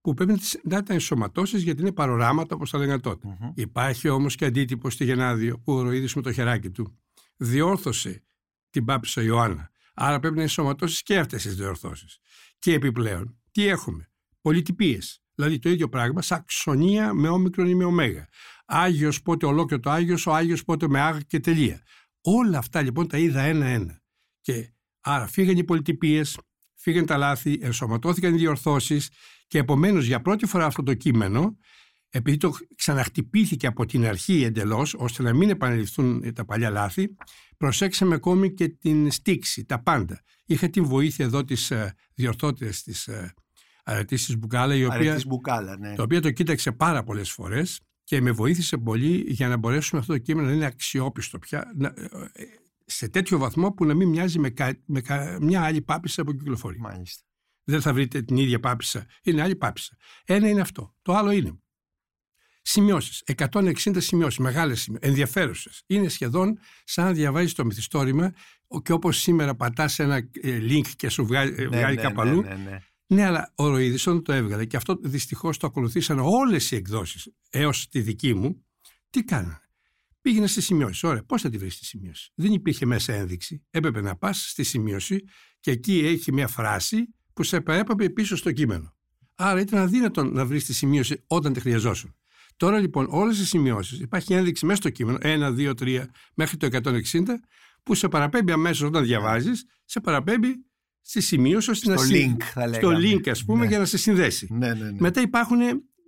που 0.00 0.14
πρέπει 0.14 0.30
να, 0.30 0.38
τις, 0.38 0.60
να 0.62 0.82
τα 0.82 0.92
ενσωματώσεις 0.92 1.62
γιατί 1.62 1.80
είναι 1.80 1.92
παροράματα 1.92 2.54
όπως 2.54 2.70
τα 2.70 2.78
λέγανε 2.78 3.00
τότε. 3.00 3.26
Μμμ. 3.26 3.50
Υπάρχει 3.54 4.08
όμως 4.08 4.34
και 4.34 4.44
αντίτυπο 4.44 4.90
στη 4.90 5.04
Γενάδιο 5.04 5.58
που 5.58 5.72
ο 5.72 5.82
Ροίδη 5.82 6.08
με 6.14 6.22
το 6.22 6.32
χεράκι 6.32 6.70
του 6.70 6.98
διόρθωσε 7.36 8.22
την 8.70 8.84
Πάπησα 8.84 9.22
Ιωάννα. 9.22 9.70
Άρα 10.00 10.18
πρέπει 10.18 10.36
να 10.36 10.42
ενσωματώσεις 10.42 11.02
και 11.02 11.18
αυτές 11.18 11.42
τις 11.42 11.56
διορθώσεις. 11.56 12.18
Και 12.58 12.72
επιπλέον, 12.72 13.40
τι 13.50 13.66
έχουμε, 13.66 14.10
πολυτυπίε. 14.40 14.98
Δηλαδή 15.34 15.58
το 15.58 15.68
ίδιο 15.68 15.88
πράγμα, 15.88 16.22
σαξονία 16.22 17.14
με 17.14 17.28
όμικρον 17.28 17.68
ή 17.68 17.74
με 17.74 17.84
ωμέγα. 17.84 18.28
Άγιος 18.66 19.22
πότε 19.22 19.46
ολόκληρο 19.46 19.82
το 19.82 19.90
Άγιος, 19.90 20.26
ο 20.26 20.34
Άγιος 20.34 20.64
πότε 20.64 20.88
με 20.88 21.00
άγ 21.00 21.18
και 21.26 21.40
τελεία. 21.40 21.82
Όλα 22.20 22.58
αυτά 22.58 22.82
λοιπόν 22.82 23.08
τα 23.08 23.18
είδα 23.18 23.40
ένα-ένα. 23.40 24.02
Και 24.40 24.72
άρα 25.00 25.26
φύγανε 25.26 25.58
οι 25.58 25.64
πολυτυπίε, 25.64 26.22
φύγανε 26.74 27.06
τα 27.06 27.16
λάθη, 27.16 27.58
ενσωματώθηκαν 27.62 28.34
οι 28.34 28.38
διορθώσεις 28.38 29.10
και 29.46 29.58
επομένως 29.58 30.06
για 30.06 30.20
πρώτη 30.20 30.46
φορά 30.46 30.64
αυτό 30.66 30.82
το 30.82 30.94
κείμενο, 30.94 31.56
επειδή 32.10 32.36
το 32.36 32.52
ξαναχτυπήθηκε 32.76 33.66
από 33.66 33.86
την 33.86 34.06
αρχή 34.06 34.42
εντελώς, 34.42 34.94
ώστε 34.94 35.22
να 35.22 35.34
μην 35.34 35.50
επαναληφθούν 35.50 36.32
τα 36.34 36.44
παλιά 36.44 36.70
λάθη, 36.70 37.14
προσέξαμε 37.56 38.14
ακόμη 38.14 38.54
και 38.54 38.68
την 38.68 39.10
στίξη, 39.10 39.64
τα 39.64 39.82
πάντα. 39.82 40.22
Είχα 40.46 40.68
την 40.70 40.84
βοήθεια 40.84 41.24
εδώ 41.24 41.44
της 41.44 41.72
διορθώτριας 42.14 42.82
της 42.82 43.08
αρετής 43.84 44.36
Μπουκάλα, 44.38 44.74
η 44.74 44.84
οποία, 44.84 44.96
Αρετής 44.98 45.26
Μπουκάλα, 45.26 45.78
ναι. 45.78 45.94
το 45.94 46.02
οποίο 46.02 46.20
το 46.20 46.30
κοίταξε 46.30 46.72
πάρα 46.72 47.04
πολλές 47.04 47.30
φορές 47.30 47.80
και 48.04 48.20
με 48.20 48.30
βοήθησε 48.30 48.76
πολύ 48.76 49.24
για 49.28 49.48
να 49.48 49.56
μπορέσουμε 49.56 50.00
αυτό 50.00 50.12
το 50.12 50.18
κείμενο 50.18 50.46
να 50.48 50.52
είναι 50.54 50.64
αξιόπιστο 50.64 51.38
πια. 51.38 51.72
να- 51.76 51.88
ε, 51.96 52.44
σε 52.84 53.08
τέτοιο 53.08 53.38
βαθμό 53.38 53.72
που 53.72 53.84
να 53.84 53.94
μην 53.94 54.08
μοιάζει 54.08 54.38
με, 54.38 54.50
κα- 54.50 54.82
με 54.86 55.00
κα- 55.00 55.38
μια 55.40 55.62
άλλη 55.62 55.82
πάπισσα 55.82 56.24
που 56.24 56.32
κυκλοφορεί. 56.34 56.78
Μάλιστα. 56.78 57.22
Δεν 57.64 57.80
θα 57.80 57.92
βρείτε 57.92 58.22
την 58.22 58.36
ίδια 58.36 58.60
πάπισσα. 58.60 59.06
Είναι 59.22 59.42
άλλη 59.42 59.56
πάπισσα. 59.56 59.96
Ένα 60.24 60.48
είναι 60.48 60.60
αυτό. 60.60 60.94
Το 61.02 61.14
άλλο 61.14 61.30
είναι 61.30 61.58
σημειώσεις. 62.68 63.22
160 63.24 64.00
σημειώσεις, 64.00 64.38
μεγάλες 64.38 64.80
σημειώσεις, 64.80 65.08
ενδιαφέρουσες. 65.08 65.82
Είναι 65.86 66.08
σχεδόν 66.08 66.58
σαν 66.84 67.04
να 67.04 67.12
διαβάζεις 67.12 67.52
το 67.52 67.64
μυθιστόρημα 67.64 68.34
και 68.82 68.92
όπως 68.92 69.18
σήμερα 69.18 69.54
πατάς 69.54 69.98
ένα 69.98 70.16
ε, 70.16 70.58
link 70.60 70.86
και 70.96 71.08
σου 71.08 71.26
βγάζει, 71.26 71.54
ε, 71.56 71.62
Ναι, 71.62 71.76
βγάλει 71.76 71.96
ναι, 71.96 72.02
κάπου 72.02 72.22
ναι, 72.22 72.30
αλλού. 72.30 72.42
ναι, 72.42 72.54
ναι. 72.54 72.82
Ναι, 73.06 73.24
αλλά 73.24 73.52
ο 73.54 73.68
Ροίδης 73.68 74.06
όταν 74.06 74.22
το 74.22 74.32
έβγαλε 74.32 74.64
και 74.64 74.76
αυτό 74.76 74.98
δυστυχώς 75.02 75.56
το 75.56 75.66
ακολουθήσαν 75.66 76.18
όλες 76.18 76.70
οι 76.70 76.76
εκδόσεις 76.76 77.28
έως 77.50 77.88
τη 77.88 78.00
δική 78.00 78.34
μου, 78.34 78.64
τι 79.10 79.24
κάνανε; 79.24 79.60
Πήγαινε 80.20 80.46
στη 80.46 80.60
σημειώση. 80.60 81.06
Ωραία, 81.06 81.22
πώς 81.22 81.42
θα 81.42 81.50
τη 81.50 81.58
βρεις 81.58 81.74
στη 81.74 81.84
σημείωση. 81.84 82.32
Δεν 82.34 82.52
υπήρχε 82.52 82.86
μέσα 82.86 83.12
ένδειξη. 83.12 83.66
Έπρεπε 83.70 84.00
να 84.00 84.16
πας 84.16 84.50
στη 84.50 84.62
σημείωση 84.62 85.24
και 85.60 85.70
εκεί 85.70 85.98
έχει 85.98 86.32
μια 86.32 86.48
φράση 86.48 87.14
που 87.32 87.42
σε 87.42 87.56
έπρεπε 87.56 88.10
πίσω 88.10 88.36
στο 88.36 88.52
κείμενο. 88.52 88.96
Άρα 89.34 89.60
ήταν 89.60 89.80
αδύνατο 89.80 90.24
να 90.24 90.46
βρεις 90.46 90.64
τη 90.64 90.74
σημείωση 90.74 91.24
όταν 91.26 91.52
τη 91.52 91.60
χρειαζόσουν. 91.60 92.17
Τώρα 92.58 92.78
λοιπόν 92.78 93.06
όλες 93.10 93.38
οι 93.38 93.46
σημειώσεις, 93.46 94.00
υπάρχει 94.00 94.34
ένδειξη 94.34 94.66
μέσα 94.66 94.80
στο 94.80 94.90
κείμενο, 94.90 95.18
1, 95.22 95.52
2, 95.56 95.74
3 95.80 96.04
μέχρι 96.34 96.56
το 96.56 96.66
160, 96.66 97.22
που 97.82 97.94
σε 97.94 98.08
παραπέμπει 98.08 98.52
αμέσως 98.52 98.88
όταν 98.88 99.04
διαβάζεις, 99.04 99.64
σε 99.84 100.00
παραπέμπει 100.00 100.48
στη 101.02 101.20
σημείωση 101.20 101.70
ώστε 101.70 101.90
να 101.90 101.96
Στο 101.96 102.06
συ- 102.06 102.30
link 102.30 102.42
θα 102.42 102.72
στο 102.72 102.90
λέγαμε. 102.90 103.14
link 103.16 103.28
ας 103.28 103.44
πούμε 103.44 103.60
Ναι. 103.60 103.66
για 103.66 103.78
να 103.78 103.84
σε 103.84 103.98
συνδέσει. 103.98 104.46
Ναι, 104.50 104.74
ναι, 104.74 104.84
ναι. 104.90 104.96
Μετά 105.00 105.20
υπάρχουν 105.20 105.58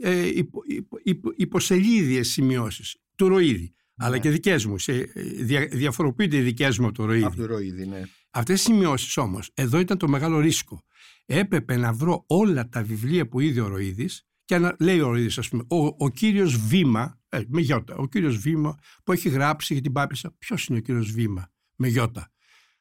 ε, 0.03 0.26
υπο, 0.26 0.61
υπο, 0.66 0.96
υπο, 1.03 1.30
υποσελίδιες 1.36 2.28
σημειώσεις 2.28 2.96
του 3.16 3.28
Ροίδη. 3.28 3.74
Αλλά 3.96 4.11
Ναι. 4.11 4.18
και 4.18 4.30
δικές 4.30 4.64
μου. 4.66 4.78
Σε, 4.78 4.92
ε, 4.92 5.09
δια, 5.22 5.68
διαφοροποιούνται 5.72 6.36
οι 6.36 6.40
δικές 6.40 6.78
μου 6.78 6.86
από 6.86 6.94
το 6.94 7.05
Ροίδη. 7.05 7.24
Από 7.24 7.36
το 7.36 7.46
ροίδι, 7.46 7.86
ναι. 7.86 8.03
Αυτές 8.30 8.61
οι 8.61 8.62
σημειώσεις 8.64 9.16
όμως, 9.16 9.51
εδώ 9.55 9.78
ήταν 9.78 9.98
το 9.98 10.09
μεγάλο 10.09 10.38
ρίσκο. 10.40 10.82
Έπρεπε 11.26 11.76
να 11.76 11.92
βρω 11.92 12.24
όλα 12.26 12.68
τα 12.68 12.82
βιβλία 12.82 13.28
που 13.28 13.40
είδε 13.40 13.61
ο 13.61 13.68
Ροίδης 13.68 14.24
και 14.51 14.59
να 14.59 14.76
λέει 14.78 15.01
ο 15.01 15.09
Ροίδης, 15.09 15.38
ας 15.38 15.48
πούμε, 15.48 15.62
ο, 15.68 15.94
ο 15.98 16.09
κύριος 16.09 16.57
Βήμα, 16.57 17.18
ε, 17.28 17.40
με 17.48 17.61
γιώτα, 17.61 17.94
ο 17.96 18.07
κύριος 18.07 18.36
Βήμα 18.36 18.74
που 19.05 19.12
έχει 19.12 19.28
γράψει 19.28 19.72
για 19.72 19.82
την 19.82 19.92
Πάπησα. 19.92 20.34
Ποιος 20.38 20.66
είναι 20.66 20.78
ο 20.78 20.80
κύριος 20.80 21.11
Βήμα, 21.11 21.51
με 21.76 21.88
γιώτα. 21.88 22.30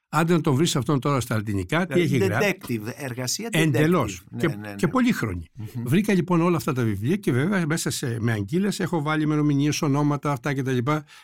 Άντε 0.10 0.34
να 0.34 0.42
τον 0.42 0.56
βρεις 0.56 0.76
αυτόν 0.76 1.00
τώρα 1.00 1.20
στα 1.20 1.36
λατινικά, 1.36 1.86
τι 1.86 2.02
έχει 2.02 2.18
γράψει. 2.18 2.58
detective, 2.68 2.94
εργασία 2.96 3.50
detective. 3.52 3.60
Εντελώς. 3.60 4.24
Ναι, 4.30 4.40
και, 4.40 4.48
ναι, 4.48 4.56
ναι. 4.56 4.76
και 4.76 4.88
πολύχρονη. 4.88 5.46
Βρήκα 5.84 6.14
λοιπόν 6.14 6.42
όλα 6.42 6.58
αυτά 6.58 6.74
τα 6.74 6.84
βιβλία 6.84 7.16
και 7.16 7.32
βέβαια 7.32 7.66
μέσα 7.66 7.90
σε, 7.90 8.18
με 8.20 8.32
αγγείλε 8.32 8.70
έχω 8.78 9.02
βάλει 9.02 9.24
ημερομηνίες, 9.24 9.82
ονόματα, 9.82 10.32
αυτά 10.32 10.54
κτλ. 10.54 10.78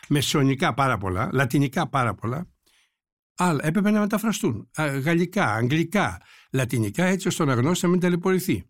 Μεσαιωνικά 0.08 0.74
πάρα 0.74 0.98
πολλά, 0.98 1.28
λατινικά 1.32 1.88
πάρα 1.88 2.14
πολλά. 2.14 2.46
Αλλά 3.36 3.60
έπρεπε 3.62 3.90
να 3.90 4.00
μεταφραστούν. 4.00 4.68
Α, 4.80 4.98
Γαλλικά, 4.98 5.54
αγγλικά, 5.54 6.20
λατινικά, 6.52 7.04
έτσι 7.04 7.28
ώστε 7.28 7.42
ο 7.42 7.46
αναγνώστης 7.46 7.82
να 7.82 7.88
μην 7.88 8.00
ταλαιπωρηθεί. 8.00 8.66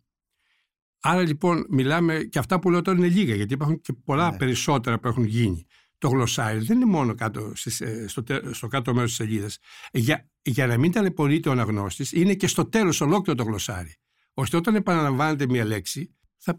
Άρα 1.01 1.21
λοιπόν 1.21 1.65
μιλάμε, 1.69 2.23
και 2.23 2.39
αυτά 2.39 2.59
που 2.59 2.69
λέω 2.71 2.81
τώρα 2.81 2.97
είναι 2.97 3.07
λίγα, 3.07 3.35
γιατί 3.35 3.53
υπάρχουν 3.53 3.81
και 3.81 3.93
πολλά 4.03 4.31
Ναι. 4.31 4.37
περισσότερα 4.37 4.99
που 4.99 5.07
έχουν 5.07 5.23
γίνει. 5.23 5.65
Το 5.97 6.07
γλωσσάρι 6.07 6.59
δεν 6.59 6.75
είναι 6.75 6.85
μόνο 6.91 7.13
κάτω, 7.15 7.51
στις, 7.55 7.81
ε, 7.81 8.05
στο, 8.07 8.23
τε- 8.23 8.53
στο 8.53 8.67
κάτω 8.67 8.93
μέρος 8.93 9.09
της 9.15 9.17
σελίδας. 9.27 9.57
Για, 9.91 10.29
για 10.41 10.67
να 10.67 10.77
μην 10.77 10.91
ταλαιπωρείται 10.91 11.49
ο 11.49 11.51
αναγνώστης, 11.51 12.11
είναι 12.11 12.33
και 12.33 12.47
στο 12.47 12.65
τέλος 12.69 13.01
ολόκληρο 13.01 13.37
το 13.37 13.43
γλωσσάρι. 13.49 13.95
Ώστε 14.33 14.57
όταν 14.57 14.75
επαναλαμβάνεται 14.75 15.45
μια 15.47 15.65
λέξη, 15.65 16.15
θα, 16.37 16.55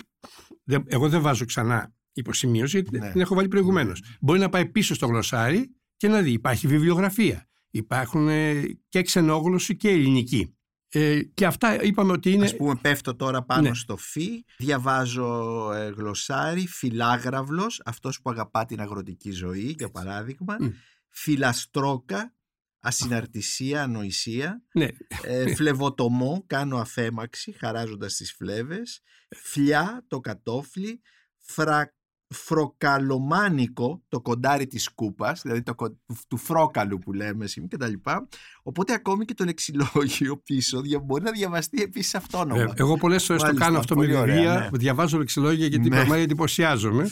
δεν- 0.64 0.84
εγώ 0.86 1.08
δεν 1.08 1.20
βάζω 1.20 1.44
ξανά 1.44 1.92
υποσημείωση, 2.12 2.80
γιατί 2.80 2.98
Ναι. 2.98 3.10
την 3.12 3.20
έχω 3.20 3.34
βάλει 3.34 3.48
προηγουμένως. 3.48 4.02
Μπορεί 4.20 4.38
να 4.38 4.48
πάει 4.48 4.66
πίσω 4.66 4.94
στο 4.94 5.06
γλωσσάρι 5.06 5.74
και 5.96 6.08
να 6.08 6.20
δει. 6.22 6.30
Υπάρχει 6.32 6.66
βιβλιογραφία. 6.66 7.48
Υπάρχουν 7.70 8.28
ε, 8.28 8.62
και 8.88 9.02
ξενόγλωση 9.02 9.76
και 9.76 9.88
ελληνική. 9.90 10.57
Ε, 10.90 11.22
και 11.22 11.46
αυτά 11.46 11.82
είπαμε 11.82 12.12
ότι 12.12 12.30
είναι. 12.32 12.44
Ας 12.44 12.56
πούμε 12.56 12.74
πέφτω 12.80 13.14
τώρα 13.16 13.42
πάνω 13.42 13.68
Ναι. 13.68 13.74
στο 13.74 13.96
φι, 13.96 14.44
διαβάζω 14.58 15.70
ε, 15.72 15.88
γλωσσάρι, 15.88 16.66
φιλάγραυλος, 16.66 17.82
αυτός 17.84 18.20
που 18.20 18.30
αγαπά 18.30 18.64
την 18.64 18.80
αγροτική 18.80 19.30
ζωή, 19.30 19.74
για 19.78 19.90
παράδειγμα, 19.90 20.56
Μμ. 20.60 20.68
φιλαστρόκα, 21.08 22.34
ασυναρτησία, 22.80 23.82
ανοησία, 23.82 24.62
Ναι, 24.72 24.88
ε, 25.22 25.54
φλεβοτομό, 25.56 26.44
κάνω 26.46 26.78
αφέμαξη, 26.78 27.52
χαράζοντας 27.52 28.14
τις 28.14 28.32
φλέβες, 28.32 29.00
φλιά, 29.36 30.04
το 30.08 30.20
κατόφλι, 30.20 31.00
φρα, 31.38 31.94
φροκαλομάνικο, 32.28 34.02
το 34.08 34.20
κοντάρι 34.20 34.66
της 34.66 34.88
κούπας, 34.94 35.40
δηλαδή 35.42 35.62
το, 35.62 35.74
κο- 35.74 35.98
του 36.28 36.36
φρόκαλου 36.36 36.98
που 36.98 37.12
λέμε 37.12 37.46
σήμερα 37.46 37.70
και 37.70 37.76
τα 37.76 37.86
λοιπά. 37.88 38.28
Οπότε 38.62 38.92
ακόμη 38.92 39.24
και 39.24 39.34
το 39.34 39.44
λεξιλόγιο 39.44 40.36
πίσω 40.48 40.80
δια- 40.80 40.98
μπορεί 40.98 41.22
να 41.22 41.30
διαβαστεί 41.32 41.82
επίσης 41.82 42.14
αυτόνομα. 42.14 42.60
Ε, 42.62 42.72
Εγώ 42.76 42.96
πολλές 42.96 43.24
φορές 43.24 43.40
το 43.42 43.46
Μάλιστα, 43.48 43.66
κάνω 43.66 43.78
αυτό 43.78 43.94
με 43.96 44.00
πολύ 44.04 44.16
ωραία, 44.16 44.34
βιβλία. 44.34 44.68
ναι. 44.72 44.78
Διαβάζω 44.78 45.18
λεξιλόγια 45.18 45.66
γιατί 45.66 45.88
Ναι. 45.88 45.88
πραγματικά 45.88 46.22
εντυπωσιάζομαι. 46.22 47.08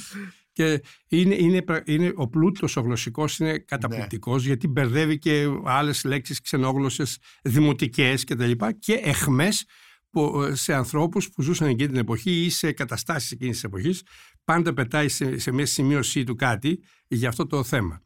Και 0.52 0.82
είναι, 1.08 1.34
είναι, 1.34 1.62
πρα- 1.62 1.82
είναι, 1.86 2.12
ο 2.16 2.28
πλούτος 2.28 2.76
ο 2.76 2.80
γλωσσικός 2.80 3.38
είναι 3.38 3.58
καταπληκτικός 3.58 4.44
γιατί 4.44 4.68
μπερδεύει 4.68 5.18
και 5.18 5.46
άλλες 5.64 6.04
λέξεις 6.04 6.40
ξενόγλωσσες 6.40 7.18
δημοτικές 7.42 8.24
και 8.24 8.34
τα 8.34 8.46
λοιπά 8.46 8.72
και 8.72 8.92
εχμές 8.92 9.64
που, 10.10 10.42
ε, 10.42 10.54
σε 10.54 10.74
ανθρώπους 10.74 11.30
που 11.30 11.42
ζούσαν 11.42 11.68
εκείνη 11.68 11.88
την 11.88 11.98
εποχή 11.98 12.44
ή 12.44 12.50
σε 12.50 12.72
καταστάσεις 12.72 13.30
εκείνης 13.30 13.54
της 13.54 13.64
εποχής 13.64 14.02
πάντα 14.46 14.74
πετάει 14.74 15.08
σε, 15.08 15.38
σε 15.38 15.52
μια 15.52 15.66
σημείωσή 15.66 16.24
του 16.24 16.34
κάτι 16.34 16.80
για 17.08 17.28
αυτό 17.28 17.46
το 17.46 17.64
θέμα. 17.64 18.00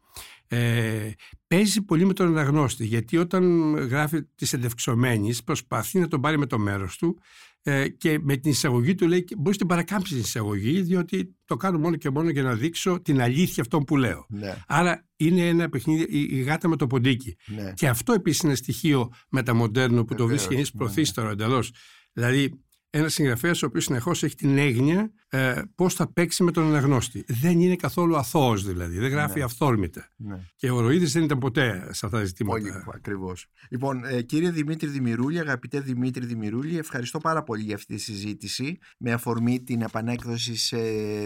Ε, 0.47 1.11
παίζει 1.47 1.81
πολύ 1.81 2.05
με 2.05 2.13
τον 2.13 2.27
αναγνώστη 2.27 2.85
γιατί 2.85 3.17
όταν 3.17 3.73
γράφει 3.75 4.23
τη 4.23 4.49
εντευξωμένη 4.51 5.35
προσπαθεί 5.45 5.99
να 5.99 6.07
τον 6.07 6.21
πάρει 6.21 6.37
με 6.37 6.45
το 6.45 6.59
μέρος 6.59 6.97
του 6.97 7.19
ε, 7.63 7.87
και 7.89 8.19
με 8.21 8.35
την 8.35 8.51
εισαγωγή 8.51 8.95
του 8.95 9.07
λέει 9.07 9.25
μπορείς 9.37 9.57
την 9.57 9.67
παρακάμψεις 9.67 10.15
την 10.15 10.23
εισαγωγή 10.23 10.81
διότι 10.81 11.35
το 11.45 11.55
κάνω 11.55 11.77
μόνο 11.79 11.95
και 11.95 12.09
μόνο 12.09 12.29
για 12.29 12.43
να 12.43 12.55
δείξω 12.55 13.01
την 13.01 13.21
αλήθεια 13.21 13.63
αυτών 13.63 13.83
που 13.83 13.97
λέω. 13.97 14.25
Ναι, 14.29 14.55
Άρα 14.67 15.05
είναι 15.15 15.47
ένα 15.47 15.69
παιχνίδι 15.69 16.03
η, 16.09 16.37
η 16.37 16.41
γάτα 16.41 16.67
με 16.67 16.75
το 16.75 16.87
ποντίκι. 16.87 17.35
ναι. 17.45 17.73
Και 17.75 17.87
αυτό 17.87 18.13
επίσης 18.13 18.41
είναι 18.41 18.55
στοιχείο 18.55 19.09
μεταμοντέρνου 19.29 20.05
που 20.05 20.15
το 20.15 20.23
Βεβαίως, 20.23 20.29
βρίσκει 20.29 20.53
κανείς 20.53 20.73
ναι. 20.73 20.79
προθύσταρο 20.79 21.29
εντελώς. 21.29 21.71
Δηλαδή, 22.13 22.61
ένας 22.93 23.13
συγγραφέας 23.13 23.63
ο 23.63 23.65
οποίος 23.65 23.83
συνεχώς 23.83 24.23
έχει 24.23 24.35
την 24.35 24.57
έγνοια 24.57 25.11
ε, 25.29 25.61
πώς 25.75 25.93
θα 25.93 26.13
παίξει 26.13 26.43
με 26.43 26.51
τον 26.51 26.63
αναγνώστη. 26.63 27.23
Δεν 27.27 27.59
είναι 27.59 27.75
καθόλου 27.75 28.17
αθώος 28.17 28.65
δηλαδή. 28.65 28.97
Δεν 28.97 29.09
γράφει 29.09 29.37
Ναι. 29.37 29.43
αυθόρμητα. 29.43 30.09
ναι. 30.15 30.39
Και 30.55 30.71
ο 30.71 30.79
Ροίδης 30.79 31.11
δεν 31.11 31.23
ήταν 31.23 31.37
ποτέ 31.37 31.79
σε 31.91 32.05
αυτά 32.05 32.09
τα 32.09 32.23
ζητήματα. 32.23 32.59
Πολύ 32.59 32.73
ακριβώς. 32.95 33.45
Λοιπόν, 33.69 34.05
ε, 34.05 34.21
κύριε 34.21 34.51
Δημήτρη 34.51 34.89
Δημηρούλη, 34.89 35.39
αγαπητέ 35.39 35.79
Δημήτρη 35.79 36.25
Δημηρούλη, 36.25 36.77
ευχαριστώ 36.77 37.17
πάρα 37.19 37.43
πολύ 37.43 37.63
για 37.63 37.75
αυτή 37.75 37.95
τη 37.95 38.01
συζήτηση 38.01 38.77
με 38.97 39.11
αφορμή 39.11 39.61
την 39.63 39.81
επανέκδοση 39.81 40.55
σε 40.55 40.77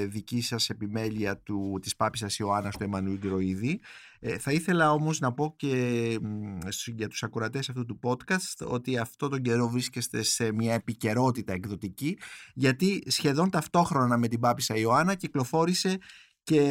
δική 0.06 0.42
σας 0.42 0.70
επιμέλεια 0.70 1.38
του, 1.38 1.80
της 1.82 1.96
Πάπησας 1.96 2.38
Ιωάννας 2.38 2.78
του 2.78 2.84
Εμμανουήλ 2.84 3.20
Ροίδη. 3.30 3.80
Ε, 4.20 4.38
θα 4.38 4.52
ήθελα 4.52 4.92
όμως 4.92 5.20
να 5.20 5.34
πω 5.34 5.54
και 5.58 5.74
μ, 6.22 6.58
στους- 6.70 6.94
για 6.98 7.08
τους 7.08 7.24
ακροατές 7.24 7.70
αυτού 7.70 7.86
του 7.86 8.00
podcast 8.04 8.68
ότι 8.68 8.98
αυτό 8.98 9.30
τον 9.30 9.42
καιρό 9.42 9.70
βρίσκεστε 9.70 10.22
σε 10.24 10.54
μια 10.54 10.74
επικαιρότητα 10.74 11.54
εκδοτική 11.54 12.18
γιατί 12.54 13.04
σχεδόν 13.08 13.50
ταυτόχρονα 13.50 14.18
με 14.18 14.28
την 14.28 14.40
Πάπησα 14.40 14.76
Ιωάννα 14.76 15.16
κυκλοφόρησε 15.16 15.98
και 16.44 16.62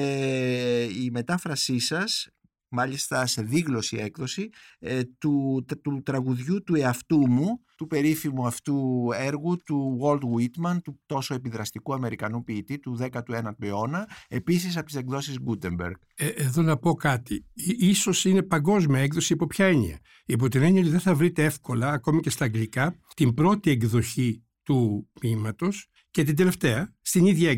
η 1.03 1.11
μετάφρασή 1.11 1.79
σας 1.79 2.29
μάλιστα 2.75 3.27
σε 3.27 3.43
δίγλωση 3.43 3.97
έκδοση, 3.97 4.49
ε, 4.79 5.01
του, 5.19 5.65
του 5.83 6.03
τραγουδιού 6.03 6.63
του 6.63 6.75
εαυτού 6.75 7.31
μου, 7.31 7.61
του 7.77 7.87
περίφημου 7.87 8.47
αυτού 8.47 9.09
έργου 9.15 9.57
του 9.65 9.99
Walt 10.03 10.21
Whitman, 10.21 10.77
του 10.85 11.01
τόσο 11.07 11.35
επιδραστικού 11.35 11.95
Αμερικανού 11.95 12.45
ποιητή 12.45 12.79
του 12.79 12.99
19ου 13.01 13.53
αιώνα, 13.59 14.09
επίσης 14.29 14.77
από 14.77 14.87
τις 14.87 14.95
εκδόσεις 14.95 15.39
Gutenberg. 15.47 15.95
Ε, 16.15 16.27
εδώ 16.27 16.63
να 16.63 16.77
πω 16.77 16.95
κάτι. 16.95 17.47
Ίσως 17.79 18.25
είναι 18.25 18.43
παγκόσμια 18.43 19.01
έκδοση 19.01 19.33
υπό 19.33 19.47
ποια 19.47 19.67
έννοια; 19.67 19.99
Υπό 20.27 20.49
την 20.49 20.63
έννοια 20.63 20.81
ότι 20.81 20.91
δεν 20.91 21.01
θα 21.01 21.15
βρείτε 21.15 21.45
εύκολα, 21.45 21.93
ακόμη 21.93 22.21
και 22.21 22.31
στα 22.31 22.45
αγγλικά, 22.45 23.01
την 23.15 23.35
πρώτη 23.35 23.71
εκδοχή 23.71 24.45
του 24.63 25.09
ποίηματος 25.21 25.89
και 26.11 26.23
την 26.23 26.37
τελευταία 26.37 26.95
στην 27.03 27.27
ίδια 27.27 27.57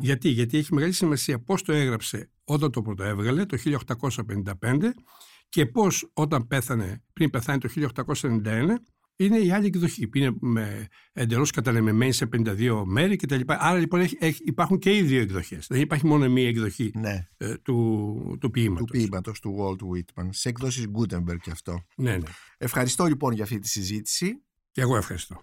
Γιατί; 0.00 0.28
Γιατί 0.28 0.58
έχει 0.58 0.74
μεγάλη 0.74 0.92
σημασία 0.92 1.42
πώς 1.42 1.62
το 1.62 1.72
έγραψε 1.72 2.31
όταν 2.44 2.70
το 2.70 2.82
πρωτοέβγαλε 2.82 3.46
το 3.46 3.58
1855 4.60 4.90
και 5.48 5.66
πώς 5.66 6.10
όταν 6.12 6.46
πέθανε, 6.46 7.02
πριν 7.12 7.30
πεθάνει 7.30 7.58
το 7.58 7.68
1891 8.04 8.66
είναι 9.16 9.38
η 9.38 9.50
άλλη 9.50 9.66
εκδοχή 9.66 10.08
που 10.08 10.18
είναι 10.18 10.36
με, 10.40 10.86
εντελώς 11.12 11.50
κατανεμεμένη 11.50 12.12
σε 12.12 12.28
52 12.36 12.82
μέρη 12.86 13.16
κτλ. 13.16 13.40
Άρα 13.46 13.78
λοιπόν 13.78 14.00
έχει, 14.00 14.16
έχει, 14.20 14.42
υπάρχουν 14.44 14.78
και 14.78 14.96
οι 14.96 15.02
δύο 15.02 15.20
εκδοχές. 15.20 15.66
Δεν 15.66 15.80
υπάρχει 15.80 16.06
μόνο 16.06 16.28
μία 16.28 16.48
εκδοχή 16.48 16.90
ναι. 16.94 17.28
ε, 17.36 17.54
του, 17.56 18.36
του 18.40 18.50
ποίηματος. 18.50 18.86
Του 18.86 18.98
ποίηματος 18.98 19.40
του 19.40 19.56
Walt 19.58 19.96
Whitman. 19.96 20.28
Σε 20.30 20.48
εκδόσεις 20.48 20.86
Gutenberg 20.98 21.38
και 21.42 21.50
αυτό. 21.50 21.84
Ναι, 21.96 22.16
ναι. 22.16 22.28
Ευχαριστώ 22.58 23.04
λοιπόν 23.04 23.32
για 23.32 23.44
αυτή 23.44 23.58
τη 23.58 23.68
συζήτηση. 23.68 24.42
Και 24.70 24.80
εγώ 24.80 24.96
ευχαριστώ. 24.96 25.42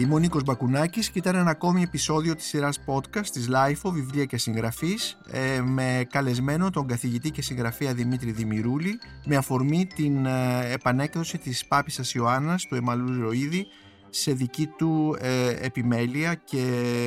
Είμαι 0.00 0.14
ο 0.14 0.18
Νίκος 0.18 0.42
Μπακουνάκης 0.42 1.10
και 1.10 1.18
ήταν 1.18 1.34
ένα 1.34 1.50
ακόμη 1.50 1.82
επεισόδιο 1.82 2.34
της 2.34 2.46
σειράς 2.46 2.80
podcast 2.86 3.26
της 3.26 3.48
LIFO, 3.50 3.90
βιβλία 3.92 4.24
και 4.24 4.36
συγγραφής 4.36 5.18
ε, 5.30 5.60
με 5.60 6.06
καλεσμένο 6.10 6.70
τον 6.70 6.86
καθηγητή 6.86 7.30
και 7.30 7.42
συγγραφέα 7.42 7.94
Δημήτρη 7.94 8.30
Δημηρούλη 8.30 8.98
με 9.26 9.36
αφορμή 9.36 9.86
την 9.86 10.26
ε, 10.26 10.72
επανέκδοση 10.72 11.38
της 11.38 11.66
Πάπισσας 11.66 12.14
Ιωάννας 12.14 12.66
του 12.66 12.74
Εμαλού 12.74 13.22
Ροίδη 13.22 13.66
σε 14.10 14.32
δική 14.32 14.66
του 14.66 15.16
ε, 15.20 15.48
επιμέλεια 15.48 16.34
και 16.34 16.62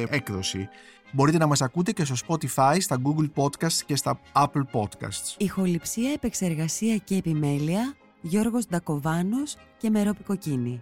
έκδοση. 0.10 0.70
Μπορείτε 1.12 1.38
να 1.38 1.48
μας 1.48 1.62
ακούτε 1.62 1.92
και 1.92 2.06
στο 2.06 2.16
Spotify, 2.28 2.78
στα 2.80 3.02
Google 3.04 3.44
Podcasts 3.44 3.80
και 3.86 3.96
στα 3.96 4.20
Apple 4.34 4.64
Podcasts. 4.72 5.36
Ηχοληψία, 5.38 6.12
επεξεργασία 6.12 6.98
και 6.98 7.16
επιμέλεια 7.16 7.94
Γιώργος 8.22 8.68
Ντακοβάνος 8.68 9.56
και 9.78 9.90
Μερόπη 9.90 10.24
Κοκκίνη. 10.24 10.82